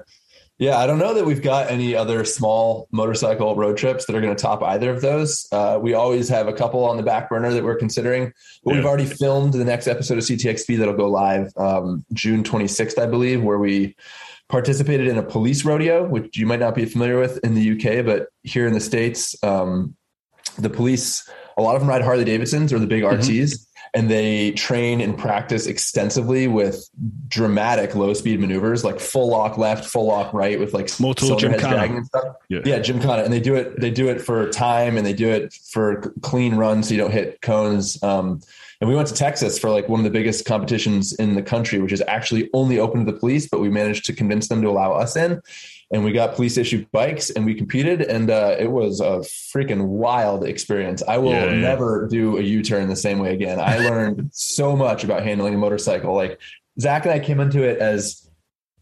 yeah, 0.59 0.79
I 0.79 0.87
don't 0.87 0.99
know 0.99 1.15
that 1.15 1.25
we've 1.25 1.43
got 1.43 1.69
any 1.69 1.97
other 1.97 2.25
small 2.25 2.87
motorcycle 2.93 3.57
road 3.57 3.77
trips 3.77 4.07
that 4.07 4.15
are 4.15 4.21
going 4.21 4.35
to 4.35 4.41
top 4.41 4.63
either 4.63 4.91
of 4.91 5.01
those. 5.01 5.49
Uh, 5.51 5.81
we 5.83 5.95
always 5.95 6.29
have 6.29 6.47
a 6.47 6.53
couple 6.53 6.85
on 6.85 6.97
the 6.97 7.03
back 7.03 7.29
burner 7.29 7.53
that 7.53 7.65
we're 7.65 7.77
considering. 7.77 8.33
But 8.63 8.71
yeah. 8.71 8.77
we've 8.77 8.87
already 8.87 9.07
filmed 9.07 9.55
the 9.55 9.65
next 9.65 9.89
episode 9.89 10.19
of 10.19 10.25
CTXP 10.25 10.79
that'll 10.79 10.95
go 10.95 11.09
live 11.09 11.53
um, 11.57 12.05
June 12.13 12.45
26th, 12.45 13.01
I 13.01 13.07
believe, 13.07 13.43
where 13.43 13.59
we 13.59 13.97
participated 14.49 15.09
in 15.09 15.19
a 15.19 15.25
police 15.25 15.65
rodeo, 15.65 16.07
which 16.07 16.37
you 16.37 16.47
might 16.47 16.61
not 16.61 16.77
be 16.77 16.85
familiar 16.85 17.19
with 17.19 17.39
in 17.39 17.55
the 17.55 17.73
UK, 17.73 18.07
but 18.07 18.29
here 18.45 18.69
in 18.69 18.75
the 18.75 18.81
States, 18.81 19.35
um, 19.43 19.97
the 20.57 20.71
police, 20.71 21.29
a 21.57 21.63
lot 21.63 21.75
of 21.75 21.83
them 21.83 21.89
ride 21.89 22.03
Harley 22.03 22.25
Davidsons 22.25 22.73
or 22.73 22.79
the 22.79 22.87
big 22.87 23.03
RTs. 23.03 23.64
And 23.95 24.11
they 24.11 24.51
train 24.53 25.01
and 25.01 25.17
practice 25.17 25.67
extensively 25.67 26.49
with 26.49 26.89
dramatic 27.29 27.95
low 27.95 28.13
speed 28.13 28.41
maneuvers 28.41 28.83
like 28.83 28.99
full 28.99 29.29
lock 29.29 29.57
left 29.57 29.85
full 29.85 30.07
lock 30.07 30.35
right 30.35 30.59
with 30.59 30.75
like 30.75 30.91
Moto 30.99 31.39
dragging 31.39 31.99
and 31.99 32.07
stuff. 32.07 32.37
Yeah. 32.49 32.61
yeah 32.65 32.81
gymkhana. 32.81 33.23
And 33.23 33.33
they 33.33 33.41
do 33.41 33.55
it 33.55 33.81
they 33.81 33.91
do 33.91 34.09
it 34.09 34.21
for 34.21 34.51
time 34.51 34.97
and 34.97 35.07
they 35.07 35.13
do 35.13 35.31
it 35.31 35.53
for 35.53 36.13
clean 36.23 36.57
runs 36.57 36.89
so 36.89 36.95
you 36.95 37.01
don't 37.01 37.13
hit 37.13 37.41
cones. 37.41 38.03
Um, 38.03 38.41
and 38.81 38.91
we 38.91 38.97
went 38.97 39.09
to 39.09 39.15
Texas 39.15 39.59
for 39.59 39.71
like 39.71 39.89
one 39.89 40.01
of 40.01 40.05
the 40.05 40.11
biggest 40.11 40.45
competitions 40.45 41.13
in 41.15 41.37
the 41.37 41.43
country, 41.43 41.81
which 41.81 41.93
is 41.93 42.03
actually 42.09 42.51
only 42.53 42.79
open 42.79 43.07
to 43.07 43.13
the 43.13 43.19
police, 43.19 43.49
but 43.49 43.61
we 43.61 43.71
managed 43.71 44.05
to 44.07 44.13
convince 44.13 44.49
them 44.49 44.61
to 44.63 44.69
allow 44.69 44.93
us 44.93 45.17
in 45.17 45.41
and 45.95 46.03
we 46.03 46.11
got 46.11 46.35
police 46.35 46.57
issued 46.57 46.91
bikes 46.91 47.31
and 47.31 47.47
we 47.47 47.55
competed 47.55 48.03
and 48.03 48.29
uh, 48.29 48.57
it 48.59 48.67
was 48.67 49.01
a 49.01 49.21
freaking 49.55 49.87
wild 49.87 50.45
experience 50.45 51.03
i 51.07 51.17
will 51.17 51.31
yeah, 51.31 51.47
yeah. 51.47 51.61
never 51.61 52.09
do 52.09 52.37
a 52.37 52.43
u-turn 52.43 52.89
the 52.89 52.97
same 52.97 53.21
way 53.21 53.33
again 53.33 53.61
i 53.61 53.79
learned 53.79 54.29
so 54.33 54.77
much 54.77 55.05
about 55.05 55.23
handling 55.23 55.55
a 55.55 55.59
motorcycle 55.59 56.13
like 56.13 56.41
zach 56.81 57.05
and 57.05 57.15
i 57.15 57.21
came 57.21 57.39
into 57.39 57.63
it 57.63 57.79
as 57.79 58.29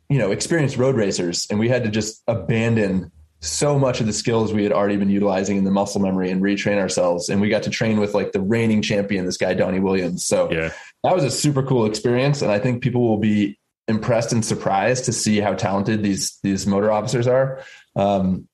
you 0.09 0.19
know 0.19 0.33
experienced 0.33 0.79
road 0.79 0.97
racers 0.97 1.47
and 1.51 1.59
we 1.59 1.69
had 1.69 1.85
to 1.85 1.91
just 1.91 2.23
abandon 2.27 3.13
so 3.41 3.79
much 3.79 4.01
of 4.01 4.07
the 4.07 4.13
skills 4.13 4.53
we 4.53 4.63
had 4.63 4.73
already 4.73 4.97
been 4.97 5.11
utilizing 5.11 5.57
in 5.59 5.65
the 5.65 5.71
muscle 5.71 6.01
memory 6.01 6.31
and 6.31 6.41
retrain 6.41 6.79
ourselves 6.79 7.29
and 7.29 7.41
we 7.41 7.51
got 7.51 7.65
to 7.65 7.71
train 7.71 8.01
with 8.01 8.15
like 8.15 8.33
the 8.33 8.41
reigning 8.41 8.81
champion 8.81 9.27
this 9.27 9.37
guy 9.37 9.53
donnie 9.53 9.81
williams 9.81 10.25
so 10.25 10.51
yeah. 10.51 10.73
that 11.05 11.15
was 11.15 11.25
a 11.25 11.31
super 11.31 11.63
cool 11.63 11.85
experience 11.85 12.41
and 12.41 12.51
i 12.51 12.59
think 12.59 12.83
people 12.83 13.03
will 13.03 13.19
be 13.19 13.59
impressed 13.89 14.33
and 14.33 14.45
surprised 14.45 15.05
to 15.05 15.13
see 15.13 15.41
how 15.41 15.55
talented 15.55 16.03
these 16.03 16.39
these 16.43 16.67
motor 16.67 16.91
officers 16.91 17.27
are. 17.27 17.63
Um, 17.97 18.49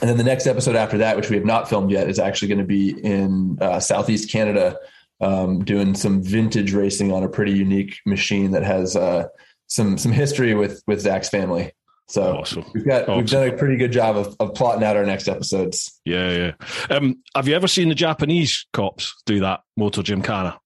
and 0.00 0.08
then 0.08 0.16
the 0.16 0.24
next 0.24 0.46
episode 0.46 0.76
after 0.76 0.98
that, 0.98 1.16
which 1.16 1.28
we 1.28 1.36
have 1.36 1.44
not 1.44 1.68
filmed 1.68 1.90
yet, 1.90 2.08
is 2.08 2.18
actually 2.18 2.48
going 2.48 2.58
to 2.58 2.64
be 2.64 2.90
in 2.90 3.58
uh, 3.60 3.80
Southeast 3.80 4.30
Canada, 4.30 4.78
um, 5.20 5.64
doing 5.64 5.94
some 5.94 6.22
vintage 6.22 6.72
racing 6.72 7.12
on 7.12 7.24
a 7.24 7.28
pretty 7.28 7.52
unique 7.52 7.98
machine 8.06 8.52
that 8.52 8.62
has 8.62 8.94
uh, 8.94 9.26
some 9.66 9.98
some 9.98 10.12
history 10.12 10.54
with 10.54 10.82
with 10.86 11.00
Zach's 11.00 11.28
family. 11.28 11.72
So 12.08 12.38
awesome. 12.38 12.64
we've 12.72 12.86
got 12.86 13.02
awesome. 13.02 13.16
we've 13.16 13.30
done 13.30 13.48
a 13.48 13.56
pretty 13.56 13.76
good 13.76 13.92
job 13.92 14.16
of, 14.16 14.34
of 14.40 14.54
plotting 14.54 14.82
out 14.82 14.96
our 14.96 15.04
next 15.04 15.28
episodes. 15.28 16.00
Yeah, 16.04 16.52
yeah. 16.90 16.96
Um, 16.96 17.22
have 17.34 17.48
you 17.48 17.54
ever 17.54 17.68
seen 17.68 17.88
the 17.88 17.94
Japanese 17.94 18.66
cops 18.72 19.14
do 19.26 19.40
that 19.40 19.60
moto 19.76 20.02
gymkhana? 20.02 20.58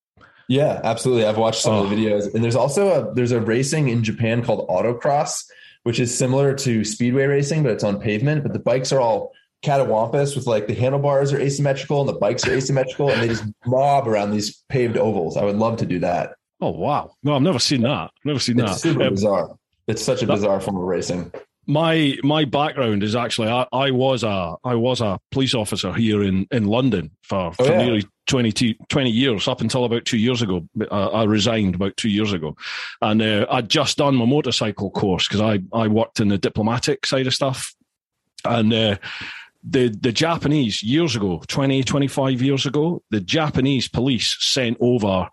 Yeah, 0.49 0.81
absolutely. 0.85 1.27
I've 1.27 1.39
watched 1.39 1.63
some 1.63 1.75
oh. 1.75 1.85
of 1.85 1.91
the 1.91 1.97
videos, 1.97 2.33
and 2.35 2.43
there's 2.43 2.57
also 2.57 2.89
a 2.89 3.15
there's 3.15 3.33
a 3.33 3.41
racing 3.41 3.89
in 3.89 4.03
Japan 4.03 4.45
called 4.45 4.69
autocross, 4.69 5.45
which 5.85 6.01
is 6.01 6.17
similar 6.17 6.55
to 6.57 6.85
speedway 6.85 7.27
racing, 7.27 7.63
but 7.63 7.73
it's 7.73 7.85
on 7.85 8.01
pavement. 8.01 8.43
But 8.43 8.53
the 8.53 8.59
bikes 8.59 8.93
are 8.93 9.01
all 9.01 9.33
catawampus 9.63 10.35
with 10.35 10.47
like 10.47 10.67
the 10.67 10.75
handlebars 10.75 11.33
are 11.33 11.41
asymmetrical 11.41 12.01
and 12.01 12.09
the 12.09 12.19
bikes 12.19 12.47
are 12.47 12.53
asymmetrical, 12.53 13.11
and 13.11 13.23
they 13.23 13.29
just 13.29 13.45
mob 13.67 14.09
around 14.09 14.33
these 14.33 14.63
paved 14.69 14.97
ovals. 14.97 15.37
I 15.37 15.45
would 15.45 15.57
love 15.57 15.79
to 15.79 15.87
do 15.87 16.01
that. 16.01 16.35
Oh 16.61 16.71
wow! 16.71 17.13
No, 17.23 17.37
I've 17.37 17.43
never 17.43 17.59
seen 17.59 17.83
that. 17.83 18.11
never 18.25 18.39
seen 18.39 18.59
it's 18.61 18.73
that. 18.73 18.79
Super 18.81 19.05
um, 19.05 19.15
bizarre. 19.15 19.57
It's 19.89 20.03
such 20.03 20.23
a 20.23 20.27
bizarre 20.27 20.61
form 20.61 20.77
of 20.77 20.83
racing 20.83 21.33
my 21.67 22.17
my 22.23 22.45
background 22.45 23.03
is 23.03 23.15
actually 23.15 23.49
I, 23.49 23.67
I, 23.73 23.91
was 23.91 24.25
a 24.25 24.57
I 24.65 24.75
was 24.75 25.01
a 25.01 25.21
police 25.31 25.55
officer 25.55 25.93
here 25.93 26.23
in, 26.23 26.47
in 26.51 26.67
London 26.67 27.11
for, 27.23 27.37
oh, 27.37 27.51
for 27.53 27.67
yeah. 27.67 27.79
nearly 27.79 28.07
20, 28.27 28.79
20 28.89 29.11
years 29.11 29.47
up 29.47 29.61
until 29.61 29.85
about 29.85 30.05
two 30.05 30.19
years 30.19 30.43
ago. 30.43 30.67
I, 30.91 30.97
I 30.97 31.25
resigned 31.25 31.75
about 31.75 31.97
two 31.97 32.09
years 32.09 32.33
ago, 32.33 32.57
and 33.01 33.23
uh, 33.23 33.47
I'd 33.51 33.69
just 33.69 33.99
done 33.99 34.17
my 34.17 34.25
motorcycle 34.25 34.91
course 34.91 35.29
because 35.29 35.41
I 35.41 35.61
I 35.73 35.89
worked 35.89 36.21
in 36.21 36.29
the 36.29 36.39
diplomatic 36.39 37.07
side 37.07 37.27
of 37.27 37.35
stuff, 37.35 37.75
and. 38.45 38.73
Uh, 38.73 38.97
the 39.65 39.97
the 40.01 40.11
Japanese 40.11 40.83
years 40.83 41.15
ago, 41.15 41.41
20, 41.47 41.85
25 41.85 42.43
years 42.43 42.67
ago, 42.67 43.01
the 43.13 43.21
Japanese 43.21 43.87
police 43.87 44.37
sent 44.41 44.77
over 44.81 45.29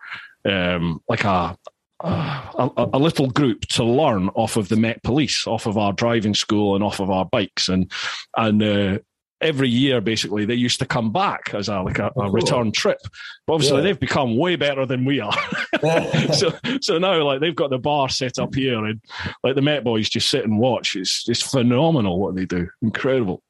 um, 0.46 1.02
like 1.10 1.24
a, 1.24 1.58
a, 2.04 2.90
a, 2.94 3.00
little 3.00 3.30
group 3.30 3.62
to 3.68 3.84
learn 3.84 4.30
off 4.30 4.56
of 4.56 4.70
the 4.70 4.76
Met 4.76 5.04
Police, 5.04 5.46
off 5.46 5.66
of 5.66 5.78
our 5.78 5.92
driving 5.94 6.34
school, 6.34 6.76
and 6.76 6.84
off 6.84 7.00
of 7.00 7.10
our 7.10 7.26
bikes, 7.26 7.68
and 7.68 7.92
and 8.38 8.64
uh, 8.64 9.00
every 9.42 9.70
year 9.70 10.02
basically 10.02 10.46
they 10.46 10.54
used 10.54 10.80
to 10.80 10.86
come 10.86 11.12
back 11.12 11.54
as 11.54 11.70
a 11.70 11.82
like 11.82 12.00
a, 12.00 12.12
a 12.18 12.30
return 12.30 12.72
trip. 12.72 13.00
But 13.46 13.54
obviously 13.54 13.78
yeah. 13.78 13.84
they've 13.84 14.00
become 14.00 14.38
way 14.38 14.56
better 14.56 14.86
than 14.86 15.06
we 15.06 15.20
are. 15.20 15.34
so 16.34 16.52
so 16.82 16.98
now 16.98 17.22
like 17.24 17.42
they've 17.42 17.56
got 17.56 17.70
the 17.70 17.80
bar 17.80 18.10
set 18.10 18.40
up 18.40 18.56
here, 18.56 18.86
and 18.86 19.02
like 19.44 19.56
the 19.56 19.62
Met 19.62 19.84
boys 19.84 20.10
just 20.10 20.30
sit 20.30 20.46
and 20.46 20.60
watch. 20.60 20.96
It's 20.96 21.28
it's 21.28 21.42
phenomenal 21.42 22.20
what 22.20 22.36
they 22.36 22.46
do. 22.46 22.70
Incredible. 22.82 23.44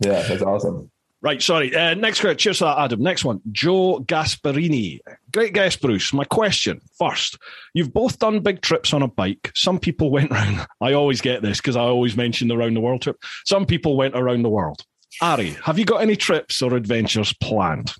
Yeah, 0.00 0.22
that's 0.22 0.42
awesome. 0.42 0.90
Right, 1.28 1.42
sorry. 1.42 1.76
Uh, 1.76 1.92
next 1.92 2.22
question. 2.22 2.38
Cheers 2.38 2.60
that, 2.60 2.78
Adam. 2.78 3.02
Next 3.02 3.22
one. 3.22 3.42
Joe 3.52 4.00
Gasparini. 4.00 5.00
Great 5.30 5.52
guest, 5.52 5.82
Bruce. 5.82 6.10
My 6.14 6.24
question 6.24 6.80
first. 6.98 7.36
You've 7.74 7.92
both 7.92 8.18
done 8.18 8.40
big 8.40 8.62
trips 8.62 8.94
on 8.94 9.02
a 9.02 9.08
bike. 9.08 9.52
Some 9.54 9.78
people 9.78 10.10
went 10.16 10.30
around. 10.32 10.66
I 10.80 10.94
always 10.94 11.20
get 11.20 11.42
this 11.42 11.58
because 11.58 11.76
I 11.76 11.82
always 11.82 12.16
mention 12.16 12.48
the 12.48 12.56
round 12.56 12.76
the 12.76 12.80
world 12.80 13.02
trip. 13.02 13.18
Some 13.44 13.66
people 13.66 13.94
went 13.94 14.16
around 14.16 14.40
the 14.40 14.48
world. 14.48 14.86
Ari, 15.20 15.50
have 15.66 15.78
you 15.78 15.84
got 15.84 16.00
any 16.00 16.16
trips 16.16 16.62
or 16.62 16.74
adventures 16.74 17.34
planned? 17.34 17.92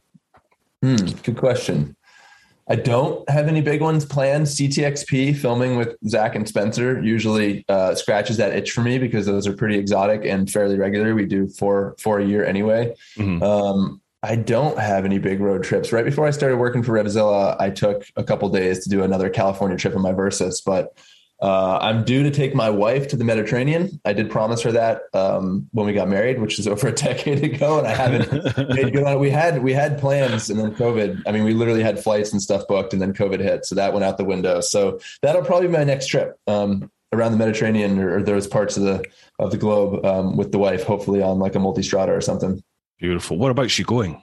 Hmm, 0.82 0.96
good 1.22 1.36
question. 1.36 1.97
I 2.70 2.76
don't 2.76 3.28
have 3.30 3.48
any 3.48 3.62
big 3.62 3.80
ones 3.80 4.04
planned. 4.04 4.46
CTXP 4.46 5.36
filming 5.36 5.76
with 5.76 5.96
Zach 6.06 6.34
and 6.34 6.46
Spencer 6.46 7.02
usually 7.02 7.64
uh, 7.68 7.94
scratches 7.94 8.36
that 8.36 8.52
itch 8.52 8.72
for 8.72 8.82
me 8.82 8.98
because 8.98 9.26
those 9.26 9.46
are 9.46 9.54
pretty 9.54 9.78
exotic 9.78 10.24
and 10.24 10.50
fairly 10.50 10.76
regular. 10.76 11.14
We 11.14 11.24
do 11.24 11.48
four 11.48 11.96
four 11.98 12.18
a 12.20 12.24
year 12.24 12.44
anyway. 12.44 12.94
Mm-hmm. 13.16 13.42
Um, 13.42 14.02
I 14.22 14.36
don't 14.36 14.78
have 14.78 15.04
any 15.04 15.18
big 15.18 15.40
road 15.40 15.62
trips. 15.62 15.92
Right 15.92 16.04
before 16.04 16.26
I 16.26 16.30
started 16.30 16.56
working 16.56 16.82
for 16.82 16.92
Revzilla, 16.92 17.56
I 17.60 17.70
took 17.70 18.04
a 18.16 18.24
couple 18.24 18.48
days 18.48 18.82
to 18.84 18.90
do 18.90 19.02
another 19.02 19.30
California 19.30 19.76
trip 19.76 19.94
in 19.94 20.02
my 20.02 20.12
Versys, 20.12 20.62
but 20.64 20.98
uh, 21.40 21.78
I'm 21.80 22.04
due 22.04 22.24
to 22.24 22.30
take 22.30 22.54
my 22.54 22.68
wife 22.68 23.08
to 23.08 23.16
the 23.16 23.24
Mediterranean. 23.24 24.00
I 24.04 24.12
did 24.12 24.28
promise 24.28 24.60
her 24.62 24.72
that 24.72 25.02
um, 25.14 25.68
when 25.70 25.86
we 25.86 25.92
got 25.92 26.08
married, 26.08 26.40
which 26.40 26.58
is 26.58 26.66
over 26.68 26.88
a 26.88 26.92
decade 26.92 27.44
ago, 27.44 27.78
and 27.78 27.86
I 27.86 27.94
haven't 27.94 28.32
made 28.74 28.92
good 28.92 29.04
on 29.04 29.14
it. 29.14 29.20
We 29.20 29.30
had 29.30 29.62
we 29.62 29.72
had 29.72 29.98
plans, 29.98 30.50
and 30.50 30.58
then 30.58 30.74
COVID. 30.74 31.22
I 31.26 31.32
mean, 31.32 31.44
we 31.44 31.54
literally 31.54 31.82
had 31.82 32.02
flights 32.02 32.32
and 32.32 32.42
stuff 32.42 32.66
booked, 32.66 32.92
and 32.92 33.00
then 33.00 33.12
COVID 33.12 33.40
hit, 33.40 33.66
so 33.66 33.74
that 33.76 33.92
went 33.92 34.04
out 34.04 34.18
the 34.18 34.24
window. 34.24 34.60
So 34.60 35.00
that'll 35.22 35.44
probably 35.44 35.68
be 35.68 35.74
my 35.74 35.84
next 35.84 36.08
trip 36.08 36.38
um, 36.48 36.90
around 37.12 37.32
the 37.32 37.38
Mediterranean 37.38 38.00
or, 38.00 38.16
or, 38.16 38.22
those 38.22 38.46
parts 38.46 38.76
of 38.76 38.82
the 38.82 39.04
of 39.38 39.52
the 39.52 39.58
globe 39.58 40.04
um, 40.04 40.36
with 40.36 40.50
the 40.50 40.58
wife, 40.58 40.82
hopefully 40.82 41.22
on 41.22 41.38
like 41.38 41.54
a 41.54 41.58
multistrada 41.58 42.08
or 42.08 42.20
something. 42.20 42.62
Beautiful. 42.98 43.38
What 43.38 43.52
about 43.52 43.70
she 43.70 43.84
going? 43.84 44.20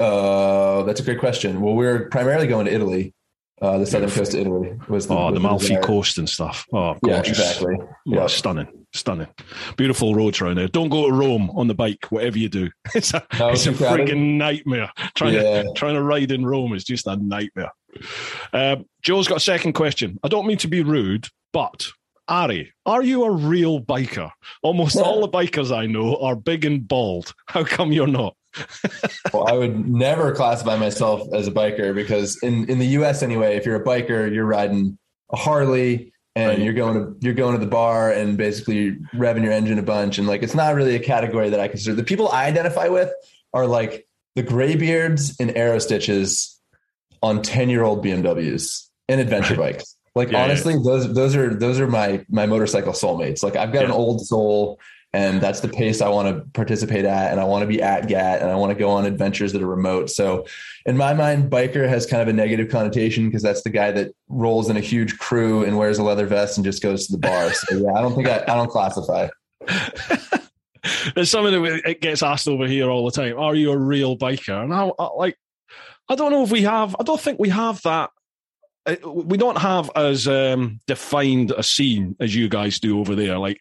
Uh, 0.00 0.82
that's 0.84 1.00
a 1.00 1.04
great 1.04 1.20
question. 1.20 1.60
Well, 1.60 1.74
we're 1.74 2.08
primarily 2.08 2.46
going 2.46 2.64
to 2.64 2.72
Italy 2.72 3.14
uh, 3.62 3.78
the 3.78 3.86
southern 3.86 4.10
coast 4.10 4.34
of 4.34 4.40
Italy. 4.40 4.72
was 4.88 5.06
the, 5.06 5.14
oh 5.14 5.26
was 5.30 5.32
the 5.34 5.38
Amalfi 5.38 5.76
Coast 5.76 6.18
and 6.18 6.28
stuff. 6.28 6.66
Oh, 6.72 6.96
yeah, 7.06 7.20
exactly. 7.20 7.76
Yeah, 8.04 8.26
stunning. 8.26 8.66
stunning. 8.92 9.28
Beautiful 9.76 10.14
roads 10.14 10.40
around 10.40 10.56
there. 10.58 10.68
Don't 10.68 10.90
go 10.90 11.06
to 11.08 11.12
Rome 11.14 11.48
on 11.54 11.68
the 11.68 11.74
bike, 11.74 12.06
whatever 12.10 12.38
you 12.38 12.48
do. 12.50 12.68
It's 12.94 13.14
a, 13.14 13.24
No, 13.38 13.48
it's 13.50 13.66
a 13.66 13.72
crowded. 13.72 14.08
frigging 14.08 14.36
nightmare. 14.36 14.90
Trying 15.14 15.34
Yeah. 15.34 15.62
to 15.62 15.72
trying 15.74 15.94
to 15.94 16.02
ride 16.02 16.30
in 16.32 16.44
Rome 16.44 16.74
is 16.74 16.84
just 16.84 17.06
a 17.06 17.16
nightmare. 17.16 17.70
Um, 18.52 18.84
Joe's 19.02 19.28
got 19.28 19.36
a 19.38 19.40
second 19.40 19.72
question. 19.74 20.18
I 20.22 20.28
don't 20.28 20.46
mean 20.46 20.58
to 20.58 20.68
be 20.68 20.82
rude, 20.82 21.28
but 21.52 21.86
Ari, 22.28 22.72
are 22.86 23.02
you 23.02 23.24
a 23.24 23.30
real 23.30 23.80
biker? 23.80 24.30
Almost 24.62 24.96
all 25.04 25.20
the 25.20 25.28
bikers 25.28 25.74
I 25.74 25.86
know 25.86 26.16
are 26.16 26.36
big 26.36 26.64
and 26.64 26.86
bald. 26.86 27.34
How 27.46 27.64
come 27.64 27.92
you're 27.92 28.06
not? 28.06 28.34
Well, 29.32 29.48
I 29.48 29.52
would 29.52 29.88
never 29.88 30.32
classify 30.34 30.76
myself 30.76 31.22
as 31.32 31.46
a 31.46 31.50
biker 31.50 31.94
because 31.94 32.38
in, 32.42 32.68
in 32.68 32.78
the 32.78 32.86
US 32.98 33.22
anyway, 33.22 33.56
if 33.56 33.64
you're 33.64 33.76
a 33.76 33.84
biker, 33.84 34.32
you're 34.32 34.44
riding 34.44 34.98
a 35.32 35.36
Harley 35.36 36.12
and 36.34 36.48
Right. 36.48 36.58
you're 36.60 36.72
going 36.74 36.94
to 36.94 37.16
you're 37.20 37.34
going 37.34 37.52
to 37.52 37.58
the 37.64 37.70
bar 37.70 38.10
and 38.10 38.36
basically 38.38 38.92
revving 39.14 39.42
your 39.44 39.52
engine 39.52 39.78
a 39.78 39.82
bunch. 39.82 40.18
And 40.18 40.26
like 40.26 40.42
it's 40.42 40.54
not 40.54 40.74
really 40.74 40.94
a 40.94 41.00
category 41.00 41.50
that 41.50 41.60
I 41.60 41.68
consider 41.68 41.94
the 41.94 42.04
people 42.04 42.28
I 42.28 42.46
identify 42.46 42.88
with 42.88 43.10
are 43.54 43.66
like 43.66 44.06
the 44.34 44.42
graybeards 44.42 45.36
and 45.40 45.50
Aerostiches 45.50 46.56
on 47.22 47.42
10 47.42 47.68
year 47.68 47.82
old 47.82 48.04
BMWs 48.04 48.88
and 49.08 49.20
adventure 49.20 49.56
bikes. 49.64 49.96
Like 50.14 50.30
Yeah, 50.32 50.42
honestly, 50.44 50.74
those 50.82 51.12
those 51.14 51.36
are 51.36 51.54
those 51.54 51.80
are 51.80 51.86
my 51.86 52.24
my 52.30 52.46
motorcycle 52.46 52.92
soulmates. 52.92 53.42
Like 53.42 53.56
I've 53.56 53.72
got 53.72 53.84
an 53.84 53.90
old 53.90 54.26
soul 54.26 54.78
and 55.14 55.40
that's 55.42 55.60
the 55.60 55.68
pace 55.68 56.00
I 56.00 56.08
want 56.08 56.28
to 56.28 56.44
participate 56.52 57.04
at 57.04 57.32
and 57.32 57.40
I 57.40 57.44
want 57.44 57.62
to 57.62 57.66
be 57.66 57.82
at 57.82 58.08
GAT 58.08 58.40
and 58.40 58.50
I 58.50 58.54
want 58.54 58.70
to 58.70 58.78
go 58.78 58.88
on 58.90 59.04
adventures 59.04 59.52
that 59.52 59.60
are 59.62 59.66
remote. 59.66 60.08
So 60.10 60.46
in 60.86 60.96
my 60.96 61.12
mind, 61.12 61.50
biker 61.50 61.86
has 61.88 62.06
kind 62.06 62.22
of 62.22 62.28
a 62.28 62.32
negative 62.32 62.70
connotation 62.70 63.26
because 63.26 63.42
that's 63.42 63.62
the 63.62 63.70
guy 63.70 63.92
that 63.92 64.12
rolls 64.28 64.70
in 64.70 64.76
a 64.76 64.80
huge 64.80 65.18
crew 65.18 65.64
and 65.64 65.76
wears 65.76 65.98
a 65.98 66.02
leather 66.02 66.26
vest 66.26 66.56
and 66.56 66.64
just 66.64 66.82
goes 66.82 67.06
to 67.06 67.12
the 67.12 67.18
bar. 67.18 67.52
So 67.52 67.76
yeah, 67.76 67.92
I 67.92 68.00
don't 68.00 68.14
think 68.14 68.26
I, 68.28 68.42
I 68.42 68.54
don't 68.56 68.70
classify. 68.70 69.28
There's 71.14 71.30
something 71.30 71.62
that 71.62 72.00
gets 72.00 72.22
asked 72.22 72.48
over 72.48 72.66
here 72.66 72.90
all 72.90 73.04
the 73.04 73.12
time. 73.12 73.38
Are 73.38 73.54
you 73.54 73.70
a 73.70 73.78
real 73.78 74.16
biker? 74.16 74.64
And 74.64 74.74
I, 74.74 74.90
I 74.98 75.08
like, 75.14 75.36
I 76.08 76.14
don't 76.16 76.32
know 76.32 76.42
if 76.42 76.50
we 76.50 76.62
have. 76.62 76.96
I 76.98 77.04
don't 77.04 77.20
think 77.20 77.38
we 77.38 77.50
have 77.50 77.80
that. 77.82 78.10
uh, 78.86 78.96
We 79.08 79.36
don't 79.36 79.58
have 79.58 79.90
as 79.94 80.26
um, 80.26 80.80
defined 80.86 81.52
a 81.52 81.62
scene 81.62 82.16
as 82.18 82.34
you 82.34 82.48
guys 82.48 82.80
do 82.80 82.98
over 82.98 83.14
there. 83.14 83.38
Like, 83.38 83.60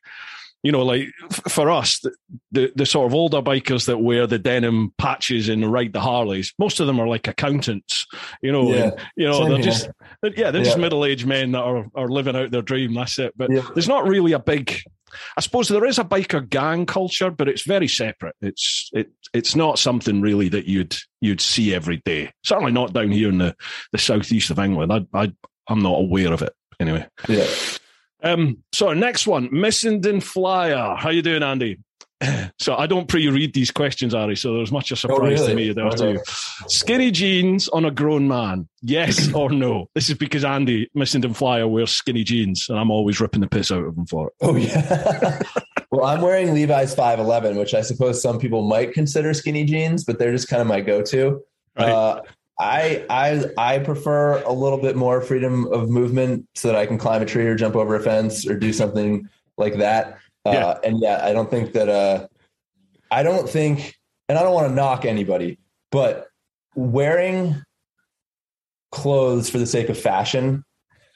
you 0.63 0.71
know, 0.71 0.84
like 0.84 1.08
f- 1.30 1.52
for 1.52 1.69
us, 1.71 2.00
the, 2.00 2.12
the 2.52 2.71
the 2.76 2.86
sort 2.86 3.08
of 3.08 3.13
older 3.13 3.41
bikers 3.41 3.86
that 3.88 3.97
wear 4.00 4.28
the 4.28 4.39
denim 4.39 4.93
patches 4.97 5.50
and 5.50 5.71
ride 5.71 5.93
the 5.93 6.00
Harleys. 6.02 6.54
Most 6.60 6.80
of 6.80 6.88
them 6.88 7.00
are 7.00 7.08
like 7.08 7.28
accountants. 7.28 8.06
You 8.41 8.52
know, 8.52 8.71
Yeah. 8.74 8.84
and, 8.84 8.93
you 9.15 9.28
know, 9.28 9.34
Same 9.39 9.50
they're 9.50 9.58
here. 9.58 9.65
just 9.65 9.89
yeah, 10.38 10.52
they're 10.52 10.63
just 10.63 10.78
middle 10.78 11.06
aged 11.06 11.26
men 11.26 11.52
that 11.54 11.62
are 11.63 11.86
are 11.95 12.08
living 12.10 12.36
out 12.36 12.52
their 12.52 12.62
dream. 12.62 12.93
That's 12.93 13.17
it. 13.19 13.34
But 13.36 13.52
Yeah. 13.52 13.67
there's 13.74 13.88
not 13.88 14.08
really 14.08 14.34
a 14.34 14.39
big 14.39 14.82
I 15.36 15.41
suppose 15.41 15.67
there 15.67 15.84
is 15.86 16.00
a 16.00 16.06
biker 16.06 16.47
gang 16.50 16.86
culture, 16.86 17.32
but 17.32 17.50
it's 17.50 17.63
very 17.67 17.89
separate. 17.89 18.36
It's 18.41 18.89
it 18.93 19.12
it's 19.34 19.56
not 19.58 19.78
something 19.80 20.21
really 20.21 20.47
that 20.50 20.65
you'd 20.67 20.95
you'd 21.19 21.41
see 21.41 21.74
every 21.76 21.97
day. 22.06 22.32
Certainly 22.45 22.71
not 22.71 22.93
down 22.93 23.12
here 23.12 23.28
in 23.30 23.38
the, 23.39 23.54
the 23.91 23.97
southeast 23.97 24.52
of 24.52 24.60
England. 24.60 24.93
I, 24.93 25.06
I 25.13 25.34
I'm 25.67 25.82
not 25.82 26.00
aware 26.00 26.32
of 26.32 26.41
it 26.41 26.54
anyway. 26.80 27.06
Yeah. 27.28 27.45
Um, 28.23 28.63
so 28.71 28.93
next 28.93 29.27
one, 29.27 29.49
Missenden 29.49 30.21
Flyer. 30.21 30.95
How 30.97 31.10
you 31.10 31.21
doing, 31.21 31.43
Andy? 31.43 31.77
So 32.60 32.75
I 32.75 32.86
don't 32.86 33.07
pre-read 33.07 33.55
these 33.55 33.71
questions, 33.71 34.13
Ari. 34.13 34.36
So 34.36 34.53
there's 34.53 34.71
much 34.71 34.91
a 34.91 34.95
surprise 34.95 35.39
to 35.39 35.47
really? 35.47 35.55
me 35.55 35.73
there 35.73 35.89
to 35.89 36.12
you. 36.12 36.19
Skinny 36.67 37.10
jeans 37.10 37.67
on 37.69 37.86
a 37.86 37.89
grown 37.89 38.27
man, 38.27 38.69
yes 38.84 39.31
or 39.34 39.49
no? 39.49 39.89
This 39.95 40.10
is 40.10 40.17
because 40.17 40.45
Andy 40.45 40.88
Missenden 40.95 41.36
Flyer 41.36 41.67
wears 41.67 41.91
skinny 41.91 42.23
jeans, 42.23 42.67
and 42.69 42.77
I'm 42.77 42.91
always 42.91 43.19
ripping 43.19 43.41
the 43.41 43.47
piss 43.47 43.71
out 43.71 43.84
of 43.84 43.97
him 43.97 44.05
for 44.05 44.27
it. 44.27 44.34
Oh 44.41 44.55
yeah. 44.55 45.41
well, 45.91 46.05
I'm 46.05 46.21
wearing 46.21 46.53
Levi's 46.53 46.93
511, 46.93 47.57
which 47.57 47.73
I 47.73 47.81
suppose 47.81 48.21
some 48.21 48.38
people 48.38 48.62
might 48.67 48.93
consider 48.93 49.34
skinny 49.34 49.65
jeans, 49.65 50.03
but 50.03 50.19
they're 50.19 50.31
just 50.31 50.47
kind 50.47 50.62
of 50.62 50.67
my 50.67 50.81
go-to. 50.81 51.41
Right. 51.75 51.89
Uh, 51.89 52.21
I 52.59 53.05
I 53.09 53.45
I 53.57 53.79
prefer 53.79 54.41
a 54.43 54.51
little 54.51 54.77
bit 54.77 54.95
more 54.95 55.21
freedom 55.21 55.65
of 55.73 55.89
movement 55.89 56.47
so 56.55 56.67
that 56.67 56.77
I 56.77 56.85
can 56.85 56.97
climb 56.97 57.21
a 57.21 57.25
tree 57.25 57.45
or 57.45 57.55
jump 57.55 57.75
over 57.75 57.95
a 57.95 57.99
fence 57.99 58.47
or 58.47 58.57
do 58.57 58.71
something 58.71 59.27
like 59.57 59.77
that. 59.77 60.19
Uh, 60.45 60.51
Yeah. 60.51 60.77
And 60.83 60.99
yeah, 61.01 61.21
I 61.23 61.33
don't 61.33 61.49
think 61.49 61.73
that. 61.73 61.89
Uh, 61.89 62.27
I 63.13 63.23
don't 63.23 63.49
think, 63.49 63.95
and 64.29 64.37
I 64.37 64.43
don't 64.43 64.53
want 64.53 64.69
to 64.69 64.73
knock 64.73 65.03
anybody, 65.03 65.59
but 65.91 66.29
wearing 66.75 67.61
clothes 68.91 69.49
for 69.49 69.57
the 69.57 69.65
sake 69.65 69.89
of 69.89 69.99
fashion 69.99 70.63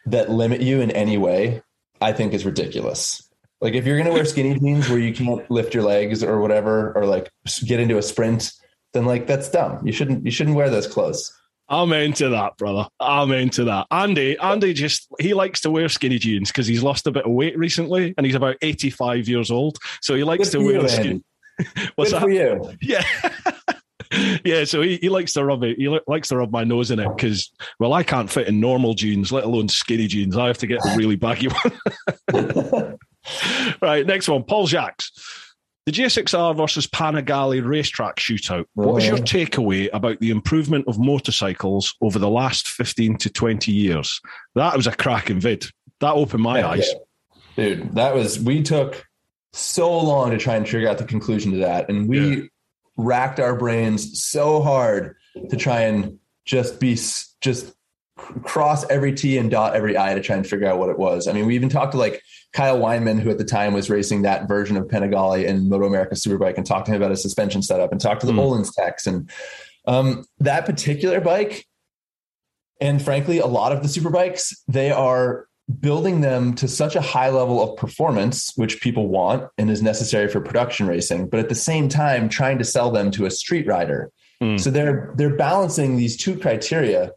that 0.05 0.29
limit 0.29 0.59
you 0.59 0.81
in 0.81 0.91
any 0.91 1.17
way, 1.17 1.61
I 2.01 2.11
think 2.11 2.33
is 2.33 2.45
ridiculous. 2.45 3.21
Like 3.61 3.73
if 3.73 3.85
you're 3.85 3.95
going 3.95 4.07
to 4.07 4.13
wear 4.13 4.25
skinny 4.25 4.59
jeans 4.59 4.89
where 4.89 4.99
you 4.99 5.13
can't 5.13 5.49
lift 5.49 5.73
your 5.73 5.83
legs 5.83 6.21
or 6.21 6.41
whatever, 6.41 6.91
or 6.97 7.05
like 7.05 7.31
get 7.65 7.79
into 7.79 7.97
a 7.97 8.01
sprint, 8.01 8.51
then 8.95 9.05
like 9.05 9.27
that's 9.27 9.49
dumb. 9.49 9.85
You 9.85 9.91
shouldn't 9.93 10.25
you 10.25 10.31
shouldn't 10.31 10.55
wear 10.55 10.69
those 10.71 10.87
clothes. 10.87 11.31
I'm 11.67 11.91
into 11.93 12.29
that, 12.29 12.57
brother. 12.57 12.87
I'm 12.99 13.31
into 13.31 13.63
that. 13.65 13.87
Andy, 13.91 14.37
Andy 14.39 14.73
just 14.73 15.07
he 15.19 15.33
likes 15.33 15.61
to 15.61 15.71
wear 15.71 15.89
skinny 15.89 16.17
jeans 16.19 16.51
because 16.51 16.67
he's 16.67 16.83
lost 16.83 17.07
a 17.07 17.11
bit 17.11 17.25
of 17.25 17.31
weight 17.31 17.57
recently, 17.57 18.13
and 18.17 18.25
he's 18.25 18.35
about 18.35 18.55
85 18.61 19.27
years 19.27 19.51
old. 19.51 19.77
So 20.01 20.15
he 20.15 20.23
likes 20.23 20.49
Good 20.51 20.59
to 20.59 20.65
wear 20.65 20.81
you, 20.81 20.89
skinny. 20.89 21.23
What's 21.95 22.11
Good 22.11 22.17
that? 22.17 22.21
for 22.21 22.29
you. 22.29 22.71
Yeah. 22.81 23.03
yeah, 24.45 24.63
so 24.65 24.81
he, 24.83 24.97
he 24.97 25.09
likes 25.09 25.33
to 25.33 25.43
rub 25.43 25.63
it. 25.63 25.77
He 25.77 25.89
li- 25.89 25.99
likes 26.05 26.27
to 26.29 26.37
rub 26.37 26.51
my 26.51 26.63
nose 26.63 26.91
in 26.91 26.99
it 26.99 27.09
because, 27.15 27.51
well, 27.79 27.91
I 27.93 28.03
can't 28.03 28.29
fit 28.29 28.47
in 28.47 28.59
normal 28.59 28.93
jeans, 28.93 29.31
let 29.31 29.43
alone 29.43 29.67
skinny 29.67 30.05
jeans. 30.05 30.37
I 30.37 30.45
have 30.45 30.59
to 30.59 30.67
get 30.67 30.79
the 30.83 30.93
really 30.95 31.15
baggy 31.15 31.47
one. 32.31 32.97
right, 33.81 34.05
next 34.05 34.29
one. 34.29 34.43
Paul 34.43 34.67
Jacques. 34.67 35.01
The 35.85 35.91
GSXR 35.91 36.57
versus 36.57 36.87
Panigale 36.87 37.63
racetrack 37.63 38.15
shootout. 38.15 38.65
What 38.73 39.03
is 39.03 39.07
your 39.07 39.17
Uh-huh. 39.17 39.25
takeaway 39.25 39.87
about 39.93 40.19
the 40.19 40.31
improvement 40.31 40.85
of 40.87 40.97
motorcycles 40.97 41.93
over 42.01 42.17
the 42.17 42.29
last 42.29 42.67
15 42.67 43.17
to 43.17 43.29
20 43.29 43.71
years? 43.71 44.19
That 44.55 44.75
was 44.75 44.87
a 44.87 44.91
cracking 44.95 45.39
vid. 45.39 45.65
That 45.99 46.13
opened 46.13 46.41
my 46.41 46.59
Yeah, 46.59 46.67
eyes. 46.69 46.95
Dude, 47.55 47.93
that 47.95 48.15
was 48.15 48.39
we 48.39 48.63
took 48.63 49.05
so 49.53 49.95
long 49.99 50.31
to 50.31 50.37
try 50.39 50.55
and 50.55 50.67
figure 50.67 50.89
out 50.89 50.97
the 50.97 51.05
conclusion 51.05 51.51
to 51.51 51.57
that. 51.59 51.87
And 51.87 52.09
we 52.09 52.19
Yeah. 52.37 52.43
racked 52.97 53.39
our 53.39 53.55
brains 53.55 54.19
so 54.23 54.63
hard 54.63 55.15
to 55.51 55.55
try 55.55 55.81
and 55.81 56.17
just 56.45 56.79
be 56.79 56.97
just 57.41 57.75
cross 58.17 58.85
every 58.89 59.13
T 59.13 59.37
and 59.37 59.51
dot 59.51 59.75
every 59.75 59.97
I 59.97 60.13
to 60.13 60.21
try 60.21 60.35
and 60.35 60.47
figure 60.47 60.67
out 60.67 60.79
what 60.79 60.89
it 60.89 60.97
was. 60.97 61.27
I 61.27 61.33
mean, 61.33 61.45
we 61.45 61.55
even 61.55 61.69
talked 61.69 61.91
to 61.93 61.97
like 61.97 62.21
Kyle 62.53 62.79
Wyman, 62.79 63.19
who 63.19 63.29
at 63.29 63.37
the 63.37 63.43
time 63.43 63.73
was 63.73 63.89
racing 63.89 64.21
that 64.21 64.47
version 64.47 64.77
of 64.77 64.85
Panigale 64.85 65.47
and 65.47 65.69
Moto 65.69 65.85
America 65.85 66.15
Superbike, 66.15 66.57
and 66.57 66.65
talked 66.65 66.85
to 66.85 66.93
him 66.93 67.01
about 67.01 67.11
his 67.11 67.21
suspension 67.21 67.61
setup 67.61 67.91
and 67.91 67.99
talked 67.99 68.21
to 68.21 68.27
the 68.27 68.33
Hmm. 68.33 68.39
Öhlins 68.39 68.73
techs. 68.73 69.05
And 69.05 69.29
um, 69.85 70.23
that 70.39 70.65
particular 70.65 71.19
bike, 71.19 71.65
and 72.79 73.01
frankly, 73.01 73.39
a 73.39 73.47
lot 73.47 73.71
of 73.71 73.83
the 73.83 73.89
superbikes, 73.89 74.55
they 74.67 74.91
are 74.91 75.47
building 75.79 76.21
them 76.21 76.53
to 76.53 76.67
such 76.67 76.95
a 76.95 77.01
high 77.01 77.29
level 77.29 77.61
of 77.61 77.77
performance, 77.77 78.53
which 78.55 78.81
people 78.81 79.07
want 79.07 79.49
and 79.57 79.69
is 79.69 79.81
necessary 79.81 80.27
for 80.27 80.39
production 80.39 80.87
racing, 80.87 81.27
but 81.27 81.39
at 81.39 81.49
the 81.49 81.55
same 81.55 81.89
time, 81.89 82.29
trying 82.29 82.57
to 82.59 82.63
sell 82.63 82.91
them 82.91 83.11
to 83.11 83.25
a 83.25 83.31
street 83.31 83.67
rider. 83.67 84.11
Hmm. 84.39 84.57
So 84.57 84.69
they're 84.69 85.13
they're 85.17 85.35
balancing 85.35 85.97
these 85.97 86.15
two 86.15 86.37
criteria 86.37 87.11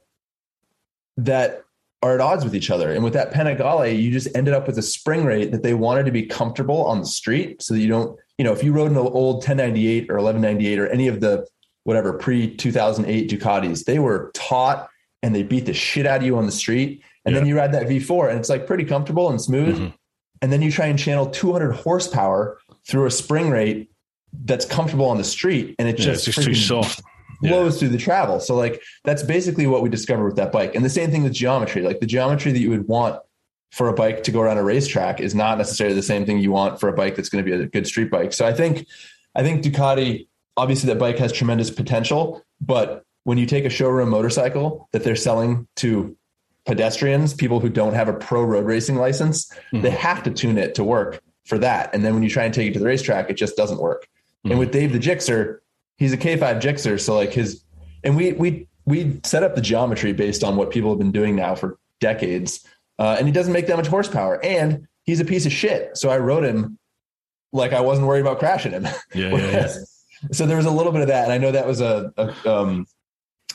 that 1.19 1.65
are 2.03 2.15
at 2.15 2.21
odds 2.21 2.45
with 2.45 2.55
each 2.55 2.71
other. 2.71 2.93
And 2.93 3.03
with 3.03 3.13
that 3.15 3.33
Panigale, 3.33 4.01
you 4.01 4.11
just 4.11 4.29
ended 4.37 4.55
up 4.55 4.69
with 4.69 4.79
a 4.79 4.83
spring 4.83 5.25
rate 5.25 5.51
that 5.51 5.65
they 5.65 5.75
wanted 5.75 6.07
to 6.07 6.13
be 6.13 6.23
comfortable 6.23 6.85
on 6.85 7.01
the 7.01 7.07
street 7.07 7.61
so 7.61 7.75
that 7.75 7.81
you 7.81 7.89
don't, 7.89 8.17
you 8.39 8.45
know, 8.45 8.53
if 8.53 8.63
you 8.63 8.73
rode 8.73 8.91
an 8.91 8.97
old 8.97 9.37
1098 9.39 10.09
or 10.09 10.15
1198 10.15 10.79
or 10.79 10.87
any 10.87 11.09
of 11.09 11.21
the 11.21 11.45
whatever 11.83 12.13
pre 12.13 12.55
2008 12.55 13.29
Ducatis, 13.29 13.85
they 13.85 13.99
were 13.99 14.31
taut 14.33 14.89
and 15.25 15.35
they 15.35 15.43
beat 15.43 15.67
the 15.67 15.75
shit 15.75 16.07
out 16.07 16.19
of 16.19 16.23
you 16.23 16.39
on 16.39 16.47
the 16.47 16.53
street. 16.53 17.03
And 17.25 17.35
then 17.35 17.45
you 17.47 17.57
ride 17.59 17.73
that 17.73 17.89
V4 17.89 18.31
and 18.31 18.39
it's 18.39 18.49
like 18.49 18.67
pretty 18.67 18.85
comfortable 18.85 19.29
and 19.29 19.41
smooth. 19.41 19.79
Mhm. 19.79 19.93
And 20.41 20.53
then 20.53 20.63
you 20.63 20.71
try 20.71 20.87
and 20.87 20.99
channel 20.99 21.27
200 21.27 21.73
horsepower 21.73 22.59
through 22.87 23.07
a 23.07 23.11
spring 23.11 23.51
rate 23.51 23.91
that's 24.45 24.65
comfortable 24.65 25.07
on 25.07 25.19
the 25.19 25.25
street. 25.25 25.75
And 25.81 25.89
it 25.89 25.99
Yeah, 25.99 26.05
just, 26.07 26.29
it's 26.29 26.37
just 26.37 26.47
too 26.47 26.53
freaking 26.53 27.03
soft. 27.41 27.45
Yeah. 27.45 27.51
blows 27.51 27.79
through 27.79 27.89
the 27.91 27.99
travel. 27.99 28.41
So 28.41 28.55
like 28.57 28.83
that's 29.05 29.23
basically 29.23 29.67
what 29.67 29.83
we 29.83 29.89
discovered 29.89 30.25
with 30.27 30.37
that 30.37 30.53
bike. 30.53 30.75
And 30.75 30.85
the 30.85 30.91
same 30.91 31.11
thing 31.11 31.23
with 31.23 31.33
geometry. 31.33 31.83
Like 31.83 32.01
the 32.01 32.07
geometry 32.07 32.53
that 32.53 32.59
you 32.59 32.71
would 32.71 32.89
want 32.89 33.21
for 33.73 33.89
a 33.89 33.93
bike 33.93 34.23
to 34.25 34.31
go 34.31 34.41
around 34.41 34.57
a 34.59 34.63
racetrack 34.65 35.21
is 35.21 35.35
not 35.35 35.59
necessarily 35.59 35.95
the 35.95 36.03
same 36.03 36.25
thing 36.25 36.39
you 36.39 36.51
want 36.51 36.81
for 36.81 36.89
a 36.89 36.93
bike 36.93 37.17
that's 37.17 37.29
going 37.29 37.45
to 37.45 37.51
be 37.51 37.55
a 37.55 37.67
good 37.67 37.87
street 37.87 38.11
bike. 38.11 38.33
So 38.33 38.47
I 38.47 38.53
think 38.53 38.87
I 39.35 39.43
think 39.43 39.63
Ducati 39.63 40.27
obviously 40.57 40.89
that 40.93 40.99
bike 40.99 41.19
has 41.19 41.33
tremendous 41.33 41.71
potential, 41.71 42.43
but 42.61 43.05
when 43.25 43.39
you 43.39 43.47
take 43.47 43.65
a 43.65 43.71
showroom 43.71 44.09
motorcycle 44.09 44.89
that 44.93 45.05
they're 45.05 45.15
selling 45.17 45.69
to 45.77 46.17
pedestrians, 46.67 47.35
people 47.35 47.61
who 47.61 47.69
don't 47.69 47.95
have 47.95 48.09
a 48.09 48.13
pro 48.13 48.43
road 48.43 48.65
racing 48.67 48.97
license, 48.97 49.51
Mhm. 49.73 49.83
they 49.83 49.91
have 49.91 50.23
to 50.25 50.31
tune 50.31 50.59
it 50.59 50.75
to 50.77 50.85
work 50.85 51.21
for 51.47 51.59
that. 51.59 51.95
And 51.95 52.05
then 52.05 52.15
when 52.15 52.23
you 52.23 52.29
try 52.31 52.45
and 52.45 52.53
take 52.53 52.69
it 52.71 52.73
to 52.75 52.79
the 52.79 52.87
racetrack, 52.87 53.31
it 53.31 53.35
just 53.35 53.57
doesn't 53.57 53.81
work. 53.81 54.07
Mhm. 54.47 54.51
And 54.51 54.59
with 54.59 54.71
Dave 54.73 54.93
the 54.93 54.99
Gixxer, 54.99 55.59
he's 55.99 56.13
a 56.13 56.17
K5 56.17 56.61
Gixxer. 56.61 56.99
So 57.01 57.15
like 57.15 57.33
his, 57.33 57.63
and 58.03 58.17
we, 58.17 58.33
we, 58.33 58.67
we 58.87 59.21
set 59.25 59.43
up 59.43 59.55
the 59.55 59.61
geometry 59.61 60.13
based 60.13 60.43
on 60.43 60.57
what 60.57 60.71
people 60.71 60.91
have 60.91 60.99
been 60.99 61.13
doing 61.13 61.37
now 61.37 61.55
for 61.55 61.79
decades. 62.01 62.67
Uh, 62.99 63.17
and 63.19 63.27
he 63.27 63.33
doesn't 63.33 63.53
make 63.53 63.67
that 63.67 63.77
much 63.77 63.87
horsepower 63.87 64.43
and 64.43 64.89
he's 65.05 65.21
a 65.21 65.25
piece 65.25 65.47
of 65.47 65.53
shit. 65.53 65.97
So 65.97 66.09
I 66.09 66.19
rode 66.19 66.45
him 66.45 66.79
like 67.53 67.73
I 67.73 67.81
wasn't 67.81 68.07
worried 68.07 68.21
about 68.21 68.39
crashing 68.39 68.73
him. 68.73 68.87
Yeah, 69.15 69.35
yeah, 69.35 69.51
yeah. 69.51 69.75
so 70.33 70.47
there 70.47 70.57
was 70.57 70.67
a 70.67 70.71
little 70.71 70.93
bit 70.93 71.03
of 71.03 71.09
that, 71.09 71.25
and 71.25 71.33
I 71.33 71.39
know 71.39 71.53
that 71.53 71.67
was 71.67 71.81
a, 71.81 72.13
a 72.17 72.51
um, 72.51 72.87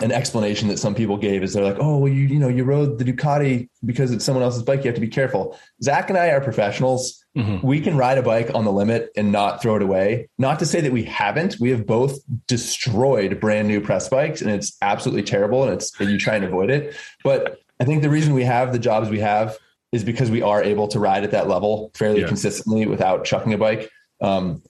an 0.02 0.12
explanation 0.12 0.68
that 0.70 0.80
some 0.80 0.96
people 0.96 1.18
gave 1.18 1.44
is 1.44 1.54
they're 1.54 1.64
like, 1.64 1.78
oh, 1.80 1.98
well, 1.98 2.12
you 2.12 2.28
you 2.28 2.40
know, 2.40 2.48
you 2.48 2.64
rode 2.64 2.98
the 2.98 3.06
Ducati 3.06 3.70
because 3.86 4.12
it's 4.12 4.26
someone 4.26 4.44
else's 4.44 4.64
bike. 4.64 4.80
You 4.84 4.88
have 4.88 4.96
to 4.96 5.02
be 5.02 5.08
careful. 5.08 5.58
Zach 5.82 6.10
and 6.10 6.18
I 6.18 6.30
are 6.30 6.42
professionals. 6.42 7.23
Mhm. 7.38 7.64
We 7.64 7.82
can 7.82 7.98
ride 7.98 8.18
a 8.20 8.22
bike 8.24 8.52
on 8.54 8.64
the 8.64 8.72
limit 8.72 9.10
and 9.18 9.32
not 9.32 9.62
throw 9.62 9.76
it 9.76 9.82
away. 9.82 10.30
Not 10.38 10.60
to 10.60 10.66
say 10.68 10.82
that 10.82 10.92
we 10.92 11.04
haven't. 11.04 11.58
We 11.60 11.72
have 11.72 11.86
both 11.88 12.20
destroyed 12.48 13.40
brand 13.40 13.68
new 13.68 13.82
press 13.82 14.08
bikes, 14.10 14.42
and 14.42 14.52
it's 14.52 14.78
absolutely 14.82 15.24
terrible. 15.24 15.64
And 15.64 15.74
it's 15.74 16.00
and 16.00 16.10
you 16.12 16.18
try 16.20 16.36
and 16.36 16.46
avoid 16.46 16.70
it. 16.70 16.96
But 17.24 17.60
I 17.80 17.86
think 17.86 18.02
the 18.04 18.10
reason 18.10 18.34
we 18.34 18.44
have 18.44 18.72
the 18.72 18.80
jobs 18.80 19.10
we 19.10 19.20
have 19.20 19.58
is 19.92 20.04
because 20.04 20.32
we 20.32 20.42
are 20.42 20.64
able 20.64 20.88
to 20.90 21.00
ride 21.00 21.24
at 21.24 21.32
that 21.32 21.48
level 21.48 21.92
fairly 21.96 22.22
Yeah. 22.22 22.28
consistently 22.28 22.86
without 22.86 23.26
chucking 23.26 23.54
a 23.54 23.58
bike. 23.58 23.90
Um, 24.22 24.62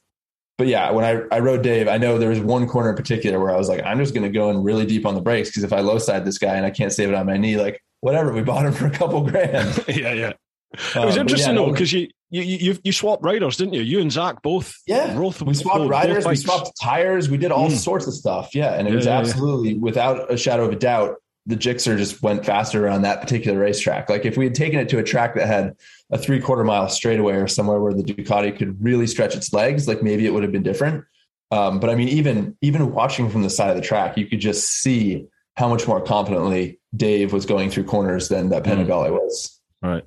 but 0.57 0.67
yeah, 0.67 0.91
when 0.91 1.03
I, 1.03 1.21
I 1.35 1.39
rode 1.39 1.63
Dave, 1.63 1.87
I 1.87 1.97
know 1.97 2.17
there 2.17 2.29
was 2.29 2.39
one 2.39 2.67
corner 2.67 2.89
in 2.91 2.95
particular 2.95 3.39
where 3.39 3.51
I 3.51 3.57
was 3.57 3.67
like, 3.69 3.83
I'm 3.85 3.97
just 3.99 4.13
going 4.13 4.23
to 4.23 4.29
go 4.29 4.49
in 4.49 4.63
really 4.63 4.85
deep 4.85 5.05
on 5.05 5.15
the 5.15 5.21
brakes 5.21 5.49
because 5.49 5.63
if 5.63 5.73
I 5.73 5.79
low 5.79 5.97
side 5.97 6.25
this 6.25 6.37
guy 6.37 6.55
and 6.55 6.65
I 6.65 6.69
can't 6.71 6.91
save 6.91 7.09
it 7.09 7.15
on 7.15 7.25
my 7.25 7.37
knee, 7.37 7.57
like 7.57 7.81
whatever, 8.01 8.31
we 8.33 8.41
bought 8.41 8.65
him 8.65 8.73
for 8.73 8.85
a 8.85 8.91
couple 8.91 9.21
grand. 9.27 9.83
yeah, 9.87 10.13
yeah. 10.13 10.33
It 10.73 10.95
Um, 10.97 11.05
was 11.05 11.15
but 11.15 11.21
interesting 11.21 11.55
yeah, 11.55 11.61
though 11.61 11.71
because 11.71 11.93
you, 11.93 12.07
you 12.41 12.57
you 12.65 12.77
you 12.83 12.91
swapped 12.91 13.23
riders, 13.23 13.57
didn't 13.57 13.73
you? 13.73 13.81
You 13.81 13.99
and 14.01 14.11
Zach 14.11 14.41
both. 14.41 14.75
Yeah, 14.87 15.13
both, 15.15 15.41
we 15.41 15.53
swapped 15.53 15.87
riders, 15.89 16.25
we 16.25 16.35
swapped 16.35 16.71
tires, 16.81 17.29
we 17.29 17.37
did 17.37 17.51
all 17.51 17.69
Mm. 17.69 17.77
sorts 17.77 18.07
of 18.07 18.13
stuff. 18.13 18.53
Yeah, 18.55 18.73
and 18.73 18.87
it 18.87 18.91
Yeah, 18.91 18.95
was 18.97 19.05
yeah, 19.05 19.11
yeah. 19.13 19.19
absolutely 19.19 19.73
without 19.75 20.31
a 20.31 20.37
shadow 20.37 20.65
of 20.65 20.71
a 20.71 20.75
doubt, 20.75 21.17
the 21.45 21.55
Gixxer 21.55 21.97
just 21.97 22.23
went 22.23 22.45
faster 22.45 22.87
on 22.87 23.01
that 23.03 23.21
particular 23.21 23.59
racetrack. 23.59 24.09
Like 24.09 24.25
if 24.25 24.37
we 24.37 24.45
had 24.45 24.55
taken 24.55 24.79
it 24.79 24.89
to 24.89 24.97
a 24.99 25.03
track 25.03 25.35
that 25.35 25.45
had 25.47 25.75
a 26.11 26.17
three 26.17 26.39
quarter 26.39 26.63
mile 26.63 26.89
straightaway 26.89 27.33
or 27.35 27.47
somewhere 27.47 27.79
where 27.79 27.93
the 27.93 28.03
Ducati 28.03 28.57
could 28.57 28.81
really 28.83 29.07
stretch 29.07 29.35
its 29.35 29.53
legs, 29.53 29.87
like 29.87 30.01
maybe 30.01 30.25
it 30.25 30.33
would 30.33 30.43
have 30.43 30.51
been 30.51 30.63
different. 30.63 31.03
Um, 31.51 31.79
but 31.79 31.89
I 31.89 31.95
mean, 31.95 32.07
even 32.09 32.57
even 32.61 32.93
watching 32.93 33.29
from 33.29 33.43
the 33.43 33.49
side 33.49 33.69
of 33.69 33.75
the 33.75 33.81
track, 33.81 34.17
you 34.17 34.25
could 34.25 34.39
just 34.39 34.67
see 34.81 35.25
how 35.55 35.67
much 35.67 35.87
more 35.87 36.01
confidently 36.01 36.79
Dave 36.95 37.31
was 37.31 37.45
going 37.45 37.69
through 37.69 37.83
corners 37.83 38.27
than 38.29 38.49
that 38.49 38.63
Mm. 38.63 38.85
Panigale 38.87 39.11
was. 39.11 39.59
Right. 39.83 40.03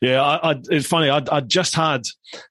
Yeah, 0.00 0.22
I, 0.22 0.52
I, 0.52 0.60
it's 0.70 0.86
funny. 0.86 1.10
I, 1.10 1.22
I 1.30 1.40
just 1.40 1.74
had 1.74 2.02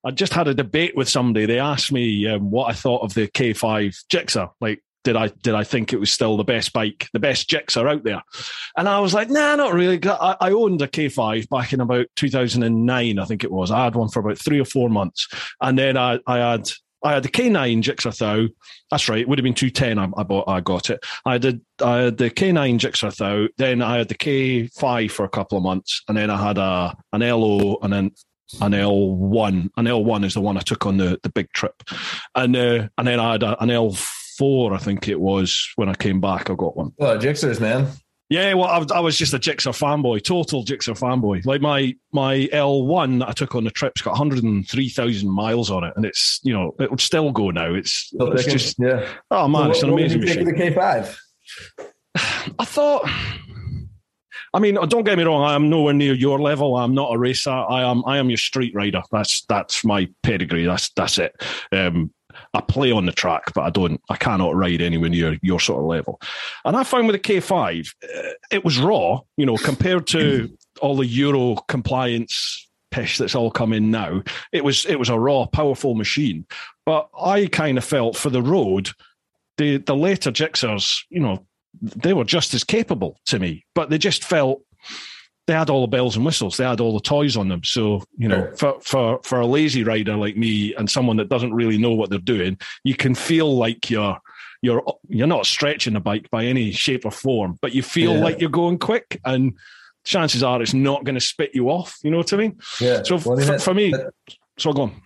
I 0.05 0.11
just 0.11 0.33
had 0.33 0.47
a 0.47 0.53
debate 0.53 0.95
with 0.95 1.09
somebody. 1.09 1.45
They 1.45 1.59
asked 1.59 1.91
me 1.91 2.27
um, 2.27 2.51
what 2.51 2.69
I 2.69 2.73
thought 2.73 3.01
of 3.01 3.13
the 3.15 3.27
K5 3.27 3.95
Gixxer. 4.11 4.49
Like, 4.61 4.83
did 5.03 5.15
I 5.15 5.29
did 5.41 5.55
I 5.55 5.63
think 5.63 5.91
it 5.91 5.99
was 5.99 6.11
still 6.11 6.37
the 6.37 6.43
best 6.43 6.73
bike, 6.73 7.07
the 7.11 7.19
best 7.19 7.49
Gixxer 7.49 7.89
out 7.89 8.03
there? 8.03 8.21
And 8.77 8.87
I 8.87 8.99
was 8.99 9.15
like, 9.15 9.29
nah, 9.29 9.55
not 9.55 9.73
really. 9.73 9.99
I, 10.07 10.35
I 10.39 10.51
owned 10.51 10.81
a 10.83 10.87
K5 10.87 11.49
back 11.49 11.73
in 11.73 11.81
about 11.81 12.05
2009, 12.17 13.17
I 13.19 13.25
think 13.25 13.43
it 13.43 13.51
was. 13.51 13.71
I 13.71 13.83
had 13.83 13.95
one 13.95 14.09
for 14.09 14.19
about 14.19 14.37
three 14.37 14.59
or 14.59 14.65
four 14.65 14.89
months, 14.89 15.27
and 15.59 15.77
then 15.77 15.97
I, 15.97 16.19
I 16.27 16.37
had 16.37 16.69
I 17.03 17.13
had 17.13 17.23
the 17.23 17.29
K9 17.29 17.81
Gixxer 17.81 18.17
Thou. 18.17 18.47
That's 18.91 19.07
right. 19.07 19.19
It 19.19 19.27
would 19.27 19.39
have 19.39 19.43
been 19.43 19.53
210. 19.53 19.99
I, 19.99 20.19
I 20.19 20.23
bought. 20.23 20.47
I 20.47 20.59
got 20.61 20.89
it. 20.89 21.03
I 21.25 21.37
did. 21.37 21.61
I 21.83 21.97
had 21.97 22.17
the 22.17 22.29
K9 22.29 22.79
Gixxer 22.79 23.15
Thou. 23.15 23.47
Then 23.57 23.81
I 23.81 23.97
had 23.97 24.09
the 24.09 24.15
K5 24.15 25.11
for 25.11 25.23
a 25.23 25.29
couple 25.29 25.57
of 25.57 25.63
months, 25.63 26.03
and 26.07 26.17
then 26.17 26.29
I 26.29 26.37
had 26.45 26.57
a 26.57 26.95
an 27.13 27.21
LO, 27.21 27.77
and 27.81 27.93
then 27.93 28.11
an 28.61 28.71
L1. 28.71 29.69
An 29.77 29.85
L1 29.85 30.25
is 30.25 30.33
the 30.33 30.41
one 30.41 30.57
I 30.57 30.61
took 30.61 30.85
on 30.85 30.97
the, 30.97 31.19
the 31.23 31.29
big 31.29 31.51
trip, 31.53 31.83
and 32.35 32.55
uh, 32.55 32.87
and 32.97 33.07
then 33.07 33.19
I 33.19 33.33
had 33.33 33.43
a, 33.43 33.61
an 33.61 33.69
L4. 33.69 34.73
I 34.73 34.77
think 34.77 35.07
it 35.07 35.19
was 35.19 35.71
when 35.75 35.89
I 35.89 35.93
came 35.93 36.19
back. 36.19 36.49
I 36.49 36.55
got 36.55 36.75
one. 36.75 36.93
Oh, 36.99 37.17
Gixxers, 37.17 37.59
man. 37.59 37.87
Yeah, 38.29 38.53
well, 38.53 38.67
I, 38.67 38.77
was- 38.77 38.91
I 38.91 38.99
was 38.99 39.17
just 39.17 39.33
a 39.33 39.39
Gixxer 39.39 39.71
fanboy, 39.75 40.23
total 40.23 40.63
Gixxer 40.63 40.97
fanboy. 40.97 41.45
Like 41.45 41.61
my 41.61 41.95
my 42.13 42.47
L1 42.53 43.19
that 43.19 43.29
I 43.29 43.31
took 43.31 43.55
on 43.55 43.63
the 43.63 43.71
trip's 43.71 44.01
got 44.03 44.11
103,000 44.11 45.29
miles 45.29 45.71
on 45.71 45.83
it, 45.83 45.93
and 45.95 46.05
it's 46.05 46.39
you 46.43 46.53
know 46.53 46.75
it 46.79 46.91
would 46.91 47.01
still 47.01 47.31
go 47.31 47.49
now. 47.49 47.73
It's, 47.73 48.11
it's 48.13 48.45
just 48.45 48.75
yeah. 48.79 49.07
oh 49.31 49.47
man, 49.47 49.65
So 49.65 49.69
it's 49.71 49.83
an 49.83 49.91
what- 49.91 50.01
what 50.01 50.09
would 50.09 50.15
amazing 50.17 50.43
machine. 50.45 50.73
the 50.75 50.75
K5. 50.75 51.17
I 52.59 52.65
thought. 52.65 53.09
I 54.51 54.57
mean, 54.59 54.75
don't 54.87 55.03
get 55.03 55.15
me 55.17 55.23
wrong. 55.23 55.43
I 55.43 55.53
am 55.53 55.69
nowhere 55.69 55.93
near 55.93 56.13
your 56.15 56.39
level. 56.39 56.75
I'm 56.75 56.95
not 56.95 57.13
a 57.13 57.17
racer. 57.19 57.51
I 57.51 57.83
am. 57.83 58.03
I 58.07 58.17
am 58.17 58.29
your 58.31 58.37
street 58.37 58.73
rider. 58.73 59.03
That's 59.11 59.45
that's 59.47 59.85
my 59.85 60.07
pedigree. 60.23 60.65
That's 60.65 60.89
that's 60.95 61.19
it. 61.19 61.35
Um, 61.71 62.11
I 62.53 62.61
play 62.61 62.91
on 62.91 63.05
the 63.05 63.11
track, 63.11 63.53
but 63.53 63.61
I 63.61 63.69
don't. 63.69 64.01
I 64.09 64.15
cannot 64.15 64.55
ride 64.55 64.81
anywhere 64.81 65.09
near 65.09 65.37
your 65.41 65.59
sort 65.59 65.79
of 65.79 65.85
level. 65.85 66.19
And 66.65 66.75
I 66.75 66.83
found 66.83 67.07
with 67.07 67.21
the 67.21 67.33
K5, 67.33 67.93
uh, 68.03 68.31
it 68.51 68.65
was 68.65 68.79
raw. 68.79 69.19
You 69.37 69.45
know, 69.45 69.57
compared 69.57 70.07
to 70.07 70.49
all 70.81 70.97
the 70.97 71.05
Euro 71.05 71.55
compliance 71.67 72.65
pish 72.91 73.19
that's 73.19 73.35
all 73.35 73.51
come 73.51 73.73
in 73.73 73.91
now. 73.91 74.23
It 74.51 74.63
was 74.63 74.85
it 74.85 74.97
was 74.97 75.09
a 75.09 75.19
raw, 75.19 75.45
powerful 75.45 75.95
machine. 75.95 76.45
But 76.85 77.09
I 77.19 77.47
kind 77.47 77.77
of 77.77 77.83
felt 77.83 78.15
for 78.15 78.29
the 78.29 78.41
road, 78.41 78.89
the 79.57 79.77
the 79.77 79.95
later 79.95 80.31
Gixxers, 80.31 81.03
you 81.09 81.19
know, 81.19 81.45
they 81.81 82.13
were 82.13 82.23
just 82.23 82.53
as 82.53 82.63
capable 82.63 83.19
to 83.27 83.39
me, 83.39 83.65
but 83.75 83.89
they 83.89 83.97
just 83.97 84.23
felt 84.23 84.61
they 85.49 85.55
had 85.55 85.71
all 85.71 85.81
the 85.81 85.87
bells 85.87 86.15
and 86.15 86.23
whistles. 86.23 86.57
They 86.57 86.63
had 86.63 86.79
all 86.79 86.93
the 86.93 86.99
toys 87.01 87.35
on 87.35 87.47
them. 87.49 87.63
So, 87.63 88.03
you 88.19 88.27
know, 88.27 88.51
for, 88.55 88.79
for, 88.81 89.19
for 89.23 89.39
a 89.39 89.47
lazy 89.47 89.83
rider 89.83 90.15
like 90.15 90.37
me 90.37 90.75
and 90.75 90.87
someone 90.87 91.17
that 91.17 91.27
doesn't 91.27 91.55
really 91.55 91.79
know 91.79 91.89
what 91.91 92.11
they're 92.11 92.19
doing, 92.19 92.59
you 92.83 92.93
can 92.93 93.15
feel 93.15 93.57
like 93.57 93.89
you're, 93.89 94.19
you're, 94.61 94.83
you're 95.07 95.25
not 95.25 95.47
stretching 95.47 95.93
the 95.95 95.99
bike 95.99 96.29
by 96.29 96.45
any 96.45 96.69
shape 96.71 97.03
or 97.03 97.09
form, 97.09 97.57
but 97.63 97.73
you 97.73 97.81
feel 97.81 98.13
Yeah. 98.13 98.23
like 98.23 98.39
you're 98.41 98.51
going 98.51 98.77
quick 98.77 99.19
and 99.25 99.53
chances 100.03 100.43
are 100.43 100.61
it's 100.61 100.75
not 100.75 101.03
going 101.03 101.15
to 101.15 101.19
spit 101.21 101.49
you 101.55 101.69
off. 101.71 101.97
You 102.03 102.11
know 102.11 102.17
what 102.17 102.31
I 102.31 102.37
mean? 102.37 102.59
Yeah. 102.79 103.01
So 103.01 103.17
Well, 103.17 103.33
I 103.33 103.35
mean, 103.37 103.45
for, 103.47 103.51
that- 103.53 103.61
for 103.63 103.73
me, 103.73 103.89
that- 103.91 104.13
so 104.59 104.71
go 104.71 104.83
on. 104.83 105.01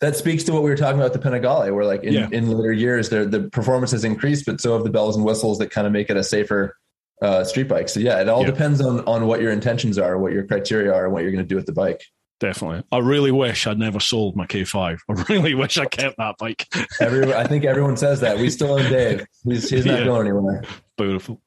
that 0.00 0.14
speaks 0.14 0.44
to 0.44 0.52
what 0.52 0.62
we 0.62 0.70
were 0.70 0.76
talking 0.76 1.00
about 1.00 1.12
the 1.12 1.18
Panigale, 1.18 1.74
where 1.74 1.84
like 1.84 2.04
in, 2.04 2.12
Yeah. 2.12 2.28
in 2.30 2.48
later 2.50 2.72
years, 2.72 3.08
the 3.08 3.24
the 3.24 3.48
performance 3.50 3.90
has 3.90 4.04
increased, 4.04 4.46
but 4.46 4.60
so 4.60 4.74
have 4.74 4.84
the 4.84 4.90
bells 4.90 5.16
and 5.16 5.24
whistles 5.24 5.58
that 5.58 5.70
kind 5.70 5.88
of 5.88 5.92
make 5.92 6.08
it 6.08 6.16
a 6.16 6.22
safer 6.22 6.76
uh, 7.22 7.44
street 7.44 7.68
bike. 7.68 7.88
So 7.88 8.00
yeah, 8.00 8.20
it 8.20 8.28
all 8.28 8.42
Yeah. 8.42 8.50
depends 8.50 8.80
on 8.80 9.00
on 9.06 9.26
what 9.26 9.40
your 9.40 9.52
intentions 9.52 9.98
are, 9.98 10.18
what 10.18 10.32
your 10.32 10.44
criteria 10.44 10.92
are, 10.92 11.04
and 11.04 11.12
what 11.12 11.22
you're 11.22 11.32
going 11.32 11.44
to 11.44 11.48
do 11.48 11.56
with 11.56 11.66
the 11.66 11.72
bike. 11.72 12.02
Definitely. 12.40 12.84
I 12.92 12.98
really 12.98 13.32
wish 13.32 13.66
I'd 13.66 13.80
never 13.80 13.98
sold 13.98 14.36
my 14.36 14.46
K5. 14.46 14.98
I 15.08 15.12
really 15.28 15.54
wish 15.54 15.76
I 15.76 15.86
kept 15.86 16.18
that 16.18 16.36
bike. 16.38 16.68
Every, 17.00 17.34
I 17.34 17.44
think 17.48 17.64
everyone 17.64 17.96
says 17.96 18.20
that. 18.20 18.38
We 18.38 18.48
still 18.48 18.74
own 18.78 18.88
Dave. 18.92 19.26
He's, 19.44 19.68
he's 19.68 19.84
not 19.84 19.98
Yeah. 20.00 20.04
going 20.04 20.28
anywhere. 20.28 20.62
Beautiful. 20.98 21.40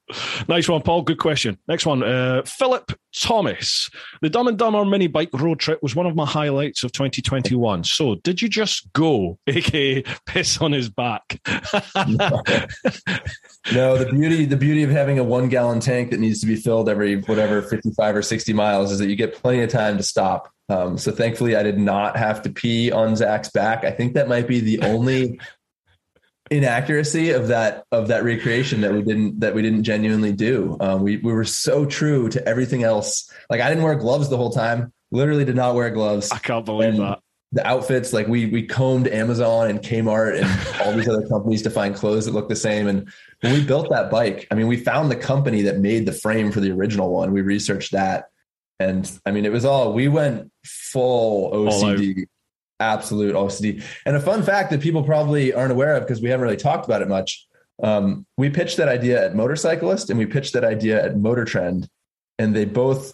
Nice 0.47 0.69
one, 0.69 0.81
Paul. 0.81 1.01
Good 1.01 1.19
question. 1.19 1.57
Next 1.67 1.85
one. 1.85 2.03
Uh, 2.03 2.41
Philip 2.45 2.93
Thomas. 3.13 3.89
The 4.21 4.29
Dumb 4.29 4.47
and 4.47 4.57
Dumber 4.57 4.85
mini 4.85 5.07
bike 5.07 5.29
road 5.33 5.59
trip 5.59 5.79
was 5.83 5.93
one 5.93 6.05
of 6.05 6.15
my 6.15 6.25
highlights 6.25 6.85
of 6.85 6.93
2021. 6.93 7.83
So, 7.83 8.15
did 8.15 8.41
you 8.41 8.47
just 8.47 8.91
go, 8.93 9.37
aka 9.47 10.03
piss 10.25 10.59
on 10.59 10.71
his 10.71 10.89
back? 10.89 11.39
No, 13.71 13.95
the 13.95 14.11
beauty 14.11 14.45
the 14.45 14.57
beauty 14.57 14.81
of 14.81 14.89
having 14.89 15.19
a 15.19 15.23
one 15.23 15.47
gallon 15.47 15.79
tank 15.79 16.09
that 16.09 16.19
needs 16.19 16.41
to 16.41 16.47
be 16.47 16.55
filled 16.55 16.89
every 16.89 17.21
whatever 17.21 17.61
fifty 17.61 17.91
five 17.91 18.15
or 18.15 18.23
sixty 18.23 18.53
miles 18.53 18.91
is 18.91 18.97
that 18.97 19.07
you 19.07 19.15
get 19.15 19.35
plenty 19.35 19.61
of 19.61 19.69
time 19.69 19.97
to 19.97 20.03
stop. 20.03 20.51
Um, 20.67 20.97
so 20.97 21.11
thankfully, 21.11 21.55
I 21.55 21.61
did 21.61 21.77
not 21.77 22.17
have 22.17 22.41
to 22.41 22.49
pee 22.49 22.91
on 22.91 23.15
Zach's 23.15 23.51
back. 23.51 23.83
I 23.83 23.91
think 23.91 24.15
that 24.15 24.27
might 24.27 24.47
be 24.47 24.61
the 24.61 24.81
only 24.81 25.39
inaccuracy 26.51 27.31
of 27.31 27.47
that 27.47 27.85
of 27.91 28.09
that 28.09 28.23
recreation 28.23 28.81
that 28.81 28.93
we 28.93 29.01
didn't 29.01 29.39
that 29.39 29.55
we 29.55 29.61
didn't 29.61 29.83
genuinely 29.83 30.33
do. 30.33 30.77
Um, 30.79 31.01
we 31.01 31.17
we 31.17 31.33
were 31.33 31.45
so 31.45 31.85
true 31.85 32.29
to 32.29 32.45
everything 32.47 32.83
else. 32.83 33.31
Like 33.49 33.61
I 33.61 33.69
didn't 33.69 33.83
wear 33.83 33.95
gloves 33.95 34.29
the 34.29 34.37
whole 34.37 34.51
time. 34.51 34.93
Literally 35.11 35.43
did 35.45 35.55
not 35.55 35.75
wear 35.75 35.89
gloves 35.89 36.31
I 36.31 36.37
can't 36.37 36.63
believe 36.65 36.89
And- 36.93 36.99
that. 36.99 37.19
the 37.51 37.65
outfits 37.67 38.13
like 38.13 38.27
we 38.27 38.45
we 38.45 38.63
combed 38.63 39.07
Amazon 39.07 39.69
and 39.69 39.79
Kmart 39.81 40.41
and 40.41 40.81
all 40.85 40.93
these 40.93 41.07
other 41.09 41.27
companies 41.27 41.63
to 41.63 41.69
find 41.69 41.95
clothes 41.95 42.25
that 42.25 42.33
look 42.33 42.47
the 42.47 42.55
same 42.55 42.87
and 42.87 43.11
when 43.41 43.53
we 43.53 43.63
built 43.65 43.89
that 43.89 44.09
bike 44.11 44.47
I 44.51 44.55
mean 44.55 44.67
we 44.67 44.77
found 44.77 45.11
the 45.11 45.17
company 45.17 45.63
that 45.63 45.79
made 45.79 46.05
the 46.05 46.13
frame 46.13 46.51
for 46.53 46.61
the 46.61 46.71
original 46.71 47.11
one 47.11 47.33
we 47.33 47.41
researched 47.41 47.91
that 47.91 48.29
and 48.79 49.09
I 49.25 49.31
mean 49.31 49.45
it 49.45 49.51
was 49.51 49.65
all 49.65 49.91
we 49.91 50.07
went 50.07 50.49
full 50.63 51.51
OCD 51.51 52.23
absolute 52.81 53.35
OCD 53.35 53.83
and 54.05 54.15
a 54.15 54.19
fun 54.19 54.43
fact 54.43 54.71
that 54.71 54.81
people 54.81 55.03
probably 55.03 55.53
aren't 55.53 55.71
aware 55.71 55.95
of 55.95 56.03
because 56.03 56.21
we 56.21 56.29
haven't 56.29 56.43
really 56.43 56.57
talked 56.57 56.85
about 56.85 57.01
it 57.01 57.07
much 57.07 57.47
um, 57.83 58.25
we 58.37 58.49
pitched 58.49 58.77
that 58.77 58.87
idea 58.87 59.25
at 59.25 59.35
Motorcyclist 59.35 60.09
and 60.09 60.19
we 60.19 60.25
pitched 60.25 60.53
that 60.53 60.63
idea 60.63 61.03
at 61.03 61.17
Motor 61.17 61.45
Trend 61.45 61.89
and 62.37 62.55
they 62.55 62.65
both 62.65 63.13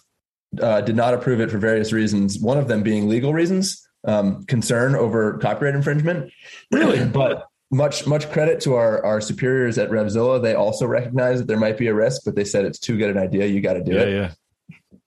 uh, 0.60 0.80
did 0.80 0.96
not 0.96 1.14
approve 1.14 1.40
it 1.40 1.50
for 1.50 1.58
various 1.58 1.92
reasons. 1.92 2.38
One 2.38 2.58
of 2.58 2.68
them 2.68 2.82
being 2.82 3.08
legal 3.08 3.32
reasons, 3.32 3.86
um, 4.06 4.44
concern 4.44 4.94
over 4.94 5.38
copyright 5.38 5.74
infringement. 5.74 6.32
Really? 6.70 7.04
but 7.22 7.46
much 7.70 8.06
much 8.06 8.30
credit 8.30 8.60
to 8.62 8.74
our 8.74 9.04
our 9.04 9.20
superiors 9.20 9.76
at 9.76 9.90
Revzilla. 9.90 10.42
They 10.42 10.54
also 10.54 10.86
recognize 10.86 11.38
that 11.38 11.48
there 11.48 11.58
might 11.58 11.76
be 11.76 11.88
a 11.88 11.94
risk, 11.94 12.22
but 12.24 12.34
they 12.34 12.44
said 12.44 12.64
it's 12.64 12.78
too 12.78 12.96
good 12.96 13.10
an 13.10 13.18
idea. 13.18 13.46
You 13.46 13.60
got 13.60 13.74
to 13.74 13.84
do 13.84 13.92
Yeah, 13.92 14.00
it. 14.00 14.12
yeah. 14.14 14.30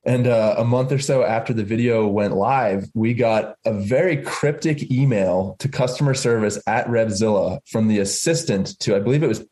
And 0.03 0.25
uh, 0.25 0.55
a 0.57 0.63
month 0.63 0.91
or 0.91 0.99
so 0.99 1.23
after 1.23 1.53
the 1.53 1.63
video 1.63 2.07
went 2.07 2.35
live, 2.35 2.89
we 2.95 3.13
got 3.13 3.55
a 3.65 3.73
very 3.73 4.17
cryptic 4.17 4.91
email 4.91 5.55
to 5.59 5.69
customer 5.69 6.15
service 6.15 6.59
at 6.65 6.87
Revzilla 6.87 7.59
from 7.69 7.87
the 7.87 7.99
assistant 7.99 8.79
to, 8.79 8.95
I 8.95 8.99
believe 8.99 9.21
it 9.21 9.27
was 9.27 9.45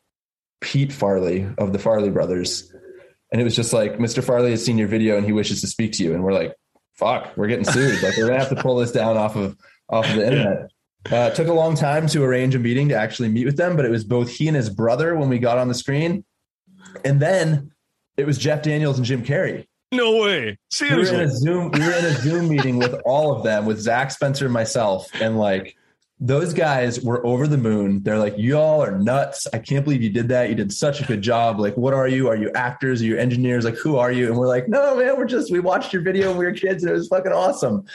Pete 0.60 0.90
Farrelly 0.90 1.56
of 1.58 1.72
the 1.72 1.78
Farrelly 1.78 2.12
brothers. 2.12 2.72
And 3.30 3.40
it 3.40 3.44
was 3.44 3.54
just 3.54 3.72
like, 3.72 3.98
Mr. 3.98 4.24
Farrelly 4.24 4.50
has 4.50 4.64
seen 4.64 4.76
your 4.76 4.88
video 4.88 5.16
and 5.16 5.24
he 5.24 5.32
wishes 5.32 5.60
to 5.60 5.68
speak 5.68 5.92
to 5.92 6.02
you. 6.02 6.14
And 6.14 6.24
we're 6.24 6.32
like, 6.32 6.52
fuck, 6.94 7.36
we're 7.36 7.46
getting 7.46 7.64
sued. 7.64 8.02
like, 8.02 8.16
we're 8.16 8.26
going 8.26 8.40
to 8.40 8.44
have 8.44 8.56
to 8.56 8.60
pull 8.60 8.76
this 8.76 8.90
down 8.90 9.16
off 9.16 9.36
of, 9.36 9.56
off 9.88 10.08
of 10.08 10.16
the 10.16 10.26
internet. 10.26 10.70
Uh, 11.10 11.30
it 11.32 11.34
took 11.36 11.48
a 11.48 11.52
long 11.52 11.76
time 11.76 12.06
to 12.08 12.22
arrange 12.24 12.54
a 12.56 12.58
meeting 12.58 12.88
to 12.88 12.94
actually 12.94 13.28
meet 13.28 13.46
with 13.46 13.56
them, 13.56 13.76
but 13.76 13.84
it 13.84 13.90
was 13.90 14.04
both 14.04 14.28
he 14.28 14.48
and 14.48 14.56
his 14.56 14.68
brother 14.68 15.16
when 15.16 15.28
we 15.28 15.38
got 15.38 15.58
on 15.58 15.68
the 15.68 15.74
screen. 15.74 16.24
And 17.04 17.20
then 17.20 17.70
it 18.16 18.26
was 18.26 18.36
Jeff 18.36 18.62
Daniels 18.62 18.98
and 18.98 19.06
Jim 19.06 19.24
Carrey. 19.24 19.66
No 19.92 20.22
way. 20.22 20.58
Seriously. 20.70 21.16
We 21.16 21.16
were 21.16 21.24
in 21.24 21.28
a 21.28 21.32
Zoom, 21.32 21.70
we 21.72 21.80
were 21.80 21.92
in 21.92 22.04
a 22.04 22.14
Zoom 22.14 22.48
meeting 22.48 22.78
with 22.78 22.94
all 23.04 23.34
of 23.34 23.42
them, 23.42 23.66
with 23.66 23.80
Zach 23.80 24.10
Spencer 24.10 24.44
and 24.44 24.54
myself. 24.54 25.08
And 25.20 25.38
like 25.38 25.76
those 26.20 26.52
guys 26.52 27.00
were 27.00 27.26
over 27.26 27.46
the 27.46 27.56
moon. 27.56 28.02
They're 28.02 28.18
like, 28.18 28.34
y'all 28.36 28.82
are 28.82 28.98
nuts. 28.98 29.46
I 29.52 29.58
can't 29.58 29.84
believe 29.84 30.02
you 30.02 30.10
did 30.10 30.28
that. 30.28 30.48
You 30.50 30.54
did 30.54 30.72
such 30.72 31.00
a 31.00 31.04
good 31.04 31.22
job. 31.22 31.58
Like, 31.58 31.76
what 31.76 31.94
are 31.94 32.06
you? 32.06 32.28
Are 32.28 32.36
you 32.36 32.50
actors? 32.54 33.00
Are 33.00 33.06
you 33.06 33.16
engineers? 33.16 33.64
Like, 33.64 33.76
who 33.76 33.96
are 33.96 34.12
you? 34.12 34.26
And 34.28 34.36
we're 34.36 34.46
like, 34.46 34.68
no, 34.68 34.96
man, 34.96 35.16
we're 35.16 35.24
just, 35.24 35.50
we 35.50 35.60
watched 35.60 35.92
your 35.92 36.02
video 36.02 36.28
when 36.28 36.38
we 36.38 36.44
were 36.44 36.52
kids 36.52 36.84
and 36.84 36.90
it 36.90 36.94
was 36.94 37.08
fucking 37.08 37.32
awesome. 37.32 37.86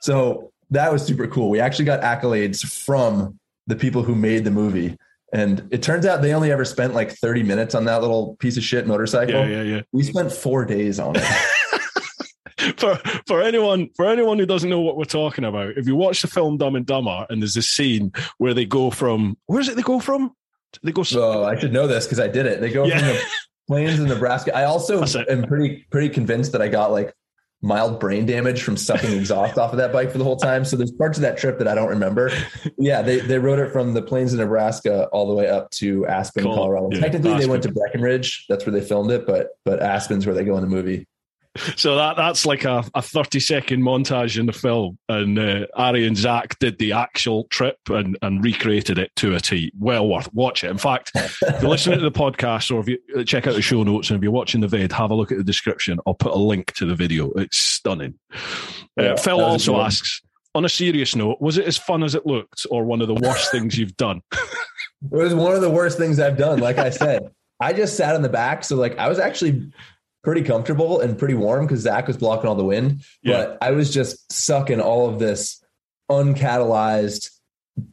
So 0.00 0.52
that 0.70 0.90
was 0.90 1.04
super 1.04 1.26
cool. 1.26 1.50
We 1.50 1.60
actually 1.60 1.84
got 1.84 2.00
accolades 2.00 2.64
from 2.66 3.38
the 3.66 3.76
people 3.76 4.02
who 4.02 4.14
made 4.14 4.44
the 4.44 4.50
movie. 4.50 4.96
And 5.32 5.66
it 5.70 5.82
turns 5.82 6.06
out 6.06 6.22
they 6.22 6.32
only 6.32 6.52
ever 6.52 6.64
spent 6.64 6.94
like 6.94 7.10
30 7.12 7.42
minutes 7.42 7.74
on 7.74 7.84
that 7.86 8.00
little 8.00 8.36
piece 8.36 8.56
of 8.56 8.62
shit 8.62 8.86
motorcycle. 8.86 9.34
Yeah, 9.34 9.46
yeah, 9.46 9.62
yeah. 9.62 9.80
We 9.92 10.02
spent 10.04 10.32
four 10.32 10.64
days 10.64 11.00
on 11.00 11.16
it. 11.16 11.24
for 12.78 12.96
for 13.26 13.42
anyone 13.42 13.90
for 13.96 14.06
anyone 14.08 14.38
who 14.38 14.46
doesn't 14.46 14.70
know 14.70 14.80
what 14.80 14.96
we're 14.96 15.04
talking 15.04 15.44
about, 15.44 15.76
if 15.76 15.86
you 15.86 15.94
watch 15.96 16.22
the 16.22 16.28
film 16.28 16.56
Dumb 16.58 16.74
and 16.76 16.86
Dumber, 16.86 17.26
and 17.28 17.42
there's 17.42 17.54
this 17.54 17.68
scene 17.68 18.12
where 18.38 18.54
they 18.54 18.64
go 18.64 18.90
from 18.90 19.36
where 19.46 19.60
is 19.60 19.68
it? 19.68 19.76
They 19.76 19.82
go 19.82 20.00
from? 20.00 20.32
They 20.82 20.92
go. 20.92 21.02
Oh, 21.14 21.44
I 21.44 21.58
should 21.58 21.72
know 21.72 21.86
this 21.86 22.06
because 22.06 22.20
I 22.20 22.28
did 22.28 22.46
it. 22.46 22.60
They 22.60 22.70
go 22.70 22.84
Yeah. 22.86 22.98
from 22.98 23.08
the 23.08 23.22
plains 23.68 23.98
in 24.00 24.06
Nebraska. 24.08 24.56
I 24.56 24.64
also 24.64 25.02
am 25.28 25.42
pretty 25.44 25.86
pretty 25.90 26.08
convinced 26.08 26.52
that 26.52 26.62
I 26.62 26.68
got 26.68 26.92
like 26.92 27.12
mild 27.62 27.98
brain 27.98 28.26
damage 28.26 28.62
from 28.62 28.76
sucking 28.76 29.12
exhaust 29.18 29.58
off 29.58 29.72
of 29.72 29.78
that 29.78 29.92
bike 29.92 30.12
for 30.12 30.18
the 30.18 30.24
whole 30.24 30.36
time. 30.36 30.64
So 30.64 30.76
there's 30.76 30.92
parts 30.92 31.18
of 31.18 31.22
that 31.22 31.38
trip 31.38 31.58
that 31.58 31.68
I 31.68 31.74
don't 31.74 31.88
remember. 31.88 32.30
Yeah, 32.78 33.02
they 33.02 33.20
they 33.20 33.38
rode 33.38 33.58
it 33.58 33.72
from 33.72 33.94
the 33.94 34.02
plains 34.02 34.32
of 34.32 34.38
Nebraska 34.38 35.06
all 35.06 35.26
the 35.26 35.34
way 35.34 35.48
up 35.48 35.70
to 35.72 36.06
Aspen, 36.06 36.44
Cool. 36.44 36.54
Colorado. 36.54 36.90
Yeah, 36.92 37.00
Technically, 37.00 37.38
they 37.38 37.46
went 37.46 37.62
to 37.64 37.72
Breckenridge. 37.72 38.44
That's 38.48 38.66
where 38.66 38.72
they 38.72 38.86
filmed 38.86 39.10
it, 39.10 39.26
but 39.26 39.48
but 39.64 39.80
Aspen's 39.82 40.26
where 40.26 40.34
they 40.34 40.44
go 40.44 40.56
in 40.56 40.62
the 40.62 40.68
movie. 40.68 41.06
So 41.76 41.96
that 41.96 42.16
that's 42.16 42.46
like 42.46 42.64
a, 42.64 42.84
a 42.94 43.02
30 43.02 43.40
second 43.40 43.82
montage 43.82 44.38
in 44.38 44.46
the 44.46 44.52
film. 44.52 44.98
And 45.08 45.38
uh, 45.38 45.66
Ari 45.74 46.06
and 46.06 46.16
Zach 46.16 46.58
did 46.58 46.78
the 46.78 46.92
actual 46.92 47.44
trip 47.44 47.78
and, 47.88 48.18
and 48.22 48.42
recreated 48.42 48.98
it 48.98 49.14
to 49.16 49.34
a 49.34 49.40
T. 49.40 49.72
Well 49.78 50.08
worth 50.08 50.32
watch 50.32 50.64
it. 50.64 50.70
In 50.70 50.78
fact, 50.78 51.12
if 51.14 51.40
you're 51.60 51.70
listening 51.70 51.98
to 51.98 52.04
the 52.04 52.12
podcast 52.12 52.74
or 52.74 52.80
if 52.80 52.88
you 52.88 52.98
uh, 53.16 53.24
check 53.24 53.46
out 53.46 53.54
the 53.54 53.62
show 53.62 53.82
notes 53.82 54.10
and 54.10 54.16
if 54.16 54.22
you're 54.22 54.32
watching 54.32 54.60
the 54.60 54.68
vid, 54.68 54.92
have 54.92 55.10
a 55.10 55.14
look 55.14 55.32
at 55.32 55.38
the 55.38 55.44
description. 55.44 55.98
I'll 56.06 56.14
put 56.14 56.32
a 56.32 56.38
link 56.38 56.72
to 56.74 56.86
the 56.86 56.94
video. 56.94 57.30
It's 57.32 57.56
stunning. 57.56 58.18
Yeah, 58.96 59.12
uh, 59.12 59.16
Phil 59.16 59.40
also 59.40 59.80
asks, 59.80 60.22
on 60.54 60.64
a 60.64 60.68
serious 60.68 61.14
note, 61.14 61.40
was 61.40 61.58
it 61.58 61.66
as 61.66 61.76
fun 61.76 62.02
as 62.02 62.14
it 62.14 62.24
looked 62.24 62.66
or 62.70 62.84
one 62.84 63.02
of 63.02 63.08
the 63.08 63.14
worst 63.14 63.50
things 63.52 63.78
you've 63.78 63.96
done? 63.96 64.22
It 65.12 65.14
was 65.14 65.34
one 65.34 65.54
of 65.54 65.60
the 65.60 65.70
worst 65.70 65.98
things 65.98 66.18
I've 66.18 66.38
done. 66.38 66.58
Like 66.58 66.78
I 66.78 66.88
said, 66.88 67.30
I 67.60 67.74
just 67.74 67.96
sat 67.96 68.16
in 68.16 68.22
the 68.22 68.30
back, 68.30 68.64
so 68.64 68.76
like 68.76 68.98
I 68.98 69.08
was 69.08 69.18
actually 69.18 69.70
pretty 70.26 70.42
comfortable 70.42 70.98
and 70.98 71.16
pretty 71.16 71.34
warm 71.34 71.64
because 71.64 71.82
Zach 71.82 72.08
was 72.08 72.16
blocking 72.16 72.48
all 72.48 72.56
the 72.56 72.64
wind. 72.64 73.04
Yeah. 73.22 73.44
But 73.44 73.58
I 73.62 73.70
was 73.70 73.94
just 73.94 74.32
sucking 74.32 74.80
all 74.80 75.08
of 75.08 75.20
this 75.20 75.64
uncatalyzed, 76.10 77.30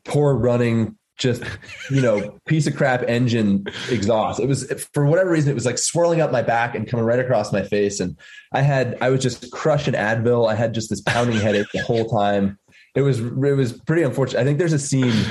poor 0.04 0.34
running, 0.34 0.98
just 1.20 1.44
you 1.92 2.02
know, 2.02 2.40
piece 2.48 2.66
of 2.66 2.76
crap 2.76 3.04
engine 3.04 3.66
exhaust. 3.92 4.40
It 4.40 4.48
was 4.48 4.66
for 4.94 5.06
whatever 5.06 5.30
reason, 5.30 5.52
it 5.52 5.54
was 5.54 5.68
like 5.68 5.78
swirling 5.78 6.22
up 6.22 6.32
my 6.32 6.42
back 6.42 6.74
and 6.74 6.88
coming 6.88 7.06
right 7.06 7.20
across 7.20 7.54
my 7.54 7.62
face. 7.62 8.00
And 8.00 8.18
I 8.52 8.62
had 8.62 8.98
I 9.00 9.12
was 9.12 9.22
just 9.22 9.52
crushing 9.52 9.94
Advil. 9.94 10.52
I 10.52 10.56
had 10.56 10.74
just 10.74 10.90
this 10.90 11.02
pounding 11.02 11.40
headache 11.40 11.68
the 11.72 11.84
whole 11.84 12.10
time. 12.10 12.58
It 12.96 13.02
was 13.02 13.20
it 13.20 13.36
was 13.36 13.74
pretty 13.74 14.02
unfortunate. 14.02 14.42
I 14.42 14.44
think 14.44 14.58
there's 14.58 14.74
a 14.74 14.80
scene 14.80 15.28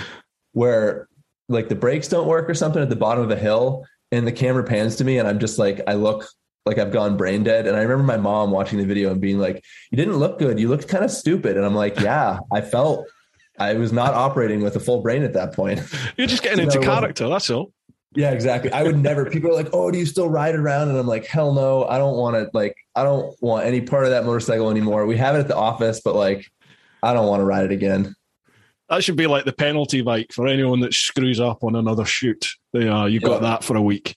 where 0.53 1.09
like 1.49 1.69
the 1.69 1.75
brakes 1.75 2.07
don't 2.07 2.29
work 2.29 2.49
or 2.49 2.55
something 2.55 2.81
at 2.81 2.91
the 2.91 2.97
bottom 2.97 3.25
of 3.25 3.31
a 3.33 3.37
hill 3.37 3.85
and 4.13 4.25
the 4.25 4.31
camera 4.31 4.63
pans 4.63 4.95
to 4.97 5.05
me 5.05 5.19
and 5.19 5.27
I'm 5.27 5.41
just 5.41 5.59
like 5.59 5.81
I 5.89 5.95
look 5.95 6.29
like 6.65 6.79
I've 6.79 6.93
gone 6.93 7.17
brain 7.17 7.43
dead. 7.43 7.67
And 7.67 7.77
I 7.77 7.83
remember 7.83 8.05
my 8.05 8.17
mom 8.17 8.51
watching 8.51 8.79
the 8.79 8.85
video 8.85 9.11
and 9.11 9.21
being 9.21 9.39
like 9.39 9.65
you 9.91 9.97
didn't 9.97 10.17
look 10.17 10.39
good. 10.39 10.59
You 10.59 10.69
looked 10.69 10.89
kind 10.89 11.05
of 11.05 11.11
stupid. 11.11 11.57
And 11.57 11.65
I'm 11.65 11.75
like 11.75 11.99
yeah 12.01 12.39
I 12.53 12.61
felt 12.61 13.09
I 13.59 13.75
was 13.75 13.93
not 13.93 14.15
operating 14.15 14.63
with 14.63 14.77
a 14.77 14.81
full 14.81 15.03
brain 15.03 15.23
at 15.23 15.33
that 15.35 15.55
point. 15.55 15.81
You're 16.17 16.27
just 16.27 16.43
getting 16.43 16.65
into 16.65 16.81
character, 16.81 17.29
that's 17.29 17.51
all. 17.51 17.73
yeah 18.15 18.31
exactly. 18.31 18.73
I 18.73 18.83
would 18.83 18.99
never 18.99 19.29
people 19.29 19.51
are 19.51 19.55
like 19.55 19.71
oh 19.73 19.91
do 19.91 19.99
you 19.99 20.07
still 20.07 20.29
ride 20.29 20.55
around? 20.55 20.89
And 20.89 20.99
I'm 20.99 21.07
like 21.07 21.27
hell 21.27 21.53
no. 21.53 21.85
I 21.85 21.99
don't 21.99 22.17
want 22.17 22.37
to 22.37 22.51
like 22.53 22.77
I 22.95 23.03
don't 23.03 23.35
want 23.43 23.67
any 23.67 23.81
part 23.81 24.05
of 24.05 24.11
that 24.11 24.25
motorcycle 24.25 24.71
anymore. 24.71 25.07
We 25.07 25.17
have 25.17 25.35
it 25.35 25.41
at 25.41 25.49
the 25.49 25.57
office 25.57 26.01
but 26.01 26.15
like 26.15 26.51
I 27.03 27.13
don't 27.13 27.27
want 27.27 27.41
to 27.41 27.45
ride 27.45 27.65
it 27.65 27.73
again. 27.73 28.15
That 28.89 29.03
should 29.03 29.17
be 29.17 29.27
like 29.27 29.47
the 29.47 29.53
penalty 29.55 30.03
bike 30.03 30.33
for 30.33 30.47
anyone 30.47 30.81
that 30.81 30.93
screws 30.93 31.41
up 31.41 31.65
on 31.65 31.77
another 31.77 32.05
shoot. 32.05 32.47
They, 32.75 32.87
uh, 32.87 33.07
you 33.07 33.21
got 33.21 33.41
that 33.41 33.65
for 33.65 33.75
a 33.75 33.81
week. 33.81 34.15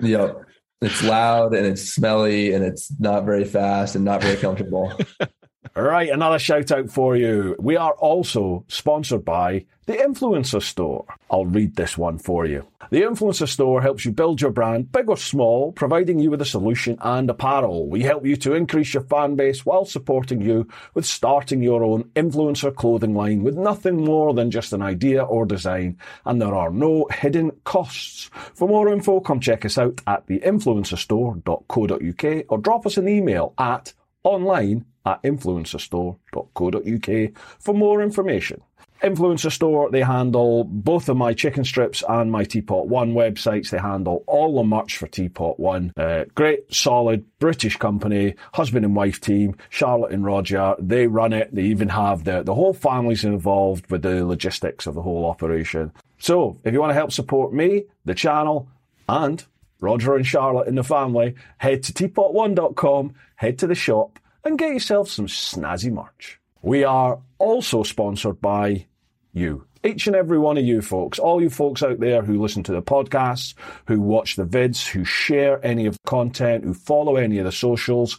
Yep. 0.00 0.44
It's 0.80 1.02
loud 1.02 1.54
and 1.54 1.66
it's 1.66 1.92
smelly 1.92 2.52
and 2.52 2.64
it's 2.64 2.92
not 3.00 3.24
very 3.24 3.44
fast 3.44 3.96
and 3.96 4.04
not 4.04 4.22
very 4.22 4.36
comfortable. 4.36 4.92
Right, 5.78 6.10
another 6.10 6.40
shout 6.40 6.72
out 6.72 6.90
for 6.90 7.14
you. 7.14 7.54
We 7.60 7.76
are 7.76 7.92
also 7.92 8.64
sponsored 8.66 9.24
by 9.24 9.66
the 9.86 9.92
Influencer 9.92 10.60
Store. 10.60 11.04
I'll 11.30 11.46
read 11.46 11.76
this 11.76 11.96
one 11.96 12.18
for 12.18 12.46
you. 12.46 12.66
The 12.90 13.02
Influencer 13.02 13.46
Store 13.46 13.80
helps 13.80 14.04
you 14.04 14.10
build 14.10 14.40
your 14.40 14.50
brand, 14.50 14.90
big 14.90 15.08
or 15.08 15.16
small, 15.16 15.70
providing 15.70 16.18
you 16.18 16.32
with 16.32 16.42
a 16.42 16.46
solution 16.46 16.98
and 17.00 17.30
apparel. 17.30 17.88
We 17.88 18.02
help 18.02 18.26
you 18.26 18.34
to 18.38 18.54
increase 18.54 18.92
your 18.92 19.04
fan 19.04 19.36
base 19.36 19.64
while 19.64 19.84
supporting 19.84 20.40
you 20.40 20.66
with 20.94 21.06
starting 21.06 21.62
your 21.62 21.84
own 21.84 22.10
influencer 22.16 22.74
clothing 22.74 23.14
line 23.14 23.44
with 23.44 23.56
nothing 23.56 24.04
more 24.04 24.34
than 24.34 24.50
just 24.50 24.72
an 24.72 24.82
idea 24.82 25.22
or 25.22 25.46
design, 25.46 25.96
and 26.24 26.42
there 26.42 26.56
are 26.56 26.70
no 26.70 27.06
hidden 27.12 27.52
costs. 27.62 28.30
For 28.54 28.66
more 28.66 28.92
info, 28.92 29.20
come 29.20 29.38
check 29.38 29.64
us 29.64 29.78
out 29.78 30.00
at 30.08 30.26
theinfluencerstore.co.uk 30.26 32.44
or 32.48 32.58
drop 32.58 32.84
us 32.84 32.96
an 32.96 33.08
email 33.08 33.54
at 33.58 33.92
online 34.24 34.84
at 35.08 35.22
influencerstore.co.uk 35.22 37.40
for 37.58 37.74
more 37.74 38.02
information. 38.02 38.60
Influencer 39.02 39.52
Store, 39.52 39.90
they 39.90 40.02
handle 40.02 40.64
both 40.64 41.08
of 41.08 41.16
my 41.16 41.32
chicken 41.32 41.64
strips 41.64 42.02
and 42.08 42.32
my 42.32 42.42
Teapot 42.42 42.88
One 42.88 43.14
websites. 43.14 43.70
They 43.70 43.78
handle 43.78 44.24
all 44.26 44.56
the 44.56 44.64
merch 44.64 44.96
for 44.96 45.06
Teapot 45.06 45.60
One. 45.60 45.92
Uh, 45.96 46.24
great, 46.34 46.74
solid 46.74 47.24
British 47.38 47.76
company, 47.76 48.34
husband 48.54 48.84
and 48.84 48.96
wife 48.96 49.20
team, 49.20 49.54
Charlotte 49.70 50.12
and 50.12 50.24
Roger. 50.24 50.74
They 50.80 51.06
run 51.06 51.32
it. 51.32 51.54
They 51.54 51.62
even 51.62 51.90
have 51.90 52.24
the, 52.24 52.42
the 52.42 52.54
whole 52.54 52.74
family's 52.74 53.24
involved 53.24 53.88
with 53.88 54.02
the 54.02 54.26
logistics 54.26 54.88
of 54.88 54.96
the 54.96 55.02
whole 55.02 55.26
operation. 55.26 55.92
So 56.18 56.56
if 56.64 56.72
you 56.72 56.80
want 56.80 56.90
to 56.90 56.94
help 56.94 57.12
support 57.12 57.52
me, 57.52 57.84
the 58.04 58.16
channel, 58.16 58.68
and 59.08 59.44
Roger 59.80 60.16
and 60.16 60.26
Charlotte 60.26 60.66
and 60.66 60.76
the 60.76 60.82
family, 60.82 61.36
head 61.58 61.84
to 61.84 61.92
teapot1.com, 61.92 63.14
head 63.36 63.58
to 63.60 63.68
the 63.68 63.76
shop, 63.76 64.18
and 64.44 64.58
get 64.58 64.72
yourself 64.72 65.10
some 65.10 65.26
snazzy 65.26 65.92
merch. 65.92 66.40
We 66.62 66.84
are 66.84 67.18
also 67.38 67.82
sponsored 67.82 68.40
by 68.40 68.86
you. 69.32 69.64
Each 69.84 70.06
and 70.08 70.16
every 70.16 70.38
one 70.38 70.58
of 70.58 70.64
you 70.64 70.82
folks, 70.82 71.18
all 71.18 71.40
you 71.40 71.50
folks 71.50 71.82
out 71.82 72.00
there 72.00 72.22
who 72.22 72.42
listen 72.42 72.64
to 72.64 72.72
the 72.72 72.82
podcasts, 72.82 73.54
who 73.86 74.00
watch 74.00 74.34
the 74.34 74.44
vids, 74.44 74.86
who 74.86 75.04
share 75.04 75.64
any 75.64 75.86
of 75.86 75.94
the 75.94 76.08
content, 76.10 76.64
who 76.64 76.74
follow 76.74 77.16
any 77.16 77.38
of 77.38 77.44
the 77.44 77.52
socials, 77.52 78.18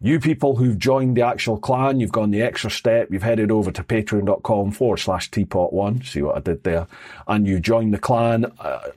you 0.00 0.20
people 0.20 0.56
who've 0.56 0.78
joined 0.78 1.16
the 1.16 1.22
actual 1.22 1.58
clan, 1.58 2.00
you've 2.00 2.12
gone 2.12 2.30
the 2.30 2.42
extra 2.42 2.70
step, 2.70 3.08
you've 3.10 3.22
headed 3.22 3.50
over 3.50 3.70
to 3.70 3.82
patreon.com 3.82 4.70
forward 4.70 4.98
slash 4.98 5.30
teapot1, 5.30 6.06
see 6.06 6.22
what 6.22 6.36
I 6.36 6.40
did 6.40 6.64
there, 6.64 6.86
and 7.26 7.46
you 7.46 7.60
joined 7.60 7.94
the 7.94 7.98
clan. 7.98 8.46
Uh, 8.58 8.90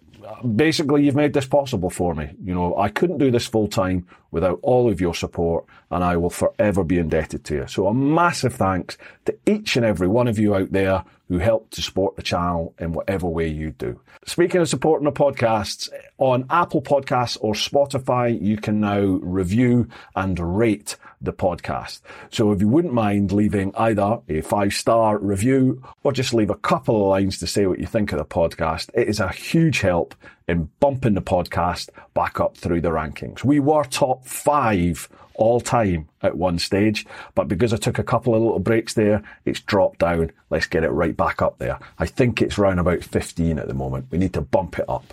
basically, 0.55 1.05
you've 1.05 1.15
made 1.15 1.33
this 1.33 1.47
possible 1.47 1.89
for 1.89 2.13
me. 2.15 2.29
You 2.43 2.53
know, 2.53 2.77
I 2.77 2.89
couldn't 2.89 3.17
do 3.17 3.31
this 3.31 3.47
full 3.47 3.67
time 3.67 4.07
without 4.31 4.59
all 4.61 4.89
of 4.89 5.01
your 5.01 5.15
support, 5.15 5.65
and 5.91 6.03
I 6.03 6.17
will 6.17 6.29
forever 6.29 6.83
be 6.83 6.99
indebted 6.99 7.43
to 7.45 7.55
you. 7.55 7.67
So 7.67 7.87
a 7.87 7.93
massive 7.93 8.53
thanks 8.53 8.97
to 9.25 9.37
each 9.45 9.75
and 9.75 9.85
every 9.85 10.07
one 10.07 10.27
of 10.27 10.39
you 10.39 10.55
out 10.55 10.71
there 10.71 11.03
who 11.29 11.37
help 11.37 11.69
to 11.69 11.81
support 11.81 12.15
the 12.15 12.23
channel 12.23 12.73
in 12.79 12.91
whatever 12.91 13.27
way 13.27 13.47
you 13.47 13.71
do. 13.71 13.99
Speaking 14.25 14.61
of 14.61 14.67
supporting 14.67 15.05
the 15.05 15.11
podcasts, 15.11 15.89
on 16.17 16.45
Apple 16.49 16.81
Podcasts 16.81 17.37
or 17.39 17.53
Spotify, 17.53 18.39
you 18.41 18.57
can 18.57 18.81
now 18.81 18.99
review 18.99 19.87
and 20.15 20.57
rate 20.57 20.97
the 21.21 21.31
podcast. 21.31 22.01
So 22.31 22.51
if 22.51 22.61
you 22.61 22.67
wouldn't 22.67 22.93
mind 22.93 23.31
leaving 23.31 23.73
either 23.75 24.19
a 24.27 24.41
five 24.41 24.73
star 24.73 25.17
review 25.17 25.83
or 26.03 26.11
just 26.11 26.33
leave 26.33 26.49
a 26.49 26.55
couple 26.55 26.95
of 26.95 27.09
lines 27.09 27.39
to 27.39 27.47
say 27.47 27.67
what 27.67 27.79
you 27.79 27.85
think 27.85 28.11
of 28.11 28.17
the 28.17 28.25
podcast, 28.25 28.89
it 28.93 29.07
is 29.07 29.19
a 29.19 29.29
huge 29.29 29.81
help 29.81 30.15
in 30.47 30.69
bumping 30.79 31.13
the 31.13 31.21
podcast 31.21 31.89
back 32.13 32.39
up 32.39 32.57
through 32.57 32.81
the 32.81 32.89
rankings. 32.89 33.43
We 33.43 33.59
were 33.59 33.83
top 33.83 34.25
five 34.25 35.07
all 35.39 35.59
time 35.61 36.07
at 36.21 36.37
one 36.37 36.59
stage, 36.59 37.05
but 37.33 37.47
because 37.47 37.73
I 37.73 37.77
took 37.77 37.97
a 37.97 38.03
couple 38.03 38.35
of 38.35 38.41
little 38.41 38.59
breaks 38.59 38.93
there, 38.93 39.23
it's 39.45 39.59
dropped 39.61 39.99
down. 39.99 40.31
Let's 40.49 40.67
get 40.67 40.83
it 40.83 40.89
right 40.89 41.15
back 41.17 41.41
up 41.41 41.57
there. 41.57 41.79
I 41.97 42.05
think 42.05 42.41
it's 42.41 42.57
round 42.57 42.79
about 42.79 43.03
15 43.03 43.57
at 43.57 43.67
the 43.67 43.73
moment. 43.73 44.05
We 44.11 44.17
need 44.17 44.33
to 44.33 44.41
bump 44.41 44.77
it 44.77 44.85
up. 44.87 45.11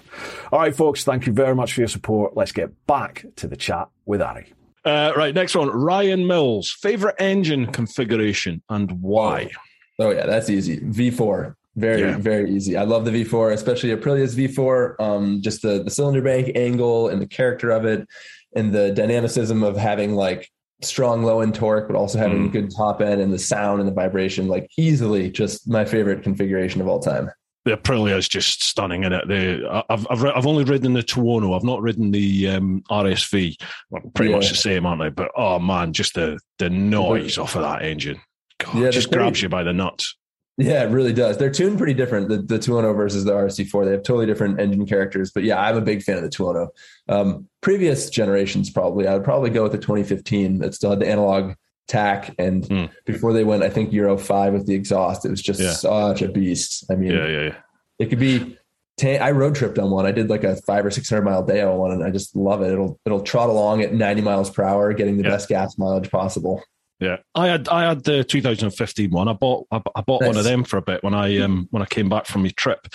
All 0.53 0.59
right, 0.61 0.75
folks, 0.75 1.05
thank 1.05 1.27
you 1.27 1.33
very 1.33 1.55
much 1.55 1.73
for 1.73 1.81
your 1.81 1.89
support. 1.89 2.37
Let's 2.37 2.53
get 2.53 2.71
back 2.87 3.25
to 3.37 3.47
the 3.47 3.57
chat 3.57 3.89
with 4.05 4.21
Ari. 4.21 4.53
Uh, 4.85 5.13
right, 5.17 5.35
next 5.35 5.55
one. 5.57 5.69
Ryan 5.71 6.27
Mills. 6.27 6.71
Favorite 6.71 7.17
engine 7.19 7.73
configuration 7.73 8.63
and 8.69 9.01
why? 9.03 9.51
Oh 9.99 10.11
yeah, 10.11 10.27
that's 10.27 10.51
easy. 10.51 10.79
V4. 10.81 11.55
Very, 11.77 12.01
Yeah. 12.01 12.17
very 12.19 12.51
easy. 12.51 12.77
I 12.77 12.85
love 12.85 13.05
the 13.05 13.11
V4, 13.11 13.53
especially 13.53 13.91
Aprilia's 13.91 14.35
V4. 14.35 14.95
Um, 15.01 15.43
just 15.43 15.61
the 15.63 15.83
the 15.83 15.91
cylinder 15.91 16.23
bank 16.23 16.53
angle 16.57 17.09
and 17.09 17.21
the 17.21 17.27
character 17.27 17.71
of 17.71 17.85
it, 17.85 18.07
and 18.55 18.73
the 18.73 18.93
dynamicism 18.93 19.63
of 19.63 19.77
having 19.77 20.15
like 20.15 20.49
strong 20.83 21.23
low 21.23 21.41
end 21.41 21.55
torque, 21.55 21.87
but 21.89 21.97
also 21.97 22.19
having 22.19 22.49
Mm. 22.49 22.53
good 22.53 22.71
top 22.77 23.01
end 23.01 23.21
and 23.21 23.33
the 23.33 23.39
sound 23.39 23.81
and 23.81 23.89
the 23.89 23.95
vibration. 23.95 24.47
Like 24.49 24.69
easily, 24.79 25.31
just 25.31 25.69
my 25.69 25.85
favorite 25.85 26.23
configuration 26.23 26.81
of 26.81 26.89
all 26.89 27.01
time. 27.01 27.31
the 27.65 27.77
Aprilia 27.77 28.17
is 28.17 28.29
just 28.29 28.63
stunning 28.63 29.03
in 29.03 29.13
it. 29.13 29.27
The 29.27 29.85
I've 29.91 30.07
I've, 30.09 30.25
I've 30.25 30.47
only 30.47 30.63
ridden 30.65 30.93
the 30.93 31.03
Tuono. 31.03 31.57
I've 31.57 31.65
not 31.65 31.83
ridden 31.83 32.13
the 32.13 32.49
um, 32.51 32.85
RSV. 32.91 33.57
Well, 33.91 34.03
pretty 34.15 34.31
Yeah. 34.31 34.37
much 34.37 34.51
the 34.51 34.55
same, 34.55 34.87
aren't 34.87 35.03
they? 35.03 35.09
But 35.11 35.33
oh 35.37 35.59
man, 35.59 35.93
just 35.93 36.15
the 36.15 36.39
the 36.59 36.71
noise 36.71 37.39
off 37.39 37.57
of 37.57 37.63
that 37.63 37.83
engine, 37.83 38.21
God, 38.59 38.77
Yeah, 38.79 38.91
just 38.91 39.09
pretty- 39.11 39.25
grabs 39.25 39.43
you 39.43 39.49
by 39.49 39.65
the 39.65 39.73
nuts. 39.73 40.15
Yeah, 40.59 40.85
it 40.85 40.91
really 40.91 41.13
does. 41.13 41.37
They're 41.37 41.51
tuned 41.51 41.77
pretty 41.77 41.93
different. 41.95 42.29
The 42.29 42.39
the 42.39 42.59
210 42.59 42.97
versus 42.97 43.25
the 43.25 43.33
RSV4. 43.33 43.85
They 43.85 43.91
have 43.93 44.03
totally 44.03 44.25
different 44.27 44.59
engine 44.59 44.87
characters. 44.87 45.31
But 45.31 45.43
yeah, 45.45 45.61
I'm 45.61 45.77
a 45.77 45.83
big 45.83 46.03
fan 46.03 46.17
of 46.17 46.23
the 46.23 46.31
210. 46.31 47.15
Um, 47.15 47.49
previous 47.61 48.09
generations, 48.09 48.71
probably, 48.71 49.07
I 49.07 49.13
would 49.15 49.25
probably 49.25 49.51
go 49.51 49.63
with 49.65 49.73
the 49.73 49.79
2015 49.79 50.59
that 50.61 50.75
still 50.75 50.91
had 50.91 51.01
the 51.01 51.09
analog 51.09 51.53
tach. 51.89 52.35
And 52.39 52.65
Mm. 52.65 52.91
before 53.05 53.33
they 53.35 53.45
went, 53.45 53.63
I 53.63 53.69
think 53.69 53.93
Euro 53.93 54.17
5 54.17 54.55
with 54.55 54.67
the 54.67 54.75
exhaust, 54.75 55.25
it 55.27 55.31
was 55.31 55.43
just 55.43 55.61
Yeah. 55.61 55.73
such 55.73 56.23
a 56.23 56.29
beast. 56.29 56.85
I 56.91 56.95
mean, 56.95 57.13
Yeah, 57.13 57.27
yeah, 57.29 57.43
yeah. 57.43 57.55
it 57.99 58.07
could 58.07 58.19
be. 58.19 58.57
ta- 58.99 59.23
I 59.23 59.33
road 59.33 59.55
tripped 59.55 59.79
on 59.79 59.91
one. 59.91 60.07
I 60.07 60.11
did 60.11 60.31
like 60.31 60.43
a 60.43 60.57
five 60.63 60.87
or 60.87 60.91
six 60.91 61.11
hundred 61.11 61.27
mile 61.27 61.45
day 61.45 61.61
on 61.61 61.77
one, 61.77 61.91
and 61.93 62.03
I 62.03 62.11
just 62.11 62.35
love 62.35 62.63
it. 62.63 62.73
It'll 62.73 62.99
it'll 63.05 63.21
trot 63.21 63.51
along 63.51 63.83
at 63.83 63.93
ninety 63.93 64.23
miles 64.23 64.49
per 64.49 64.63
hour, 64.65 64.91
getting 64.95 65.19
the 65.19 65.25
Yeah. 65.25 65.31
best 65.31 65.51
gas 65.51 65.77
mileage 65.77 66.11
possible. 66.11 66.63
Yeah, 66.99 67.19
I 67.35 67.49
had 67.49 67.69
I 67.69 67.87
had 67.89 68.05
the 68.05 68.25
2015 68.25 69.11
one. 69.11 69.29
I 69.29 69.35
bought 69.35 69.67
I, 69.71 69.83
I 69.95 70.01
bought 70.01 70.23
one 70.25 70.39
of 70.39 70.45
them 70.45 70.65
for 70.65 70.79
a 70.79 70.83
bit 70.83 71.05
when 71.05 71.13
I 71.13 71.39
um 71.39 71.69
when 71.71 71.83
I 71.83 71.87
came 71.87 72.09
back 72.09 72.25
from 72.27 72.43
my 72.43 72.49
trip, 72.57 72.87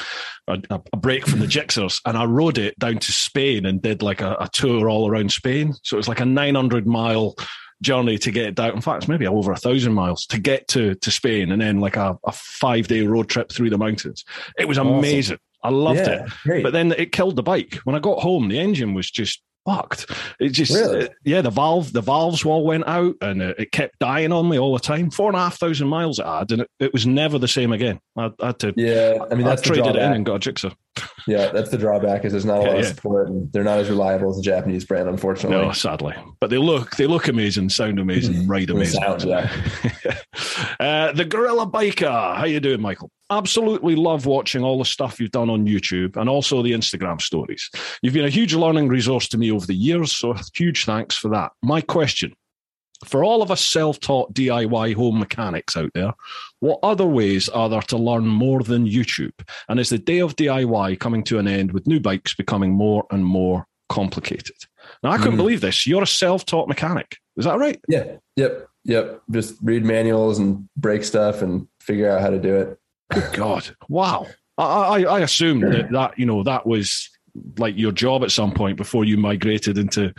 a, 0.47 0.59
a 0.91 0.97
break 0.97 1.27
from 1.27 1.39
the 1.39 1.45
Gixxers, 1.45 2.01
and 2.05 2.17
I 2.17 2.25
rode 2.25 2.57
it 2.57 2.77
down 2.79 2.97
to 2.97 3.11
Spain 3.11 3.65
and 3.67 3.79
did 3.81 4.01
like 4.01 4.21
a, 4.21 4.35
a 4.39 4.49
tour 4.51 4.89
all 4.89 5.07
around 5.09 5.31
Spain. 5.31 5.73
So 5.83 5.95
it 5.95 5.99
was 5.99 6.07
like 6.07 6.19
a 6.19 6.25
900 6.25 6.87
mile 6.87 7.35
journey 7.83 8.17
to 8.19 8.31
get 8.31 8.55
down. 8.55 8.71
In 8.73 8.81
fact, 8.81 9.03
it's 9.03 9.07
maybe 9.07 9.27
over 9.27 9.51
a 9.51 9.55
thousand 9.57 9.93
miles 9.93 10.25
to 10.27 10.39
get 10.39 10.67
to 10.69 10.95
to 10.95 11.11
Spain, 11.11 11.51
and 11.51 11.61
then 11.61 11.79
like 11.79 11.95
a, 11.97 12.17
a 12.25 12.31
five 12.31 12.87
day 12.87 13.05
road 13.05 13.29
trip 13.29 13.51
through 13.51 13.69
the 13.69 13.77
mountains. 13.77 14.25
It 14.57 14.67
was 14.67 14.79
Awesome. 14.79 14.95
amazing. 14.97 15.37
I 15.63 15.69
loved 15.69 15.99
Yeah, 15.99 16.25
it. 16.25 16.31
Great. 16.43 16.63
But 16.63 16.73
then 16.73 16.91
it 16.93 17.11
killed 17.11 17.35
the 17.35 17.43
bike. 17.43 17.75
When 17.83 17.95
I 17.95 17.99
got 17.99 18.17
home, 18.17 18.49
the 18.49 18.59
engine 18.59 18.95
was 18.95 19.11
just 19.11 19.43
fucked. 19.65 20.11
It 20.39 20.49
just, 20.49 20.73
Really? 20.73 21.05
it- 21.05 21.13
yeah, 21.23 21.41
the 21.41 21.49
valve, 21.49 21.93
the 21.93 22.01
valves 22.01 22.43
all 22.45 22.63
went 22.65 22.87
out, 22.87 23.15
and 23.21 23.41
it, 23.41 23.55
it 23.59 23.71
kept 23.71 23.99
dying 23.99 24.31
on 24.31 24.49
me 24.49 24.57
all 24.59 24.73
the 24.73 24.79
time. 24.79 25.09
Four 25.11 25.27
and 25.29 25.35
a 25.37 25.39
half 25.39 25.57
thousand 25.59 25.87
miles 25.87 26.19
it 26.19 26.25
had, 26.25 26.51
and 26.51 26.61
it, 26.63 26.69
it 26.79 26.93
was 26.93 27.05
never 27.05 27.37
the 27.37 27.47
same 27.47 27.71
again. 27.71 27.99
I, 28.17 28.31
I 28.41 28.45
had 28.47 28.59
to. 28.59 28.73
yeah, 28.77 29.17
I 29.29 29.35
mean 29.35 29.47
I 29.47 29.55
traded 29.55 29.87
it 29.87 29.95
in 29.97 30.13
and 30.13 30.25
got 30.25 30.45
a 30.45 30.51
Gixxer. 30.51 30.73
Yeah, 31.27 31.51
that's 31.51 31.69
the 31.69 31.77
drawback 31.77 32.25
is 32.25 32.33
there's 32.33 32.45
not 32.45 32.57
a 32.57 32.61
lot 32.61 32.67
Yeah, 32.71 32.77
of 32.79 32.83
yeah. 32.83 32.89
support 32.93 33.27
and 33.29 33.51
they're 33.53 33.63
not 33.63 33.79
as 33.79 33.89
reliable 33.89 34.29
as 34.31 34.39
a 34.39 34.41
Japanese 34.41 34.85
brand, 34.85 35.07
unfortunately. 35.07 35.65
No, 35.65 35.71
sadly, 35.71 36.15
but 36.39 36.49
they 36.49 36.57
look 36.57 36.95
they 36.97 37.07
look 37.07 37.27
amazing, 37.27 37.69
sound 37.69 37.99
amazing, 37.99 38.47
ride 38.47 38.69
amazing. 38.69 39.01
sound, 39.01 39.23
yeah. 39.23 39.49
uh, 40.79 41.11
the 41.13 41.25
Gorilla 41.25 41.67
Biker, 41.67 42.35
how 42.35 42.45
you 42.45 42.59
doing, 42.59 42.81
Michael? 42.81 43.09
Absolutely 43.29 43.95
love 43.95 44.25
watching 44.25 44.63
all 44.63 44.77
the 44.77 44.85
stuff 44.85 45.19
you've 45.19 45.31
done 45.31 45.49
on 45.49 45.65
YouTube 45.65 46.17
and 46.17 46.27
also 46.27 46.61
the 46.61 46.71
Instagram 46.73 47.21
stories. 47.21 47.69
You've 48.01 48.13
been 48.13 48.25
a 48.25 48.29
huge 48.29 48.53
learning 48.53 48.89
resource 48.89 49.27
to 49.29 49.37
me 49.37 49.51
over 49.51 49.65
the 49.65 49.73
years, 49.75 50.11
so 50.11 50.35
huge 50.53 50.83
thanks 50.85 51.15
for 51.15 51.29
that. 51.29 51.51
My 51.63 51.79
question. 51.81 52.33
For 53.05 53.23
all 53.23 53.41
of 53.41 53.49
us 53.51 53.61
self 53.61 53.99
taught 53.99 54.33
DIY 54.33 54.93
home 54.95 55.19
mechanics 55.19 55.75
out 55.75 55.91
there, 55.93 56.13
what 56.59 56.79
other 56.83 57.05
ways 57.05 57.49
are 57.49 57.67
there 57.69 57.81
to 57.83 57.97
learn 57.97 58.27
more 58.27 58.61
than 58.61 58.87
YouTube? 58.87 59.33
And 59.69 59.79
is 59.79 59.89
the 59.89 59.97
day 59.97 60.19
of 60.19 60.35
DIY 60.35 60.99
coming 60.99 61.23
to 61.25 61.39
an 61.39 61.47
end 61.47 61.71
with 61.71 61.87
new 61.87 61.99
bikes 61.99 62.35
becoming 62.35 62.71
more 62.71 63.05
and 63.11 63.25
more 63.25 63.65
complicated? 63.89 64.55
Now, 65.03 65.11
I 65.11 65.17
couldn't 65.17 65.33
Mm. 65.33 65.37
believe 65.37 65.61
this. 65.61 65.87
You're 65.87 66.03
a 66.03 66.07
self 66.07 66.45
taught 66.45 66.67
mechanic. 66.67 67.17
Is 67.37 67.45
that 67.45 67.57
right? 67.57 67.79
Yeah. 67.87 68.17
Yep. 68.35 68.67
Yep. 68.85 69.21
Just 69.31 69.55
read 69.61 69.83
manuals 69.85 70.37
and 70.39 70.67
break 70.77 71.03
stuff 71.03 71.41
and 71.41 71.67
figure 71.79 72.09
out 72.09 72.21
how 72.21 72.29
to 72.29 72.39
do 72.39 72.55
it. 72.55 72.77
Good 73.13 73.33
God! 73.33 73.75
Wow. 73.89 74.27
I, 74.57 74.63
I, 74.63 75.01
I 75.03 75.19
assumed 75.21 75.63
that 75.63 75.91
that 75.91 76.17
you 76.19 76.25
know 76.25 76.43
that 76.43 76.65
was 76.65 77.09
like 77.57 77.77
your 77.77 77.91
job 77.91 78.23
at 78.23 78.31
some 78.31 78.51
point 78.51 78.77
before 78.77 79.05
you 79.05 79.17
migrated 79.17 79.77
into 79.77 80.13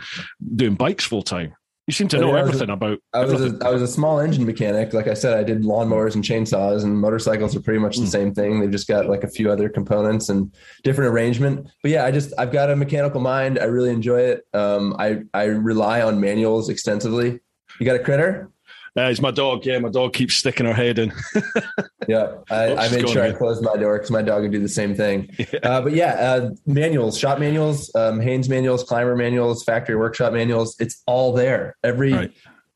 doing 0.55 0.75
bikes 0.75 1.03
full 1.05 1.21
time. 1.23 1.53
You 1.87 1.91
seem 1.93 2.07
to 2.09 2.17
I 2.17 2.19
know 2.21 2.27
mean, 2.27 2.35
I 2.35 2.41
was 2.43 2.49
everything 2.49 2.69
about. 2.69 2.99
I 3.13 3.19
was 3.25 3.33
everything. 3.33 3.61
a, 3.61 3.65
I 3.67 3.71
was 3.71 3.81
a 3.81 3.87
small 3.87 4.21
engine 4.21 4.45
mechanic. 4.45 4.93
Like 4.93 5.07
I 5.07 5.13
said, 5.13 5.37
I 5.37 5.43
did 5.43 5.63
lawnmowers 5.63 6.15
and 6.15 6.23
chainsaws, 6.23 6.83
and 6.83 6.97
motorcycles 6.97 7.57
are 7.57 7.59
pretty 7.59 7.79
much 7.79 7.97
the 7.97 8.03
Mm. 8.05 8.07
same 8.11 8.33
thing. 8.33 8.61
They've 8.61 8.71
just 8.71 8.87
got 8.87 9.07
like 9.07 9.25
a 9.25 9.27
few 9.27 9.51
other 9.51 9.67
components 9.67 10.29
and 10.29 10.49
different 10.83 11.11
arrangement. 11.13 11.67
But 11.81 11.91
yeah, 11.91 12.05
I 12.05 12.11
just 12.11 12.33
I've 12.37 12.53
got 12.53 12.69
a 12.69 12.75
mechanical 12.77 13.19
mind. 13.19 13.59
I 13.59 13.65
really 13.65 13.89
enjoy 13.89 14.21
it. 14.21 14.47
Um, 14.53 14.95
I 14.97 15.23
I 15.33 15.43
rely 15.45 16.01
on 16.01 16.21
manuals 16.21 16.69
extensively. 16.69 17.41
You 17.81 17.85
got 17.85 17.97
a 17.97 18.03
critter? 18.03 18.49
Uh, 18.95 19.03
it's 19.09 19.21
my 19.21 19.31
dog. 19.31 19.65
Yeah, 19.65 19.79
my 19.79 19.89
dog 19.89 20.13
keeps 20.13 20.35
sticking 20.35 20.65
her 20.65 20.73
head 20.73 20.99
in. 20.99 21.13
Yeah, 22.07 22.39
I, 22.51 22.75
I 22.75 22.89
made 22.89 23.07
sure 23.07 23.23
I 23.23 23.31
closed 23.31 23.63
my 23.63 23.77
door 23.77 23.97
because 23.97 24.11
my 24.11 24.21
dog 24.21 24.41
would 24.41 24.51
do 24.51 24.59
the 24.59 24.67
same 24.67 24.93
thing. 24.93 25.33
Uh, 25.63 25.79
but 25.79 25.93
yeah, 25.93 26.15
uh, 26.15 26.49
manuals, 26.65 27.17
shop 27.17 27.39
manuals, 27.39 27.89
um, 27.95 28.19
Haynes 28.19 28.49
manuals, 28.49 28.83
Clymer 28.83 29.15
manuals, 29.15 29.63
factory 29.63 29.95
workshop 29.95 30.33
manuals. 30.33 30.75
It's 30.81 31.01
all 31.07 31.31
there. 31.31 31.77
Every 31.81 32.11
Right. 32.11 32.31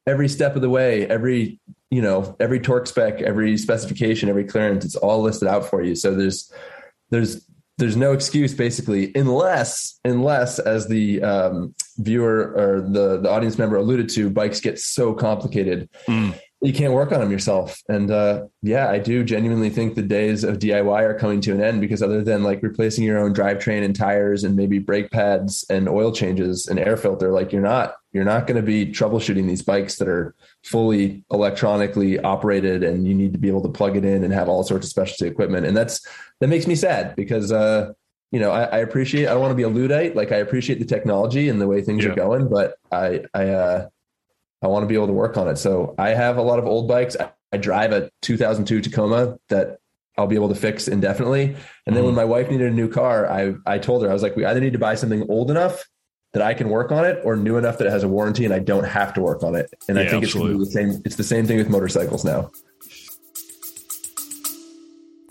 every 0.05 0.29
step 0.29 0.55
of 0.55 0.61
the 0.61 0.69
way, 0.69 1.05
every 1.07 1.59
you 1.91 2.01
know, 2.01 2.37
every 2.39 2.61
torque 2.61 2.87
spec, 2.87 3.21
every 3.21 3.57
specification, 3.57 4.29
every 4.29 4.45
clearance. 4.45 4.85
It's 4.85 4.95
all 4.95 5.21
listed 5.21 5.49
out 5.49 5.65
for 5.69 5.81
you. 5.83 5.93
So 5.95 6.15
there's 6.15 6.49
there's 7.09 7.45
there's 7.77 7.95
no 7.95 8.11
excuse 8.11 8.53
basically, 8.53 9.11
unless 9.15 9.99
unless 10.03 10.59
as 10.59 10.87
the 10.87 11.21
um, 11.21 11.75
viewer 11.97 12.53
or 12.55 12.81
the 12.81 13.19
the 13.21 13.29
audience 13.29 13.57
member 13.57 13.75
alluded 13.75 14.09
to, 14.09 14.29
bikes 14.29 14.59
get 14.59 14.79
so 14.79 15.13
complicated 15.13 15.89
Mm. 16.07 16.39
You 16.61 16.73
can't 16.73 16.93
work 16.93 17.11
on 17.11 17.19
them 17.19 17.29
yourself. 17.31 17.79
And 17.87 18.09
uh, 18.09 18.45
yeah, 18.63 18.89
I 18.89 18.97
do 18.97 19.23
genuinely 19.23 19.69
think 19.69 19.93
the 19.93 20.01
days 20.01 20.43
of 20.43 20.57
DIY 20.57 21.01
are 21.03 21.13
coming 21.13 21.39
to 21.41 21.53
an 21.53 21.61
end 21.61 21.81
because 21.81 22.01
other 22.01 22.23
than 22.23 22.41
like 22.41 22.63
replacing 22.63 23.03
your 23.03 23.19
own 23.19 23.33
drivetrain 23.33 23.83
and 23.83 23.95
tires 23.95 24.43
and 24.43 24.55
maybe 24.55 24.79
brake 24.79 25.11
pads 25.11 25.63
and 25.69 25.87
oil 25.87 26.11
changes 26.11 26.67
and 26.67 26.79
air 26.79 26.97
filter, 26.97 27.31
like 27.31 27.51
you're 27.51 27.61
not 27.61 27.93
you're 28.11 28.25
not 28.25 28.47
going 28.47 28.55
to 28.55 28.63
be 28.65 28.87
troubleshooting 28.87 29.45
these 29.45 29.61
bikes 29.61 29.97
that 29.97 30.07
are 30.07 30.33
fully 30.63 31.23
electronically 31.31 32.19
operated 32.19 32.83
and 32.83 33.07
you 33.07 33.13
need 33.13 33.33
to 33.33 33.39
be 33.39 33.49
able 33.49 33.61
to 33.61 33.69
plug 33.69 33.95
it 33.95 34.03
in 34.03 34.23
and 34.23 34.33
have 34.33 34.49
all 34.49 34.63
sorts 34.63 34.87
of 34.87 34.89
specialty 34.89 35.27
equipment. 35.27 35.67
And 35.67 35.77
that's 35.77 36.01
that 36.39 36.47
makes 36.47 36.65
me 36.65 36.73
sad 36.73 37.15
because 37.15 37.51
uh, 37.51 37.91
you 38.31 38.39
know 38.39 38.49
I, 38.49 38.63
I 38.63 38.77
appreciate 38.79 39.27
I 39.27 39.31
don't 39.33 39.41
want 39.41 39.51
to 39.51 39.55
be 39.55 39.61
a 39.61 39.69
luddite. 39.69 40.15
Like 40.15 40.31
I 40.31 40.37
appreciate 40.37 40.79
the 40.79 40.85
technology 40.85 41.49
and 41.49 41.61
the 41.61 41.67
way 41.67 41.83
things 41.83 42.03
Yeah. 42.03 42.11
are 42.11 42.15
going, 42.15 42.47
but 42.49 42.77
I 42.91 43.25
I 43.35 43.49
uh, 43.49 43.87
I 44.61 44.67
want 44.67 44.83
to 44.83 44.87
be 44.87 44.95
able 44.95 45.07
to 45.07 45.13
work 45.13 45.37
on 45.37 45.47
it. 45.47 45.57
So 45.57 45.93
I 45.97 46.09
have 46.09 46.37
a 46.37 46.41
lot 46.41 46.59
of 46.59 46.65
old 46.65 46.87
bikes. 46.87 47.15
I, 47.19 47.31
I 47.51 47.57
drive 47.57 47.91
a 47.91 48.09
2002 48.23 48.81
Tacoma 48.81 49.37
that 49.49 49.79
I'll 50.17 50.27
be 50.27 50.35
able 50.35 50.49
to 50.49 50.55
fix 50.55 50.87
indefinitely. 50.87 51.55
And 51.85 51.95
then 51.95 52.03
when 52.03 52.11
mm-hmm. 52.11 52.15
my 52.15 52.25
wife 52.25 52.49
needed 52.49 52.71
a 52.71 52.75
new 52.75 52.89
car, 52.89 53.29
I 53.29 53.53
I 53.65 53.77
told 53.77 54.03
her 54.03 54.09
I 54.09 54.13
was 54.13 54.23
like, 54.23 54.35
we 54.35 54.45
either 54.45 54.59
need 54.59 54.73
to 54.73 54.79
buy 54.79 54.95
something 54.95 55.29
old 55.29 55.51
enough 55.51 55.83
that 56.33 56.41
I 56.41 56.53
can 56.53 56.69
work 56.69 56.91
on 56.91 57.05
it, 57.05 57.19
or 57.23 57.35
new 57.35 57.57
enough 57.57 57.77
that 57.77 57.87
it 57.87 57.91
has 57.91 58.03
a 58.03 58.07
warranty 58.07 58.43
and 58.45 58.53
I 58.53 58.59
don't 58.59 58.83
have 58.83 59.13
to 59.13 59.21
work 59.21 59.43
on 59.43 59.55
it. 59.55 59.73
And 59.87 59.97
I 59.97 60.03
Yeah, 60.03 60.09
think 60.11 60.23
it's 60.23 60.33
gonna 60.33 60.53
be 60.53 60.59
the 60.59 60.65
same. 60.65 61.01
It's 61.05 61.15
the 61.15 61.23
same 61.23 61.45
thing 61.45 61.57
with 61.57 61.69
motorcycles 61.69 62.25
now. 62.25 62.51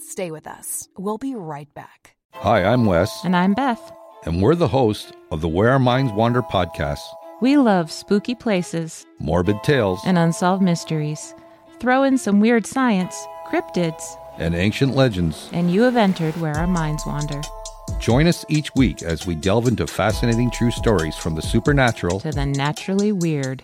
Stay 0.00 0.30
with 0.30 0.46
us. 0.46 0.88
We'll 0.96 1.18
be 1.18 1.34
right 1.34 1.72
back. 1.74 2.16
Hi, 2.32 2.64
I'm 2.64 2.86
Wes, 2.86 3.24
And 3.24 3.36
I'm 3.36 3.54
Beth. 3.54 3.92
and 4.24 4.40
we're 4.42 4.54
the 4.54 4.68
host 4.68 5.12
of 5.30 5.40
the 5.42 5.48
Where 5.48 5.70
Our 5.70 5.78
Minds 5.78 6.12
Wander 6.12 6.42
podcast, 6.42 7.00
We 7.40 7.58
love 7.58 7.90
spooky 7.90 8.34
places 8.34 9.04
morbid 9.18 9.62
tales, 9.62 10.00
and 10.06 10.16
unsolved 10.16 10.62
mysteries. 10.62 11.34
Throw 11.80 12.02
in 12.02 12.16
some 12.16 12.40
weird 12.40 12.66
science, 12.66 13.14
cryptids, 13.46 14.02
and 14.38 14.54
ancient 14.54 14.94
legends. 14.94 15.50
and 15.52 15.70
you 15.70 15.82
have 15.82 15.96
entered 15.96 16.36
where 16.40 16.54
our 16.54 16.66
minds 16.66 17.04
wander 17.06 17.40
Join 17.98 18.26
us 18.26 18.44
each 18.48 18.74
week 18.74 19.02
as 19.02 19.26
we 19.26 19.34
delve 19.34 19.68
into 19.68 19.86
fascinating 19.86 20.50
true 20.50 20.70
stories 20.70 21.16
from 21.16 21.34
the 21.34 21.42
supernatural 21.42 22.20
to 22.20 22.30
the 22.30 22.46
naturally 22.46 23.12
weird. 23.12 23.62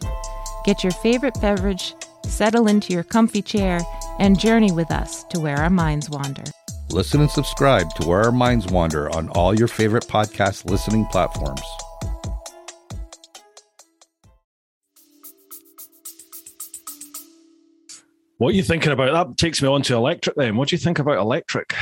Get 0.64 0.82
your 0.82 0.92
favorite 0.92 1.38
beverage, 1.40 1.94
settle 2.24 2.68
into 2.68 2.92
your 2.92 3.04
comfy 3.04 3.42
chair, 3.42 3.80
and 4.18 4.38
journey 4.38 4.72
with 4.72 4.90
us 4.90 5.24
to 5.24 5.40
where 5.40 5.58
our 5.58 5.70
minds 5.70 6.08
wander. 6.08 6.44
Listen 6.90 7.20
and 7.20 7.30
subscribe 7.30 7.92
to 7.94 8.06
Where 8.06 8.22
Our 8.22 8.32
Minds 8.32 8.66
Wander 8.66 9.10
on 9.14 9.28
all 9.30 9.58
your 9.58 9.68
favorite 9.68 10.04
podcast 10.04 10.68
listening 10.68 11.06
platforms. 11.06 11.62
What 18.42 18.54
are 18.54 18.56
you 18.56 18.64
thinking 18.64 18.90
about? 18.90 19.12
That 19.12 19.36
takes 19.36 19.62
me 19.62 19.68
on 19.68 19.82
to 19.82 19.94
electric 19.94 20.34
then. 20.34 20.56
What 20.56 20.68
do 20.68 20.74
you 20.74 20.80
think 20.80 20.98
about 20.98 21.16
electric? 21.18 21.76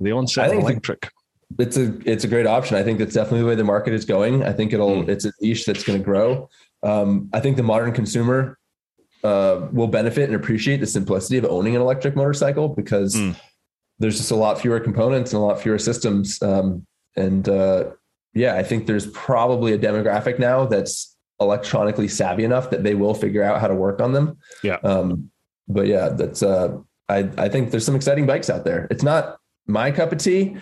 The 0.00 0.10
onset 0.10 0.50
I 0.50 0.54
of 0.54 0.62
electric. 0.64 1.08
It's 1.56 1.76
a 1.76 1.96
it's 2.04 2.24
a 2.24 2.26
great 2.26 2.48
option. 2.48 2.76
I 2.76 2.82
think 2.82 2.98
that's 2.98 3.14
definitely 3.14 3.42
the 3.42 3.46
way 3.46 3.54
the 3.54 3.62
market 3.62 3.92
is 3.94 4.04
going. 4.04 4.42
I 4.42 4.52
think 4.52 4.72
it'll 4.72 5.04
Mm. 5.04 5.08
it's 5.08 5.24
a 5.24 5.32
niche 5.40 5.66
that's 5.66 5.84
going 5.84 6.00
to 6.00 6.04
grow. 6.04 6.48
Um, 6.82 7.30
I 7.32 7.38
think 7.38 7.56
the 7.56 7.62
modern 7.62 7.92
consumer 7.92 8.58
uh, 9.22 9.68
will 9.70 9.86
benefit 9.86 10.24
and 10.24 10.34
appreciate 10.34 10.80
the 10.80 10.86
simplicity 10.88 11.38
of 11.38 11.44
owning 11.44 11.76
an 11.76 11.80
electric 11.82 12.16
motorcycle 12.16 12.68
because 12.70 13.14
Mm. 13.14 13.36
there's 14.00 14.16
just 14.16 14.32
a 14.32 14.36
lot 14.36 14.60
fewer 14.60 14.80
components 14.80 15.32
and 15.32 15.40
a 15.40 15.44
lot 15.46 15.60
fewer 15.60 15.78
systems. 15.78 16.42
Um, 16.42 16.86
and 17.16 17.48
uh, 17.48 17.90
yeah, 18.34 18.56
I 18.56 18.64
think 18.64 18.88
there's 18.88 19.06
probably 19.12 19.74
a 19.74 19.78
demographic 19.78 20.40
now 20.40 20.66
that's 20.66 21.16
electronically 21.40 22.08
savvy 22.08 22.42
enough 22.42 22.70
that 22.70 22.82
they 22.82 22.96
will 22.96 23.14
figure 23.14 23.44
out 23.44 23.60
how 23.60 23.68
to 23.68 23.76
work 23.76 24.00
on 24.00 24.10
them. 24.12 24.38
Yeah. 24.64 24.78
Um, 24.82 25.30
but 25.70 25.86
yeah, 25.86 26.10
that's 26.10 26.42
uh, 26.42 26.76
I 27.08 27.30
I 27.38 27.48
think 27.48 27.70
there's 27.70 27.86
some 27.86 27.96
exciting 27.96 28.26
bikes 28.26 28.50
out 28.50 28.64
there. 28.64 28.86
It's 28.90 29.02
not 29.02 29.38
my 29.66 29.90
cup 29.90 30.12
of 30.12 30.18
tea. 30.18 30.56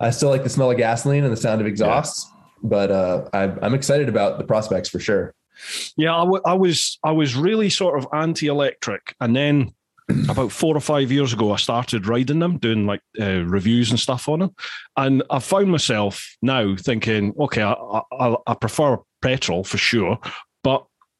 I 0.00 0.10
still 0.10 0.30
like 0.30 0.42
the 0.42 0.48
smell 0.48 0.70
of 0.70 0.76
gasoline 0.76 1.24
and 1.24 1.32
the 1.32 1.36
sound 1.36 1.60
of 1.60 1.66
exhausts, 1.66 2.30
but 2.62 2.90
uh, 2.90 3.28
I, 3.32 3.44
I'm 3.62 3.74
excited 3.74 4.08
about 4.08 4.38
the 4.38 4.44
prospects 4.44 4.88
for 4.88 4.98
sure. 4.98 5.34
Yeah, 5.96 6.14
I, 6.14 6.24
w- 6.24 6.42
I 6.44 6.54
was 6.54 6.98
I 7.04 7.12
was 7.12 7.34
really 7.34 7.70
sort 7.70 7.98
of 7.98 8.06
anti-electric, 8.12 9.14
and 9.20 9.34
then 9.34 9.72
about 10.28 10.52
four 10.52 10.76
or 10.76 10.80
five 10.80 11.10
years 11.10 11.32
ago, 11.32 11.52
I 11.52 11.56
started 11.56 12.06
riding 12.06 12.40
them, 12.40 12.58
doing 12.58 12.86
like 12.86 13.00
uh, 13.20 13.44
reviews 13.44 13.90
and 13.90 13.98
stuff 13.98 14.28
on 14.28 14.40
them, 14.40 14.54
and 14.96 15.22
I 15.30 15.38
found 15.38 15.70
myself 15.70 16.36
now 16.42 16.76
thinking, 16.76 17.34
okay, 17.40 17.62
I, 17.62 17.72
I, 18.12 18.36
I 18.46 18.54
prefer 18.54 18.98
petrol 19.22 19.64
for 19.64 19.78
sure, 19.78 20.18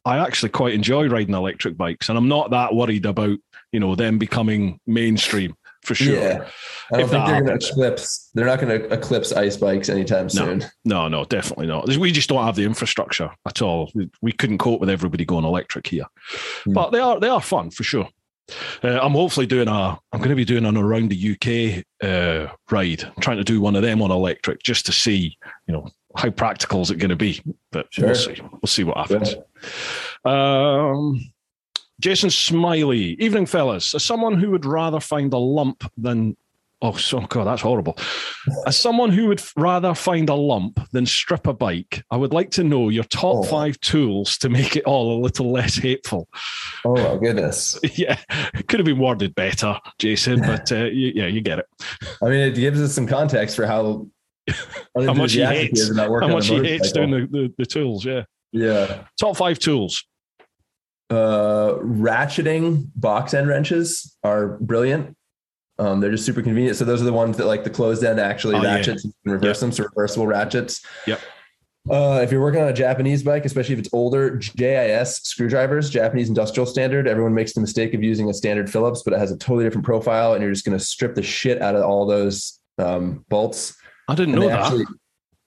I 0.06 0.18
actually 0.18 0.50
quite 0.50 0.72
enjoy 0.74 1.08
riding 1.08 1.34
electric 1.34 1.76
bikes, 1.76 2.08
and 2.08 2.16
I'm 2.16 2.28
not 2.28 2.50
that 2.50 2.74
worried 2.74 3.04
about 3.06 3.36
you 3.72 3.80
know 3.80 3.94
them 3.94 4.18
becoming 4.18 4.78
mainstream 4.86 5.54
for 5.82 5.94
sure. 5.94 6.14
Yeah, 6.16 6.48
I 6.92 6.96
don't 6.96 7.00
If 7.04 7.10
think 7.10 7.26
they're 7.26 7.42
going 7.42 7.58
to 7.58 7.66
eclipse. 7.68 8.30
They're 8.34 8.46
not 8.46 8.60
going 8.60 8.80
to 8.80 8.92
eclipse 8.92 9.32
ice 9.32 9.56
bikes 9.56 9.88
anytime 9.88 10.28
soon. 10.28 10.64
No, 10.84 11.08
no, 11.08 11.24
definitely 11.24 11.66
not. 11.66 11.88
We 11.96 12.10
just 12.12 12.28
don't 12.28 12.44
have 12.44 12.56
the 12.56 12.64
infrastructure 12.64 13.30
at 13.46 13.60
all. 13.62 13.90
We- 13.94 14.10
We 14.22 14.32
couldn't 14.32 14.58
cope 14.58 14.80
with 14.80 14.90
everybody 14.90 15.24
going 15.24 15.44
electric 15.44 15.86
here, 15.88 16.06
Hmm. 16.64 16.72
but 16.72 16.90
they 16.92 17.00
are 17.00 17.20
they 17.20 17.28
are 17.28 17.40
fun 17.42 17.70
for 17.70 17.82
sure. 17.84 18.08
Uh, 18.84 19.00
I'm 19.02 19.12
hopefully 19.12 19.46
doing 19.46 19.66
a. 19.66 19.98
I'm 20.12 20.18
going 20.20 20.30
to 20.30 20.36
be 20.36 20.44
doing 20.44 20.64
an 20.66 20.76
around 20.76 21.10
the 21.10 21.32
UK 21.32 21.82
uh, 22.08 22.52
ride. 22.70 23.02
I'm 23.02 23.20
trying 23.20 23.38
to 23.38 23.44
do 23.44 23.60
one 23.60 23.74
of 23.74 23.82
them 23.82 24.00
on 24.02 24.12
electric 24.12 24.62
just 24.62 24.86
to 24.86 24.92
see, 24.92 25.36
you 25.66 25.72
know, 25.74 25.88
how 26.16 26.30
practical 26.30 26.82
is 26.82 26.90
it 26.90 26.96
going 26.96 27.10
to 27.10 27.16
be. 27.16 27.42
But 27.72 27.86
Sure. 27.90 28.06
we'll 28.06 28.14
see. 28.14 28.40
We'll 28.40 28.60
see 28.66 28.84
what 28.84 28.96
happens. 28.96 29.34
Um, 30.24 31.20
Jason 32.00 32.30
Smiley, 32.30 33.14
evening 33.22 33.46
fellas. 33.46 33.94
As 33.94 34.04
someone 34.04 34.34
who 34.38 34.50
would 34.50 34.64
rather 34.64 35.00
find 35.00 35.32
a 35.32 35.38
lump 35.38 35.90
than 35.96 36.36
oh, 36.82 36.92
so 36.94 37.20
God, 37.20 37.44
that's 37.46 37.62
horrible. 37.62 37.96
As 38.66 38.76
someone 38.78 39.10
who 39.10 39.28
would 39.28 39.42
rather 39.56 39.94
find 39.94 40.28
a 40.28 40.34
lump 40.34 40.78
than 40.92 41.06
strip 41.06 41.46
a 41.46 41.54
bike, 41.54 42.04
I 42.10 42.16
would 42.18 42.32
like 42.34 42.50
to 42.52 42.64
know 42.64 42.90
your 42.90 43.04
top 43.04 43.36
Oh. 43.36 43.42
five 43.44 43.80
tools 43.80 44.36
to 44.38 44.50
make 44.50 44.76
it 44.76 44.84
all 44.84 45.18
a 45.18 45.22
little 45.22 45.50
less 45.50 45.76
hateful. 45.76 46.28
Oh 46.84 46.94
my 46.94 47.18
goodness! 47.18 47.78
yeah, 47.96 48.18
could 48.68 48.78
have 48.78 48.84
been 48.84 48.98
worded 48.98 49.34
better, 49.34 49.78
Jason, 49.98 50.40
but 50.40 50.70
uh, 50.70 50.84
you, 50.84 51.12
yeah, 51.14 51.26
you 51.28 51.40
get 51.40 51.58
it. 51.60 51.66
I 52.22 52.26
mean, 52.26 52.40
it 52.40 52.54
gives 52.56 52.80
us 52.80 52.92
some 52.92 53.06
context 53.06 53.56
for 53.56 53.66
how 53.66 54.06
How 55.04 55.12
much 55.14 55.32
he 55.32 55.44
hates, 55.44 55.80
is 55.80 55.90
about 55.90 56.10
working 56.10 56.28
how 56.30 56.34
much 56.34 56.46
he 56.48 56.56
hates 56.62 56.92
doing 56.92 57.10
the, 57.10 57.26
the, 57.30 57.54
the 57.58 57.66
tools. 57.66 58.04
Yeah, 58.04 58.22
Yeah. 58.52 59.04
top 59.20 59.36
five 59.36 59.58
tools. 59.58 60.04
Uh, 61.08 61.74
ratcheting 61.82 62.88
box 62.96 63.34
end 63.34 63.48
wrenches 63.48 64.16
are 64.24 64.56
brilliant. 64.58 65.16
Um, 65.78 66.00
they're 66.00 66.10
just 66.10 66.24
super 66.24 66.42
convenient. 66.42 66.76
So 66.76 66.84
those 66.84 67.02
are 67.02 67.04
the 67.04 67.12
ones 67.12 67.36
that 67.36 67.46
like 67.46 67.62
the 67.62 67.70
closed 67.70 68.02
end 68.02 68.18
actually 68.18 68.56
Oh, 68.56 68.62
yeah. 68.62 68.74
ratchets 68.76 69.04
and 69.04 69.12
you 69.12 69.30
can 69.30 69.32
reverse 69.40 69.60
them. 69.60 69.70
So 69.72 69.84
reversible 69.84 70.26
ratchets. 70.26 70.84
Yep. 71.06 71.20
Uh, 71.88 72.20
if 72.22 72.32
you're 72.32 72.40
working 72.40 72.60
on 72.60 72.66
a 72.68 72.72
Japanese 72.72 73.22
bike, 73.22 73.44
especially 73.44 73.74
if 73.74 73.78
it's 73.78 73.90
older, 73.92 74.36
JIS 74.38 75.20
screwdrivers, 75.22 75.88
Japanese 75.88 76.28
industrial 76.28 76.66
standard. 76.66 77.06
Everyone 77.06 77.32
makes 77.34 77.52
the 77.52 77.60
mistake 77.60 77.94
of 77.94 78.02
using 78.02 78.28
a 78.28 78.34
standard 78.34 78.68
Phillips, 78.68 79.02
but 79.04 79.12
it 79.12 79.20
has 79.20 79.30
a 79.30 79.36
totally 79.38 79.62
different 79.64 79.84
profile, 79.84 80.32
and 80.32 80.42
you're 80.42 80.50
just 80.52 80.64
going 80.64 80.76
to 80.76 80.82
strip 80.84 81.14
the 81.14 81.22
shit 81.22 81.62
out 81.62 81.76
of 81.76 81.84
all 81.84 82.04
those 82.04 82.58
um, 82.78 83.24
bolts. 83.28 83.76
I 84.08 84.14
didn't 84.14 84.34
And 84.34 84.42
know 84.42 84.48
that. 84.48 84.60
actually- 84.60 84.86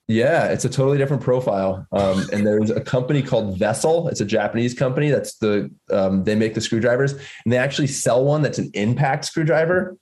yeah, 0.08 0.46
it's 0.48 0.64
a 0.64 0.68
totally 0.68 0.98
different 0.98 1.22
profile. 1.22 1.86
Um, 1.92 2.24
and 2.32 2.44
there's 2.44 2.70
a 2.70 2.80
company 2.80 3.22
called 3.22 3.56
Vessel. 3.58 4.08
It's 4.08 4.20
a 4.20 4.24
Japanese 4.24 4.74
company. 4.74 5.10
That's 5.10 5.36
the 5.36 5.70
um, 5.90 6.24
they 6.24 6.34
make 6.34 6.54
the 6.54 6.60
screwdrivers, 6.60 7.12
and 7.12 7.52
they 7.52 7.56
actually 7.58 7.86
sell 7.86 8.24
one 8.24 8.42
that's 8.42 8.58
an 8.58 8.70
impact 8.74 9.24
screwdriver. 9.26 9.96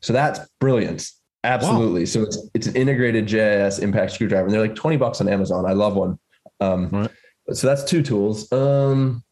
So 0.00 0.12
that's 0.12 0.38
brilliant. 0.60 1.10
Absolutely. 1.44 2.06
So 2.06 2.22
it's 2.22 2.38
it's 2.54 2.66
an 2.68 2.76
integrated 2.76 3.26
JIS 3.26 3.80
impact 3.80 4.12
screwdriver, 4.12 4.44
and 4.44 4.54
they're 4.54 4.60
like 4.60 4.76
twenty 4.76 4.96
bucks 4.96 5.20
on 5.20 5.28
Amazon. 5.28 5.66
I 5.66 5.72
love 5.72 5.96
one. 5.96 6.18
Um, 6.60 6.88
Right. 6.90 7.10
So 7.52 7.66
that's 7.66 7.82
two 7.82 8.02
tools. 8.02 8.50
Um, 8.52 9.24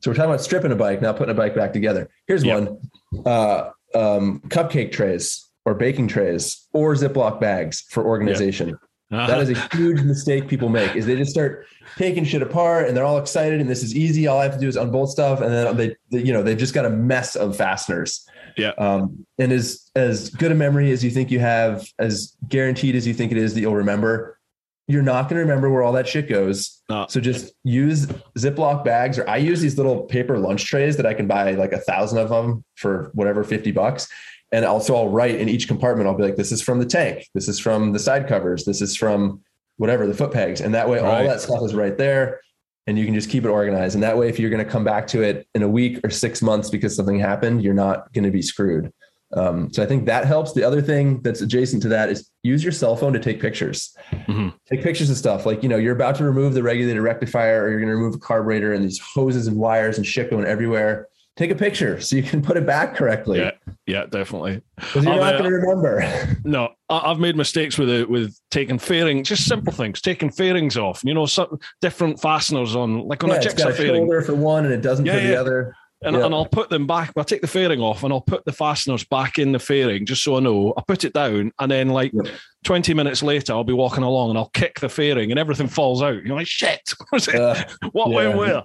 so 0.00 0.10
we're 0.10 0.14
talking 0.14 0.30
about 0.30 0.40
stripping 0.40 0.72
a 0.72 0.76
bike, 0.76 1.02
now 1.02 1.12
putting 1.12 1.32
a 1.32 1.34
bike 1.36 1.54
back 1.54 1.72
together. 1.74 2.08
Here's 2.26 2.42
Yeah. 2.44 2.58
one: 2.60 2.78
uh, 3.26 3.70
um, 3.94 4.40
cupcake 4.48 4.92
trays 4.92 5.49
or 5.70 5.74
baking 5.74 6.08
trays 6.08 6.66
or 6.72 6.94
Ziploc 6.94 7.40
bags 7.40 7.82
for 7.88 8.04
organization. 8.04 8.76
Uh-huh. 9.12 9.26
That 9.26 9.40
is 9.40 9.50
a 9.50 9.76
huge 9.76 10.02
mistake 10.02 10.48
people 10.48 10.68
make 10.68 10.94
is 10.94 11.06
they 11.06 11.16
just 11.16 11.30
start 11.30 11.66
taking 11.96 12.24
shit 12.24 12.42
apart 12.42 12.86
and 12.86 12.96
they're 12.96 13.04
all 13.04 13.18
excited 13.18 13.60
and 13.60 13.68
this 13.68 13.82
is 13.82 13.94
easy. 13.94 14.26
All 14.26 14.38
I 14.38 14.44
have 14.44 14.54
to 14.54 14.60
do 14.60 14.68
is 14.68 14.76
unbolt 14.76 15.10
stuff. 15.10 15.40
And 15.40 15.52
then 15.52 15.76
they, 15.76 15.96
they 16.10 16.22
you 16.24 16.32
know, 16.32 16.42
they've 16.42 16.58
just 16.58 16.74
got 16.74 16.86
a 16.86 16.90
mess 16.90 17.36
of 17.36 17.56
fasteners. 17.56 18.26
Yeah. 18.56 18.70
Um, 18.78 19.26
and 19.38 19.52
as, 19.52 19.90
as 19.96 20.30
good 20.30 20.52
a 20.52 20.54
memory 20.54 20.90
as 20.92 21.04
you 21.04 21.10
think 21.10 21.30
you 21.30 21.38
have, 21.38 21.88
as 21.98 22.36
guaranteed 22.48 22.94
as 22.94 23.06
you 23.06 23.14
think 23.14 23.32
it 23.32 23.38
is 23.38 23.54
that 23.54 23.60
you'll 23.60 23.76
remember, 23.76 24.38
you're 24.86 25.02
not 25.02 25.28
going 25.28 25.36
to 25.36 25.42
remember 25.42 25.70
where 25.70 25.82
all 25.82 25.92
that 25.92 26.06
shit 26.06 26.28
goes. 26.28 26.82
No. 26.88 27.06
So 27.08 27.20
just 27.20 27.52
use 27.62 28.06
Ziploc 28.38 28.84
bags 28.84 29.18
or 29.18 29.28
I 29.28 29.38
use 29.38 29.60
these 29.60 29.76
little 29.76 30.02
paper 30.02 30.38
lunch 30.38 30.66
trays 30.66 30.96
that 30.96 31.06
I 31.06 31.14
can 31.14 31.26
buy 31.26 31.52
like 31.52 31.72
a 31.72 31.78
thousand 31.78 32.18
of 32.18 32.28
them 32.28 32.64
for 32.76 33.10
whatever, 33.14 33.44
50 33.44 33.70
bucks. 33.72 34.08
And 34.52 34.64
also 34.64 34.96
I'll 34.96 35.08
write 35.08 35.36
in 35.36 35.48
each 35.48 35.68
compartment, 35.68 36.08
I'll 36.08 36.16
be 36.16 36.22
like, 36.24 36.36
this 36.36 36.50
is 36.52 36.60
from 36.60 36.78
the 36.80 36.86
tank. 36.86 37.26
This 37.34 37.48
is 37.48 37.58
from 37.58 37.92
the 37.92 37.98
side 37.98 38.26
covers. 38.28 38.64
This 38.64 38.80
is 38.82 38.96
from 38.96 39.40
whatever 39.76 40.06
the 40.06 40.14
foot 40.14 40.32
pegs. 40.32 40.60
And 40.60 40.74
that 40.74 40.88
way 40.88 40.98
all 40.98 41.06
Right. 41.06 41.26
that 41.26 41.40
stuff 41.40 41.62
is 41.64 41.74
right 41.74 41.96
there. 41.96 42.40
And 42.86 42.98
you 42.98 43.04
can 43.04 43.14
just 43.14 43.30
keep 43.30 43.44
it 43.44 43.48
organized. 43.48 43.94
And 43.94 44.02
that 44.02 44.16
way, 44.18 44.28
if 44.28 44.38
you're 44.40 44.50
going 44.50 44.64
to 44.64 44.70
come 44.70 44.82
back 44.84 45.06
to 45.08 45.22
it 45.22 45.46
in 45.54 45.62
a 45.62 45.68
week 45.68 46.00
or 46.04 46.10
six 46.10 46.42
months 46.42 46.68
because 46.70 46.96
something 46.96 47.18
happened, 47.20 47.62
you're 47.62 47.74
not 47.74 48.12
going 48.12 48.24
to 48.24 48.30
be 48.32 48.42
screwed. 48.42 48.92
Um, 49.36 49.72
so 49.72 49.80
I 49.80 49.86
think 49.86 50.06
that 50.06 50.24
helps. 50.24 50.54
The 50.54 50.64
other 50.64 50.82
thing 50.82 51.20
that's 51.22 51.40
adjacent 51.40 51.82
to 51.82 51.88
that 51.90 52.08
is 52.08 52.28
use 52.42 52.64
your 52.64 52.72
cell 52.72 52.96
phone 52.96 53.12
to 53.12 53.20
take 53.20 53.40
pictures. 53.40 53.94
Mhm. 54.26 54.52
Take 54.68 54.82
pictures 54.82 55.08
of 55.08 55.16
stuff 55.16 55.46
like, 55.46 55.62
you 55.62 55.68
know, 55.68 55.76
you're 55.76 55.94
about 55.94 56.16
to 56.16 56.24
remove 56.24 56.54
the 56.54 56.64
regulator 56.64 57.00
rectifier 57.00 57.62
or 57.62 57.68
you're 57.70 57.78
going 57.78 57.90
to 57.90 57.94
remove 57.96 58.16
a 58.16 58.18
carburetor 58.18 58.72
and 58.72 58.82
these 58.82 58.98
hoses 58.98 59.46
and 59.46 59.56
wires 59.56 59.96
and 59.98 60.04
shit 60.04 60.30
going 60.30 60.46
everywhere. 60.46 61.06
Take 61.36 61.52
a 61.52 61.54
picture 61.54 62.00
so 62.00 62.16
you 62.16 62.24
can 62.24 62.42
put 62.48 62.56
it 62.56 62.66
back 62.66 62.96
correctly 62.96 63.38
Yeah, 63.38 63.52
yeah, 63.90 64.06
definitely. 64.06 64.62
because 64.76 65.04
you're 65.04 65.14
I've, 65.14 65.20
not 65.20 65.34
uh, 65.34 65.38
going 65.38 65.50
to 65.50 65.56
remember. 65.56 66.36
No, 66.44 66.70
I- 66.88 67.10
I've 67.10 67.18
made 67.18 67.36
mistakes 67.36 67.76
with 67.78 67.90
it 67.90 68.08
with 68.08 68.34
taking 68.50 68.78
fairing, 68.78 69.24
just 69.24 69.46
simple 69.46 69.72
things, 69.72 70.00
taking 70.00 70.30
fairings 70.30 70.76
off. 70.76 71.02
You 71.04 71.14
know, 71.14 71.26
some 71.26 71.58
different 71.80 72.20
fasteners 72.20 72.74
on, 72.76 73.06
like 73.08 73.22
on 73.24 73.30
yeah, 73.30 73.36
a 73.36 73.54
got 73.54 73.70
a 73.70 73.74
fairing, 73.74 74.02
shoulder 74.02 74.22
for 74.22 74.34
one 74.34 74.64
and 74.64 74.72
it 74.74 74.80
doesn't 74.82 75.06
Yeah, 75.06 75.14
for 75.16 75.20
the 75.20 75.28
yeah. 75.32 75.40
other. 75.40 75.74
and, 76.02 76.16
yeah. 76.16 76.24
and 76.24 76.34
I'll 76.34 76.46
put 76.46 76.70
them 76.70 76.86
back. 76.86 77.12
I'll 77.16 77.24
take 77.24 77.42
the 77.42 77.46
fairing 77.46 77.80
off 77.80 78.04
and 78.04 78.12
I'll 78.12 78.22
put 78.22 78.44
the 78.46 78.52
fasteners 78.52 79.04
back 79.04 79.38
in 79.38 79.52
the 79.52 79.58
fairing 79.58 80.06
just 80.06 80.22
so 80.24 80.36
I 80.36 80.40
know. 80.40 80.72
I 80.76 80.82
put 80.86 81.04
it 81.04 81.12
down, 81.12 81.52
and 81.58 81.70
then 81.70 81.88
like 81.90 82.12
Yep. 82.14 82.32
twenty 82.64 82.94
minutes 82.94 83.22
later, 83.22 83.52
I'll 83.52 83.64
be 83.64 83.72
walking 83.74 84.02
along 84.02 84.30
and 84.30 84.38
I'll 84.38 84.50
kick 84.50 84.80
the 84.80 84.88
fairing, 84.88 85.30
and 85.30 85.38
everything 85.38 85.68
falls 85.68 86.02
out. 86.02 86.22
You're 86.24 86.36
like, 86.36 86.46
shit. 86.46 86.80
Uh, 87.34 87.62
what 87.92 88.10
yeah. 88.10 88.16
went 88.16 88.36
where? 88.36 88.62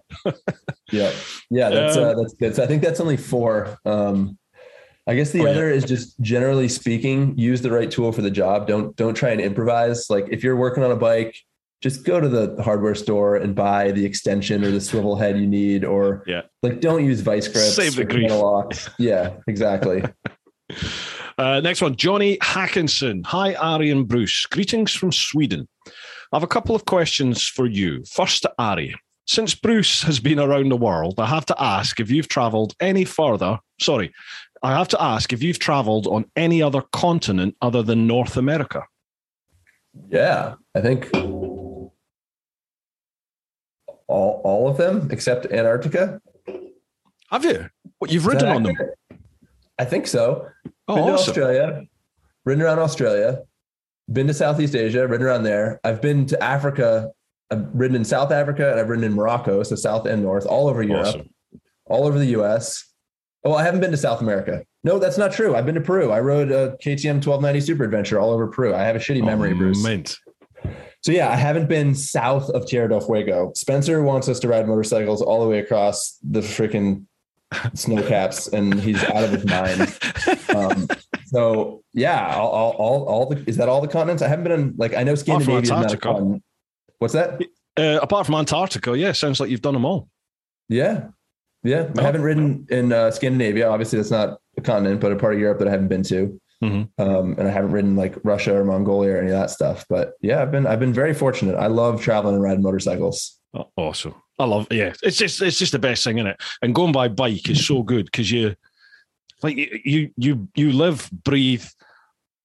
Yeah, 0.91 1.11
yeah, 1.49 1.69
that's 1.69 1.97
Um, 1.97 2.03
uh, 2.03 2.13
that's 2.13 2.33
good. 2.35 2.55
So 2.55 2.63
I 2.63 2.67
think 2.67 2.81
that's 2.83 2.99
only 3.01 3.17
four. 3.17 3.77
Um, 3.85 4.37
I 5.07 5.15
guess 5.15 5.31
the 5.31 5.41
Oh, 5.41 5.45
yeah. 5.45 5.51
other 5.51 5.69
is 5.69 5.83
just 5.85 6.19
generally 6.21 6.67
speaking, 6.67 7.37
use 7.37 7.61
the 7.61 7.71
right 7.71 7.91
tool 7.91 8.11
for 8.11 8.21
the 8.23 8.31
job. 8.31 8.67
Don't 8.67 8.95
don't 8.95 9.13
try 9.13 9.29
and 9.29 9.39
improvise. 9.41 10.09
Like 10.09 10.25
if 10.31 10.43
you're 10.43 10.55
working 10.55 10.83
on 10.83 10.91
a 10.91 10.95
bike, 10.95 11.35
just 11.81 12.03
go 12.05 12.19
to 12.19 12.27
the 12.27 12.61
hardware 12.63 12.95
store 12.95 13.35
and 13.35 13.53
buy 13.53 13.91
the 13.91 14.03
extension 14.05 14.63
or 14.63 14.71
the 14.71 14.81
swivel 14.81 15.15
head 15.15 15.37
you 15.37 15.45
need, 15.45 15.85
or 15.85 16.23
Yeah. 16.25 16.41
like 16.63 16.81
don't 16.81 17.05
use 17.05 17.21
vice 17.21 17.47
grips. 17.47 17.75
Save 17.75 17.95
the 17.97 18.05
grief. 18.05 18.31
locks. 18.31 18.89
Yeah, 18.97 19.33
exactly. 19.47 20.03
Uh, 21.37 21.59
next 21.59 21.81
one, 21.81 21.95
Johnny 21.97 22.37
Hackinson. 22.37 23.25
Hi, 23.25 23.55
Ari 23.55 23.91
and 23.91 24.07
Bruce. 24.07 24.45
Greetings 24.45 24.93
from 24.93 25.11
Sweden. 25.11 25.67
I 25.87 25.91
have 26.37 26.43
a 26.43 26.47
couple 26.47 26.75
of 26.75 26.85
questions 26.85 27.45
for 27.45 27.65
you. 27.67 28.03
First 28.09 28.43
to 28.43 28.53
Ari. 28.57 28.95
Since 29.27 29.53
Bruce 29.53 30.01
has 30.03 30.19
been 30.21 30.39
around 30.39 30.69
the 30.69 30.77
world, 30.77 31.19
I 31.19 31.25
have 31.25 31.45
to 31.47 31.55
ask 31.61 31.99
if 31.99 32.09
you've 32.09 32.29
traveled 32.29 32.73
any 32.79 33.03
further. 33.03 33.59
Sorry, 33.81 34.13
I 34.65 34.71
have 34.77 34.87
to 34.89 35.01
ask 35.01 35.31
if 35.31 35.43
you've 35.43 35.59
traveled 35.59 36.07
on 36.07 36.25
any 36.35 36.61
other 36.61 36.81
continent 36.91 37.55
other 37.61 37.83
than 37.83 38.07
North 38.07 38.35
America. 38.37 38.83
yeah, 40.09 40.55
I 40.75 40.81
think 40.81 41.09
all 44.07 44.41
all 44.43 44.67
of 44.69 44.77
them 44.77 45.07
except 45.11 45.45
Antarctica. 45.47 46.21
Have 47.31 47.43
you? 47.45 47.69
What, 47.99 48.11
you've 48.11 48.25
ridden 48.25 48.47
on 48.49 48.63
them? 48.63 48.77
I 49.79 49.85
think 49.85 50.07
so. 50.07 50.47
Oh, 50.87 50.95
been 50.95 51.05
to 51.07 51.13
awesome. 51.13 51.29
Australia, 51.31 51.83
ridden 52.45 52.63
around 52.63 52.79
Australia, 52.79 53.39
been 54.11 54.27
to 54.27 54.33
Southeast 54.33 54.75
Asia, 54.75 55.07
ridden 55.07 55.25
around 55.25 55.43
there. 55.43 55.79
I've 55.83 56.01
been 56.01 56.25
to 56.27 56.41
Africa. 56.43 57.11
I've 57.51 57.67
ridden 57.73 57.95
in 57.95 58.05
South 58.05 58.31
Africa 58.31 58.71
and 58.71 58.79
I've 58.79 58.89
ridden 58.89 59.03
in 59.05 59.13
Morocco, 59.13 59.61
so 59.63 59.75
South 59.75 60.05
and 60.07 60.23
North, 60.23 60.45
all 60.45 60.67
over 60.67 60.81
Europe, 60.81 61.07
Awesome. 61.07 61.29
all 61.85 62.05
over 62.07 62.17
the 62.17 62.27
US. 62.39 62.83
Oh, 63.45 63.53
I 63.53 63.63
haven't 63.63 63.79
been 63.79 63.91
to 63.91 63.97
South 63.97 64.21
America. 64.21 64.63
No, 64.83 64.97
that's 64.99 65.17
not 65.19 65.31
true. 65.31 65.55
I've 65.55 65.65
been 65.65 65.75
to 65.75 65.81
Peru. 65.81 66.11
I 66.11 66.19
rode 66.19 66.51
a 66.51 66.75
KTM 66.83 67.15
1290 67.25 67.61
Super 67.61 67.83
Adventure 67.83 68.19
all 68.19 68.31
over 68.31 68.47
Peru. 68.47 68.73
I 68.73 68.81
have 68.83 68.95
a 68.95 68.99
shitty 68.99 69.23
memory, 69.23 69.51
Oh, 69.53 69.57
Bruce. 69.57 69.83
mint. 69.83 70.17
So 71.01 71.11
yeah, 71.11 71.29
I 71.29 71.35
haven't 71.35 71.67
been 71.69 71.93
south 71.93 72.49
of 72.49 72.65
Tierra 72.65 72.89
del 72.89 73.01
Fuego. 73.01 73.51
Spencer 73.53 74.01
wants 74.01 74.27
us 74.27 74.39
to 74.39 74.47
ride 74.47 74.67
motorcycles 74.67 75.21
all 75.21 75.43
the 75.43 75.47
way 75.47 75.59
across 75.59 76.17
the 76.23 76.39
freaking 76.41 77.05
snow 77.75 78.01
caps, 78.07 78.47
and 78.47 78.73
he's 78.79 79.03
out 79.03 79.23
of 79.23 79.31
his 79.31 79.45
mind. 79.45 79.97
Um, 80.55 80.87
so 81.25 81.83
yeah, 81.93 82.33
all, 82.37 82.49
all, 82.49 82.71
all, 82.77 83.03
all 83.09 83.25
the 83.29 83.43
is 83.45 83.57
that 83.57 83.67
all 83.67 83.81
the 83.81 83.89
continents? 83.89 84.23
I 84.23 84.29
haven't 84.29 84.45
been 84.45 84.53
in 84.57 84.73
like 84.77 84.95
I 84.95 85.03
know 85.03 85.15
Scandinavia. 85.15 85.59
is 85.63 85.69
not 85.69 85.91
a 85.93 85.97
continent. 85.97 86.43
What's 86.99 87.13
that? 87.13 87.41
Uh, 87.75 87.99
apart 88.01 88.25
from 88.25 88.35
Antarctica, 88.35 88.97
yeah, 88.97 89.11
sounds 89.11 89.41
like 89.41 89.49
you've 89.49 89.61
done 89.61 89.73
them 89.73 89.83
all. 89.83 90.07
Yeah, 90.69 91.07
yeah. 91.65 91.89
I 91.97 92.01
Oh. 92.01 92.03
haven't 92.03 92.21
ridden 92.21 92.65
in 92.69 92.93
uh, 92.93 93.11
Scandinavia. 93.11 93.67
Obviously, 93.69 93.97
that's 93.97 94.11
not 94.11 94.37
a 94.57 94.61
continent, 94.61 95.01
but 95.01 95.11
a 95.11 95.15
part 95.17 95.33
of 95.33 95.39
Europe 95.39 95.59
that 95.59 95.67
I 95.67 95.71
haven't 95.71 95.89
been 95.89 96.03
to. 96.03 96.39
Mhm. 96.63 96.87
Um, 96.97 97.35
and 97.37 97.47
I 97.47 97.51
haven't 97.51 97.71
ridden 97.71 97.95
like 97.97 98.15
Russia 98.23 98.55
or 98.55 98.63
Mongolia 98.63 99.15
or 99.15 99.17
any 99.17 99.27
of 99.27 99.33
that 99.39 99.49
stuff. 99.49 99.85
But 99.89 100.13
yeah, 100.21 100.41
I've 100.41 100.51
been 100.51 100.65
I've 100.65 100.79
been 100.79 100.93
very 100.93 101.13
fortunate. 101.13 101.55
I 101.55 101.67
love 101.67 102.01
traveling 102.01 102.35
and 102.35 102.43
riding 102.43 102.63
motorcycles. 102.63 103.37
Oh, 103.53 103.69
awesome. 103.75 104.15
I 104.39 104.45
love 104.45 104.67
yeah. 104.71 104.93
It's 105.03 105.17
just 105.17 105.41
it's 105.41 105.59
just 105.59 105.73
the 105.73 105.79
best 105.79 106.03
thing 106.05 106.17
in 106.17 106.27
it. 106.27 106.37
And 106.61 106.73
going 106.73 106.93
by 106.93 107.09
bike 107.09 107.49
is 107.49 107.65
so 107.65 107.83
good 107.83 108.05
because 108.05 108.31
you 108.31 108.55
like 109.43 109.57
you 109.57 110.11
you 110.15 110.47
you 110.55 110.71
live, 110.71 111.09
breathe, 111.25 111.65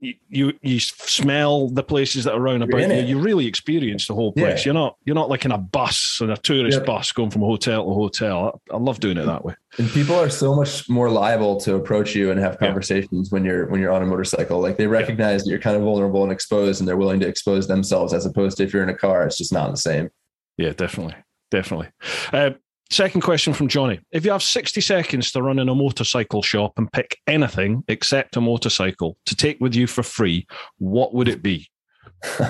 you 0.01 0.15
you, 0.29 0.53
you 0.63 0.81
smell 0.81 1.69
the 1.69 1.83
places 1.83 2.25
that 2.25 2.35
are 2.35 2.41
around 2.41 2.63
about 2.63 2.81
you. 2.81 2.95
You 3.03 3.19
really 3.19 3.47
experience 3.47 4.07
the 4.07 4.15
whole 4.15 4.33
place. 4.33 4.61
Yeah. 4.61 4.65
You're 4.73 4.75
not 4.75 4.97
you're 5.05 5.15
not 5.15 5.29
like 5.29 5.45
in 5.45 5.53
a 5.53 5.59
bus 5.59 6.19
and 6.21 6.31
a 6.31 6.37
tourist 6.37 6.85
bus 6.85 7.13
going 7.13 7.31
from 7.31 7.43
hotel 7.43 7.85
to 7.85 7.93
hotel. 7.93 8.61
I, 8.71 8.75
I 8.75 8.79
love 8.79 9.01
doing 9.01 9.19
it 9.19 9.27
that 9.27 9.45
way. 9.45 9.55
And 9.79 9.89
people 9.91 10.17
are 10.17 10.31
so 10.31 10.55
much 10.55 10.89
more 10.89 11.11
liable 11.11 11.61
to 11.61 11.75
approach 11.77 12.15
you 12.15 12.31
and 12.31 12.41
have 12.41 12.57
Yeah. 12.61 12.67
conversations 12.69 13.31
when 13.31 13.45
you're 13.45 13.67
when 13.69 13.81
you're 13.81 13.93
on 13.93 14.03
a 14.03 14.07
motorcycle. 14.07 14.61
Like 14.61 14.77
they 14.79 14.87
recognize 14.87 15.45
that 15.45 15.51
you're 15.51 15.61
kind 15.61 15.77
of 15.77 15.83
vulnerable 15.83 16.23
and 16.23 16.33
exposed, 16.33 16.81
and 16.81 16.89
they're 16.89 16.97
willing 16.97 17.21
to 17.21 17.29
expose 17.29 17.69
themselves 17.69 18.13
as 18.15 18.27
opposed 18.27 18.57
to 18.57 18.65
if 18.65 18.73
you're 18.73 18.83
in 18.83 18.89
a 18.89 18.95
car, 18.97 19.27
it's 19.27 19.39
just 19.39 19.53
not 19.53 19.71
the 19.71 19.77
same. 19.77 20.11
Yeah, 20.57 20.73
definitely. 20.73 21.15
Definitely. 21.51 21.89
Uh, 22.33 22.51
second 22.91 23.21
question 23.23 23.53
from 23.53 23.69
Johnny. 23.69 24.01
If 24.13 24.25
you 24.25 24.33
have 24.33 24.43
60 24.43 24.81
seconds 24.81 25.31
to 25.33 25.43
run 25.43 25.59
in 25.59 25.69
a 25.69 25.75
motorcycle 25.75 26.43
shop 26.43 26.73
and 26.77 26.91
pick 26.93 27.19
anything 27.27 27.85
except 27.89 28.37
a 28.37 28.41
motorcycle 28.41 29.17
to 29.27 29.37
take 29.37 29.61
with 29.61 29.75
you 29.75 29.87
for 29.87 30.03
free, 30.03 30.47
what 30.79 31.15
would 31.15 31.29
it 31.29 31.43
be? 31.43 31.69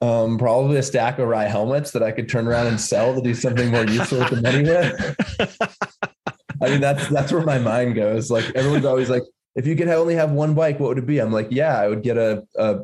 um, 0.00 0.38
probably 0.38 0.78
a 0.78 0.82
stack 0.82 1.18
of 1.18 1.28
Arai 1.28 1.48
helmets 1.48 1.90
that 1.92 2.02
I 2.02 2.10
could 2.12 2.28
turn 2.28 2.48
around 2.48 2.66
and 2.68 2.80
sell 2.80 3.14
to 3.14 3.20
do 3.20 3.34
something 3.34 3.70
more 3.70 3.84
useful 3.84 4.18
with 4.18 4.30
the 4.30 4.40
money 4.42 4.62
with. 4.62 5.16
I 6.62 6.68
mean, 6.70 6.80
that's 6.80 7.08
that's 7.08 7.32
where 7.32 7.42
my 7.42 7.58
mind 7.58 7.94
goes. 7.94 8.30
Like 8.30 8.50
everyone's 8.54 8.84
always 8.84 9.08
like, 9.08 9.22
if 9.54 9.66
you 9.66 9.76
could 9.76 9.88
only 9.88 10.14
have 10.14 10.30
one 10.30 10.54
bike, 10.54 10.78
what 10.78 10.88
would 10.88 10.98
it 10.98 11.06
be? 11.06 11.18
I'm 11.18 11.32
like, 11.32 11.48
yeah, 11.50 11.78
I 11.78 11.88
would 11.88 12.02
get 12.02 12.16
a, 12.18 12.42
a, 12.56 12.80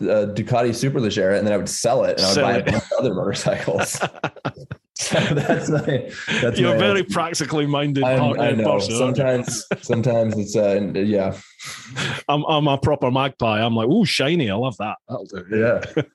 a 0.00 0.26
Ducati 0.28 0.70
Superleggera 0.70 1.38
and 1.38 1.46
then 1.46 1.52
I 1.52 1.56
would 1.56 1.68
sell 1.68 2.04
it 2.04 2.18
and 2.18 2.22
I 2.22 2.28
would 2.28 2.34
Sell 2.34 2.44
buy 2.44 2.56
it. 2.56 2.68
a 2.68 2.72
bunch 2.72 2.84
of 2.84 2.92
other 2.98 3.14
motorcycles. 3.14 4.00
so 4.98 5.20
that's 5.34 5.68
my 5.68 6.10
that's 6.40 6.58
You're 6.58 6.72
my 6.74 6.78
very 6.78 7.02
practically 7.04 7.66
minded 7.66 8.04
I'm- 8.04 8.38
I 8.40 8.50
uh, 8.50 8.54
know. 8.54 8.72
person. 8.74 8.96
Sometimes, 8.96 9.66
sometimes 9.82 10.38
it's 10.38 10.56
uh, 10.56 10.80
yeah, 10.94 11.36
I'm, 12.28 12.44
I'm 12.44 12.66
a 12.68 12.78
proper 12.78 13.10
magpie. 13.10 13.60
I'm 13.64 13.74
like, 13.74 13.88
ooh, 13.88 14.04
shiny. 14.04 14.50
I 14.50 14.54
love 14.54 14.76
that. 14.78 14.96
That'll 15.08 15.26
do. 15.26 15.44
yeah. 15.50 16.02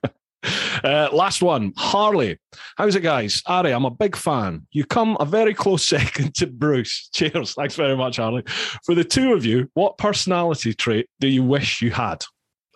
Uh, 0.82 1.08
last 1.12 1.40
one, 1.40 1.72
Harley. 1.76 2.36
How's 2.76 2.96
it, 2.96 3.02
guys? 3.02 3.40
Ari, 3.46 3.72
I'm 3.72 3.84
a 3.84 3.90
big 3.90 4.16
fan. 4.16 4.66
You 4.72 4.84
come 4.84 5.16
a 5.20 5.24
very 5.24 5.54
close 5.54 5.86
second 5.88 6.34
to 6.36 6.48
Bruce. 6.48 7.08
Cheers. 7.14 7.54
Thanks 7.54 7.76
very 7.76 7.96
much, 7.96 8.16
Harley. 8.16 8.42
For 8.84 8.96
the 8.96 9.04
two 9.04 9.32
of 9.34 9.44
you, 9.46 9.70
what 9.74 9.98
personality 9.98 10.74
trait 10.74 11.08
do 11.20 11.28
you 11.28 11.44
wish 11.44 11.80
you 11.80 11.92
had? 11.92 12.24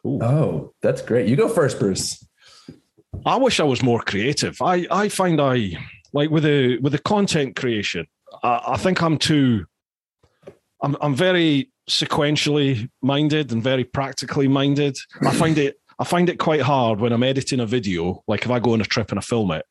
Ooh. 0.07 0.23
Oh, 0.23 0.75
that's 0.83 1.03
great. 1.03 1.29
You 1.29 1.35
go 1.35 1.49
first, 1.49 1.81
Bruce. 1.81 2.25
I 3.25 3.37
wish 3.39 3.59
I 3.59 3.65
was 3.65 3.83
more 3.83 4.01
creative. 4.01 4.63
I, 4.63 4.87
I 4.89 5.09
find 5.09 5.41
I 5.41 5.73
like 6.17 6.31
with 6.31 6.45
the 6.45 6.79
with 6.79 6.93
the 6.93 6.99
content 6.99 7.55
creation. 7.57 8.07
I, 8.43 8.61
I 8.69 8.77
think 8.77 9.03
I'm 9.03 9.19
too. 9.19 9.67
I'm 10.83 10.97
I'm 11.01 11.15
very 11.15 11.71
sequentially 11.89 12.89
minded 13.03 13.53
and 13.53 13.63
very 13.63 13.85
practically 13.85 14.49
minded. 14.49 14.97
I 15.23 15.33
find 15.43 15.59
it 15.59 15.77
I 15.99 16.05
find 16.05 16.29
it 16.29 16.39
quite 16.39 16.61
hard 16.61 17.01
when 17.01 17.13
I'm 17.13 17.23
editing 17.23 17.61
a 17.61 17.67
video. 17.67 18.23
Like 18.27 18.45
if 18.45 18.51
I 18.51 18.59
go 18.59 18.73
on 18.73 18.81
a 18.81 18.85
trip 18.85 19.11
and 19.11 19.19
I 19.19 19.23
film 19.23 19.51
it, 19.53 19.65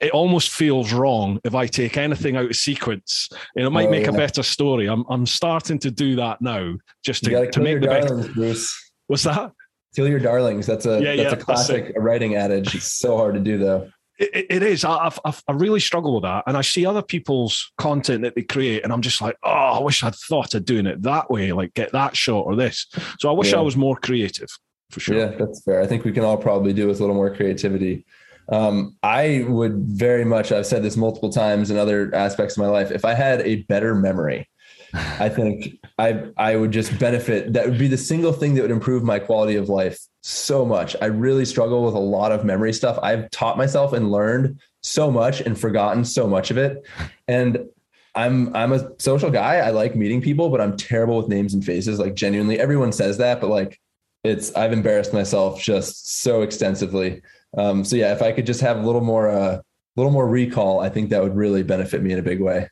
it 0.00 0.10
almost 0.12 0.50
feels 0.50 0.92
wrong 0.92 1.40
if 1.44 1.54
I 1.54 1.66
take 1.66 1.96
anything 1.96 2.36
out 2.36 2.50
of 2.50 2.56
sequence. 2.56 3.28
And 3.56 3.64
it 3.66 3.70
might 3.70 3.88
Oh, 3.88 3.90
make 3.90 4.06
a 4.06 4.12
better 4.12 4.42
story. 4.42 4.86
I'm 4.88 5.04
I'm 5.08 5.26
starting 5.26 5.78
to 5.80 5.90
do 5.90 6.16
that 6.16 6.40
now, 6.40 6.74
just 7.04 7.24
to, 7.24 7.50
to 7.50 7.60
make 7.60 7.80
the 7.80 7.86
best. 7.88 8.08
darlings, 8.08 8.34
Bruce. 8.34 8.90
What's 9.08 9.24
that? 9.24 9.52
Kill 9.96 10.08
your 10.08 10.20
darlings. 10.20 10.66
That's 10.66 10.86
a 10.86 11.00
Yeah, 11.00 11.16
that's 11.16 11.18
yeah, 11.18 11.26
a 11.26 11.30
that's 11.30 11.44
classic 11.44 11.92
writing 11.96 12.34
adage. 12.36 12.74
It's 12.74 12.92
so 12.92 13.16
hard 13.16 13.34
to 13.34 13.40
do 13.40 13.58
though. 13.58 13.90
It, 14.18 14.46
it- 14.50 14.62
is. 14.62 14.84
I, 14.84 14.96
I've, 15.06 15.18
I've, 15.24 15.42
I 15.46 15.52
really 15.52 15.80
struggle 15.80 16.14
with 16.14 16.24
that. 16.24 16.44
And 16.46 16.56
I 16.56 16.60
see 16.62 16.84
other 16.84 17.02
people's 17.02 17.72
content 17.78 18.22
that 18.22 18.34
they 18.34 18.42
create, 18.42 18.82
and 18.84 18.92
I'm 18.92 19.02
just 19.02 19.20
like, 19.20 19.36
oh, 19.42 19.50
I 19.50 19.80
wish 19.80 20.02
I'd 20.02 20.14
thought 20.14 20.54
of 20.54 20.64
doing 20.64 20.86
it 20.86 21.02
that 21.02 21.30
way, 21.30 21.52
like 21.52 21.74
get 21.74 21.92
that 21.92 22.16
shot 22.16 22.44
or 22.46 22.56
this. 22.56 22.86
So 23.20 23.28
I 23.28 23.32
wish 23.32 23.52
Yeah. 23.52 23.58
I 23.58 23.62
was 23.62 23.76
more 23.76 23.96
creative 23.96 24.48
for 24.90 25.00
sure. 25.00 25.16
Yeah, 25.16 25.26
that's 25.38 25.62
fair. 25.62 25.80
I 25.80 25.86
think 25.86 26.04
we 26.04 26.12
can 26.12 26.24
all 26.24 26.36
probably 26.38 26.72
do 26.72 26.86
with 26.88 26.98
a 26.98 27.00
little 27.00 27.14
more 27.14 27.34
creativity. 27.34 28.04
Um, 28.50 28.96
I 29.02 29.44
would 29.46 29.74
very 29.76 30.24
much, 30.24 30.52
I've 30.52 30.66
said 30.66 30.82
this 30.82 30.96
multiple 30.96 31.30
times 31.30 31.70
in 31.70 31.76
other 31.76 32.14
aspects 32.14 32.56
of 32.56 32.62
my 32.62 32.68
life. 32.70 32.90
If 32.90 33.04
I 33.04 33.12
had 33.12 33.42
a 33.42 33.62
better 33.64 33.94
memory, 33.94 34.48
I 34.94 35.28
think 35.28 35.78
I 35.98 36.24
I 36.36 36.56
would 36.56 36.70
just 36.70 36.98
benefit. 36.98 37.52
That 37.52 37.68
would 37.68 37.78
be 37.78 37.88
the 37.88 37.98
single 37.98 38.32
thing 38.32 38.54
that 38.54 38.62
would 38.62 38.70
improve 38.70 39.02
my 39.02 39.18
quality 39.18 39.56
of 39.56 39.68
life 39.68 39.98
so 40.22 40.64
much. 40.64 40.96
I 41.00 41.06
really 41.06 41.44
struggle 41.44 41.84
with 41.84 41.94
a 41.94 42.00
lot 42.00 42.32
of 42.32 42.44
memory 42.44 42.72
stuff. 42.72 42.98
I've 43.02 43.30
taught 43.30 43.56
myself 43.56 43.92
and 43.92 44.10
learned 44.10 44.60
so 44.82 45.10
much 45.10 45.40
and 45.40 45.58
forgotten 45.58 46.04
so 46.04 46.26
much 46.26 46.50
of 46.50 46.58
it. 46.58 46.86
And 47.26 47.66
I'm 48.14 48.54
I'm 48.56 48.72
a 48.72 48.90
social 49.00 49.30
guy. 49.30 49.56
I 49.56 49.70
like 49.70 49.94
meeting 49.94 50.20
people, 50.20 50.48
but 50.48 50.60
I'm 50.60 50.76
terrible 50.76 51.18
with 51.18 51.28
names 51.28 51.54
and 51.54 51.64
faces. 51.64 51.98
Like 51.98 52.14
genuinely, 52.14 52.58
everyone 52.58 52.92
says 52.92 53.18
that, 53.18 53.40
but 53.40 53.48
like 53.48 53.80
it's 54.24 54.54
I've 54.54 54.72
embarrassed 54.72 55.12
myself 55.12 55.60
just 55.60 56.20
so 56.20 56.42
extensively. 56.42 57.22
Um, 57.56 57.84
so 57.84 57.96
yeah, 57.96 58.12
if 58.12 58.22
I 58.22 58.32
could 58.32 58.46
just 58.46 58.60
have 58.60 58.78
a 58.78 58.82
little 58.82 59.00
more 59.00 59.28
uh, 59.28 59.60
little 59.96 60.12
more 60.12 60.28
recall, 60.28 60.80
I 60.80 60.88
think 60.88 61.10
that 61.10 61.22
would 61.22 61.36
really 61.36 61.62
benefit 61.62 62.02
me 62.02 62.12
in 62.12 62.18
a 62.18 62.22
big 62.22 62.40
way. 62.40 62.68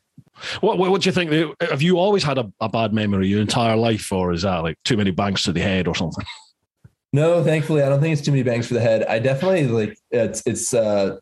What, 0.61 0.77
what, 0.77 0.91
what 0.91 1.01
do 1.01 1.09
you 1.09 1.13
think? 1.13 1.31
Have 1.61 1.81
you 1.81 1.97
always 1.97 2.23
had 2.23 2.37
a, 2.37 2.51
a 2.59 2.69
bad 2.69 2.93
memory 2.93 3.27
your 3.27 3.41
entire 3.41 3.75
life, 3.75 4.11
or 4.11 4.33
is 4.33 4.43
that 4.43 4.59
like 4.59 4.77
too 4.83 4.97
many 4.97 5.11
bangs 5.11 5.43
to 5.43 5.53
the 5.53 5.61
head 5.61 5.87
or 5.87 5.95
something? 5.95 6.25
No, 7.13 7.41
thankfully, 7.41 7.81
I 7.81 7.89
don't 7.89 8.01
think 8.01 8.13
it's 8.13 8.21
too 8.21 8.31
many 8.31 8.43
bangs 8.43 8.67
for 8.67 8.73
the 8.73 8.81
head. 8.81 9.03
I 9.05 9.19
definitely 9.19 9.65
like 9.67 9.97
it's 10.11 10.43
it's 10.45 10.73
uh 10.73 11.17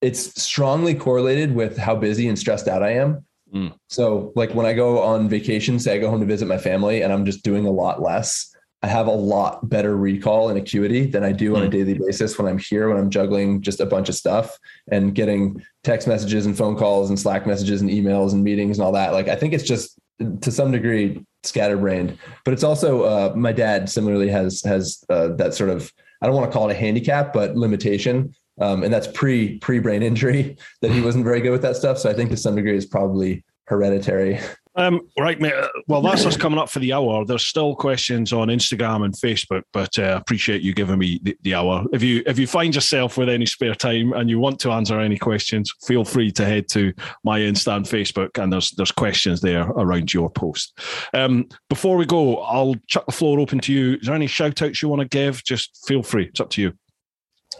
it's 0.00 0.42
strongly 0.42 0.94
correlated 0.94 1.54
with 1.54 1.78
how 1.78 1.94
busy 1.94 2.28
and 2.28 2.38
stressed 2.38 2.66
out 2.66 2.82
I 2.82 2.94
am. 2.94 3.24
Mm. 3.54 3.74
So 3.88 4.32
like 4.34 4.54
when 4.54 4.66
I 4.66 4.72
go 4.72 5.00
on 5.00 5.28
vacation, 5.28 5.78
say 5.78 5.94
I 5.94 5.98
go 5.98 6.10
home 6.10 6.20
to 6.20 6.26
visit 6.26 6.48
my 6.48 6.58
family 6.58 7.02
and 7.02 7.12
I'm 7.12 7.24
just 7.24 7.44
doing 7.44 7.64
a 7.64 7.70
lot 7.70 8.02
less, 8.02 8.51
I 8.82 8.88
have 8.88 9.06
a 9.06 9.12
lot 9.12 9.68
better 9.68 9.96
recall 9.96 10.48
and 10.48 10.58
acuity 10.58 11.06
than 11.06 11.22
I 11.22 11.30
do 11.32 11.54
on 11.56 11.62
a 11.62 11.66
Mm. 11.66 11.70
daily 11.70 11.94
basis 11.94 12.36
when 12.36 12.48
I'm 12.48 12.58
here, 12.58 12.88
when 12.88 12.98
I'm 12.98 13.10
juggling 13.10 13.60
just 13.62 13.78
a 13.80 13.86
bunch 13.86 14.08
of 14.08 14.16
stuff 14.16 14.58
and 14.90 15.14
getting 15.14 15.62
text 15.84 16.08
messages 16.08 16.46
and 16.46 16.56
phone 16.56 16.76
calls 16.76 17.08
and 17.08 17.18
Slack 17.18 17.46
messages 17.46 17.80
and 17.80 17.88
emails 17.90 18.32
and 18.32 18.42
meetings 18.42 18.78
and 18.78 18.84
all 18.84 18.92
that. 18.92 19.12
Like 19.12 19.28
I 19.28 19.36
think 19.36 19.52
it's 19.52 19.64
just 19.64 19.98
to 20.40 20.50
some 20.50 20.72
degree 20.72 21.24
scatterbrained, 21.44 22.18
but 22.44 22.54
it's 22.54 22.64
also 22.64 23.02
uh, 23.02 23.32
my 23.36 23.52
dad 23.52 23.88
similarly 23.88 24.28
has 24.28 24.62
has 24.62 25.04
uh, 25.08 25.28
that 25.36 25.54
sort 25.54 25.70
of 25.70 25.92
I 26.20 26.26
don't 26.26 26.36
want 26.36 26.50
to 26.50 26.56
call 26.56 26.68
it 26.68 26.72
a 26.72 26.76
handicap, 26.76 27.32
but 27.32 27.56
limitation. 27.56 28.34
Um, 28.60 28.82
and 28.82 28.92
that's 28.92 29.06
pre 29.08 29.58
pre 29.58 29.78
brain 29.78 30.02
injury 30.02 30.56
that 30.82 30.90
he 30.90 31.00
wasn't 31.00 31.24
very 31.24 31.40
good 31.40 31.52
with 31.52 31.62
that 31.62 31.76
stuff. 31.76 31.98
So 31.98 32.10
I 32.10 32.14
think 32.14 32.30
to 32.30 32.36
some 32.36 32.54
degree 32.56 32.76
it's 32.76 32.86
probably 32.86 33.44
hereditary. 33.66 34.40
Um, 34.74 35.08
right, 35.18 35.40
mate. 35.40 35.52
Uh, 35.52 35.68
Well, 35.86 36.00
that's 36.02 36.24
us 36.24 36.36
coming 36.36 36.58
up 36.58 36.70
for 36.70 36.78
the 36.78 36.92
hour. 36.92 37.24
There's 37.24 37.46
still 37.46 37.74
questions 37.74 38.32
on 38.32 38.48
Instagram 38.48 39.04
and 39.04 39.14
Facebook, 39.14 39.62
but 39.72 39.98
uh, 39.98 40.18
appreciate 40.20 40.62
you 40.62 40.72
giving 40.72 40.98
me 40.98 41.20
the, 41.22 41.36
the 41.42 41.54
hour. 41.54 41.84
If 41.92 42.02
you 42.02 42.22
if 42.26 42.38
you 42.38 42.46
find 42.46 42.74
yourself 42.74 43.18
with 43.18 43.28
any 43.28 43.46
spare 43.46 43.74
time 43.74 44.12
and 44.14 44.30
you 44.30 44.38
want 44.38 44.58
to 44.60 44.70
answer 44.70 44.98
any 44.98 45.18
questions, 45.18 45.72
feel 45.86 46.04
free 46.04 46.30
to 46.32 46.44
head 46.44 46.68
to 46.70 46.92
my 47.24 47.40
Insta 47.40 47.76
and 47.76 47.84
Facebook, 47.84 48.42
and 48.42 48.52
there's 48.52 48.70
there's 48.70 48.92
questions 48.92 49.40
there 49.40 49.62
around 49.62 50.14
your 50.14 50.30
post. 50.30 50.78
Um, 51.12 51.48
before 51.68 51.96
we 51.96 52.06
go, 52.06 52.38
I'll 52.38 52.76
chuck 52.86 53.06
the 53.06 53.12
floor 53.12 53.40
open 53.40 53.60
to 53.60 53.72
you. 53.72 53.94
Is 53.94 54.06
there 54.06 54.14
any 54.14 54.26
shout 54.26 54.62
outs 54.62 54.80
you 54.80 54.88
want 54.88 55.02
to 55.02 55.08
give? 55.08 55.44
Just 55.44 55.84
feel 55.86 56.02
free. 56.02 56.26
It's 56.26 56.40
up 56.40 56.50
to 56.50 56.62
you. 56.62 56.72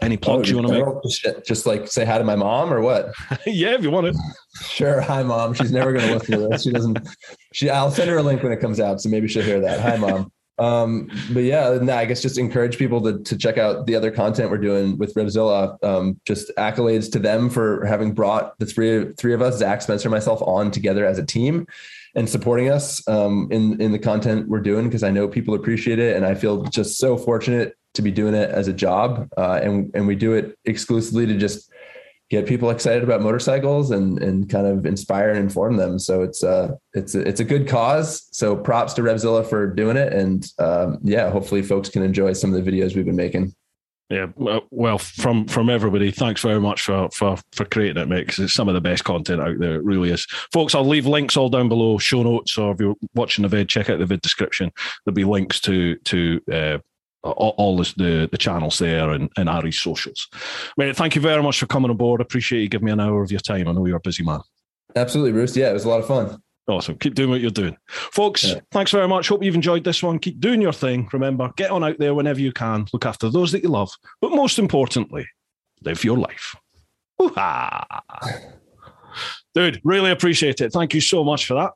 Any 0.03 0.17
plugs 0.17 0.49
you 0.49 0.57
want 0.57 0.67
to 0.67 0.73
make? 0.73 0.83
Oh, 0.83 1.01
Just, 1.05 1.45
just 1.45 1.65
like 1.65 1.87
say 1.87 2.05
hi 2.05 2.17
to 2.17 2.23
my 2.23 2.35
mom 2.35 2.73
or 2.73 2.81
what? 2.81 3.13
yeah, 3.45 3.75
if 3.75 3.83
you 3.83 3.91
want 3.91 4.13
to. 4.13 4.19
Sure. 4.65 5.01
Hi, 5.01 5.23
mom. 5.23 5.53
She's 5.53 5.71
never 5.71 5.93
going 5.93 6.07
to 6.07 6.13
listen 6.13 6.39
to 6.39 6.47
this. 6.49 6.63
She 6.63 6.71
doesn't. 6.71 6.99
She. 7.53 7.69
I'll 7.69 7.91
send 7.91 8.09
her 8.09 8.17
a 8.17 8.23
link 8.23 8.43
when 8.43 8.51
it 8.51 8.59
comes 8.59 8.79
out, 8.79 9.01
so 9.01 9.09
maybe 9.09 9.27
she'll 9.27 9.43
hear 9.43 9.59
that. 9.61 9.79
Hi, 9.79 9.97
mom. 9.97 10.31
Um, 10.59 11.09
but 11.33 11.43
yeah, 11.43 11.79
no, 11.81 11.95
I 11.95 12.05
guess 12.05 12.21
just 12.21 12.37
encourage 12.37 12.77
people 12.77 13.01
to, 13.01 13.19
to 13.23 13.37
check 13.37 13.57
out 13.57 13.87
the 13.87 13.95
other 13.95 14.11
content 14.11 14.51
we're 14.51 14.59
doing 14.59 14.97
with 14.97 15.15
Revzilla. 15.15 15.83
Um, 15.83 16.19
just 16.25 16.51
accolades 16.57 17.11
to 17.13 17.19
them 17.19 17.49
for 17.49 17.85
having 17.85 18.13
brought 18.13 18.57
the 18.59 18.65
three 18.65 19.13
three 19.13 19.33
of 19.33 19.41
us, 19.41 19.57
Zach, 19.57 19.81
Spencer, 19.81 20.09
myself, 20.09 20.41
on 20.43 20.69
together 20.69 21.05
as 21.05 21.17
a 21.17 21.25
team 21.25 21.65
and 22.15 22.29
supporting 22.29 22.69
us 22.69 23.05
um, 23.07 23.47
in 23.51 23.81
in 23.81 23.91
the 23.91 23.99
content 23.99 24.47
we're 24.47 24.61
doing 24.61 24.85
because 24.85 25.03
I 25.03 25.09
know 25.09 25.27
people 25.27 25.55
appreciate 25.55 25.99
it, 25.99 26.15
and 26.15 26.25
I 26.25 26.35
feel 26.35 26.63
just 26.63 26.97
so 26.97 27.17
fortunate 27.17 27.75
to 27.93 28.01
be 28.01 28.11
doing 28.11 28.33
it 28.33 28.49
as 28.49 28.67
a 28.67 28.73
job, 28.73 29.29
uh, 29.37 29.59
and 29.63 29.91
and 29.93 30.07
we 30.07 30.15
do 30.15 30.33
it 30.33 30.57
exclusively 30.65 31.25
to 31.25 31.37
just 31.37 31.71
get 32.29 32.47
people 32.47 32.71
excited 32.71 33.03
about 33.03 33.21
motorcycles 33.21 33.91
and 33.91 34.21
and 34.21 34.49
kind 34.49 34.65
of 34.65 34.85
inspire 34.85 35.29
and 35.29 35.39
inform 35.39 35.77
them. 35.77 35.99
So 35.99 36.23
it's 36.23 36.43
uh 36.43 36.71
it's 36.93 37.15
a, 37.15 37.21
it's 37.21 37.39
a 37.39 37.45
good 37.45 37.67
cause. 37.67 38.27
So 38.31 38.55
props 38.55 38.93
to 38.93 39.01
Revzilla 39.01 39.45
for 39.47 39.67
doing 39.67 39.97
it, 39.97 40.13
and 40.13 40.45
um, 40.59 40.99
yeah, 41.03 41.29
hopefully 41.29 41.61
folks 41.61 41.89
can 41.89 42.01
enjoy 42.01 42.33
some 42.33 42.53
of 42.53 42.63
the 42.63 42.71
videos 42.71 42.95
we've 42.95 43.05
been 43.05 43.15
making. 43.15 43.53
Yeah, 44.09 44.27
well, 44.69 44.97
from 44.97 45.47
from 45.47 45.69
everybody, 45.69 46.11
thanks 46.11 46.41
very 46.41 46.59
much 46.59 46.81
for 46.81 47.09
for 47.11 47.37
for 47.51 47.65
creating 47.65 48.01
it, 48.01 48.07
mate. 48.07 48.27
Because 48.27 48.39
it's 48.39 48.53
some 48.53 48.67
of 48.67 48.75
the 48.75 48.81
best 48.81 49.03
content 49.03 49.41
out 49.41 49.57
there. 49.59 49.75
It 49.75 49.83
really 49.83 50.11
is, 50.11 50.25
folks. 50.51 50.75
I'll 50.75 50.85
leave 50.85 51.05
links 51.05 51.37
all 51.37 51.49
down 51.49 51.69
below, 51.69 51.97
show 51.97 52.21
notes, 52.21 52.57
or 52.57 52.73
if 52.73 52.79
you're 52.79 52.95
watching 53.15 53.43
the 53.43 53.47
vid, 53.47 53.69
check 53.69 53.89
out 53.89 53.99
the 53.99 54.05
vid 54.05 54.21
description. 54.21 54.71
There'll 55.05 55.15
be 55.15 55.23
links 55.23 55.59
to 55.61 55.95
to 55.95 56.41
uh, 56.51 56.77
all, 57.23 57.55
all 57.57 57.77
the 57.77 58.27
the 58.31 58.37
channels 58.37 58.79
there 58.79 59.11
and, 59.11 59.29
and 59.37 59.49
Ari's 59.49 59.79
socials. 59.79 60.27
Mate, 60.77 60.95
thank 60.95 61.15
you 61.15 61.21
very 61.21 61.41
much 61.41 61.59
for 61.59 61.65
coming 61.65 61.91
aboard. 61.91 62.21
Appreciate 62.21 62.61
you 62.61 62.69
giving 62.69 62.85
me 62.85 62.91
an 62.91 62.99
hour 62.99 63.23
of 63.23 63.31
your 63.31 63.39
time. 63.39 63.67
I 63.67 63.71
know 63.71 63.85
you're 63.85 63.97
a 63.97 64.01
busy 64.01 64.23
man. 64.23 64.41
Absolutely, 64.95 65.31
Bruce. 65.31 65.55
Yeah, 65.55 65.69
it 65.69 65.73
was 65.73 65.85
a 65.85 65.89
lot 65.89 65.99
of 65.99 66.07
fun. 66.07 66.41
Awesome. 66.67 66.97
Keep 66.97 67.15
doing 67.15 67.29
what 67.29 67.41
you're 67.41 67.51
doing. 67.51 67.75
Folks, 67.89 68.45
yeah. 68.45 68.59
thanks 68.71 68.91
very 68.91 69.07
much. 69.07 69.27
Hope 69.27 69.43
you've 69.43 69.55
enjoyed 69.55 69.83
this 69.83 70.01
one. 70.01 70.17
Keep 70.17 70.39
doing 70.39 70.61
your 70.61 70.71
thing. 70.71 71.09
Remember, 71.11 71.51
get 71.57 71.71
on 71.71 71.83
out 71.83 71.99
there 71.99 72.13
whenever 72.13 72.39
you 72.39 72.53
can. 72.53 72.85
Look 72.93 73.05
after 73.05 73.29
those 73.29 73.51
that 73.51 73.63
you 73.63 73.69
love. 73.69 73.91
But 74.21 74.31
most 74.31 74.57
importantly, 74.59 75.27
live 75.81 76.03
your 76.05 76.17
life. 76.17 76.55
Dude, 79.53 79.81
really 79.83 80.11
appreciate 80.11 80.61
it. 80.61 80.71
Thank 80.71 80.93
you 80.93 81.01
so 81.01 81.23
much 81.23 81.45
for 81.45 81.55
that. 81.55 81.73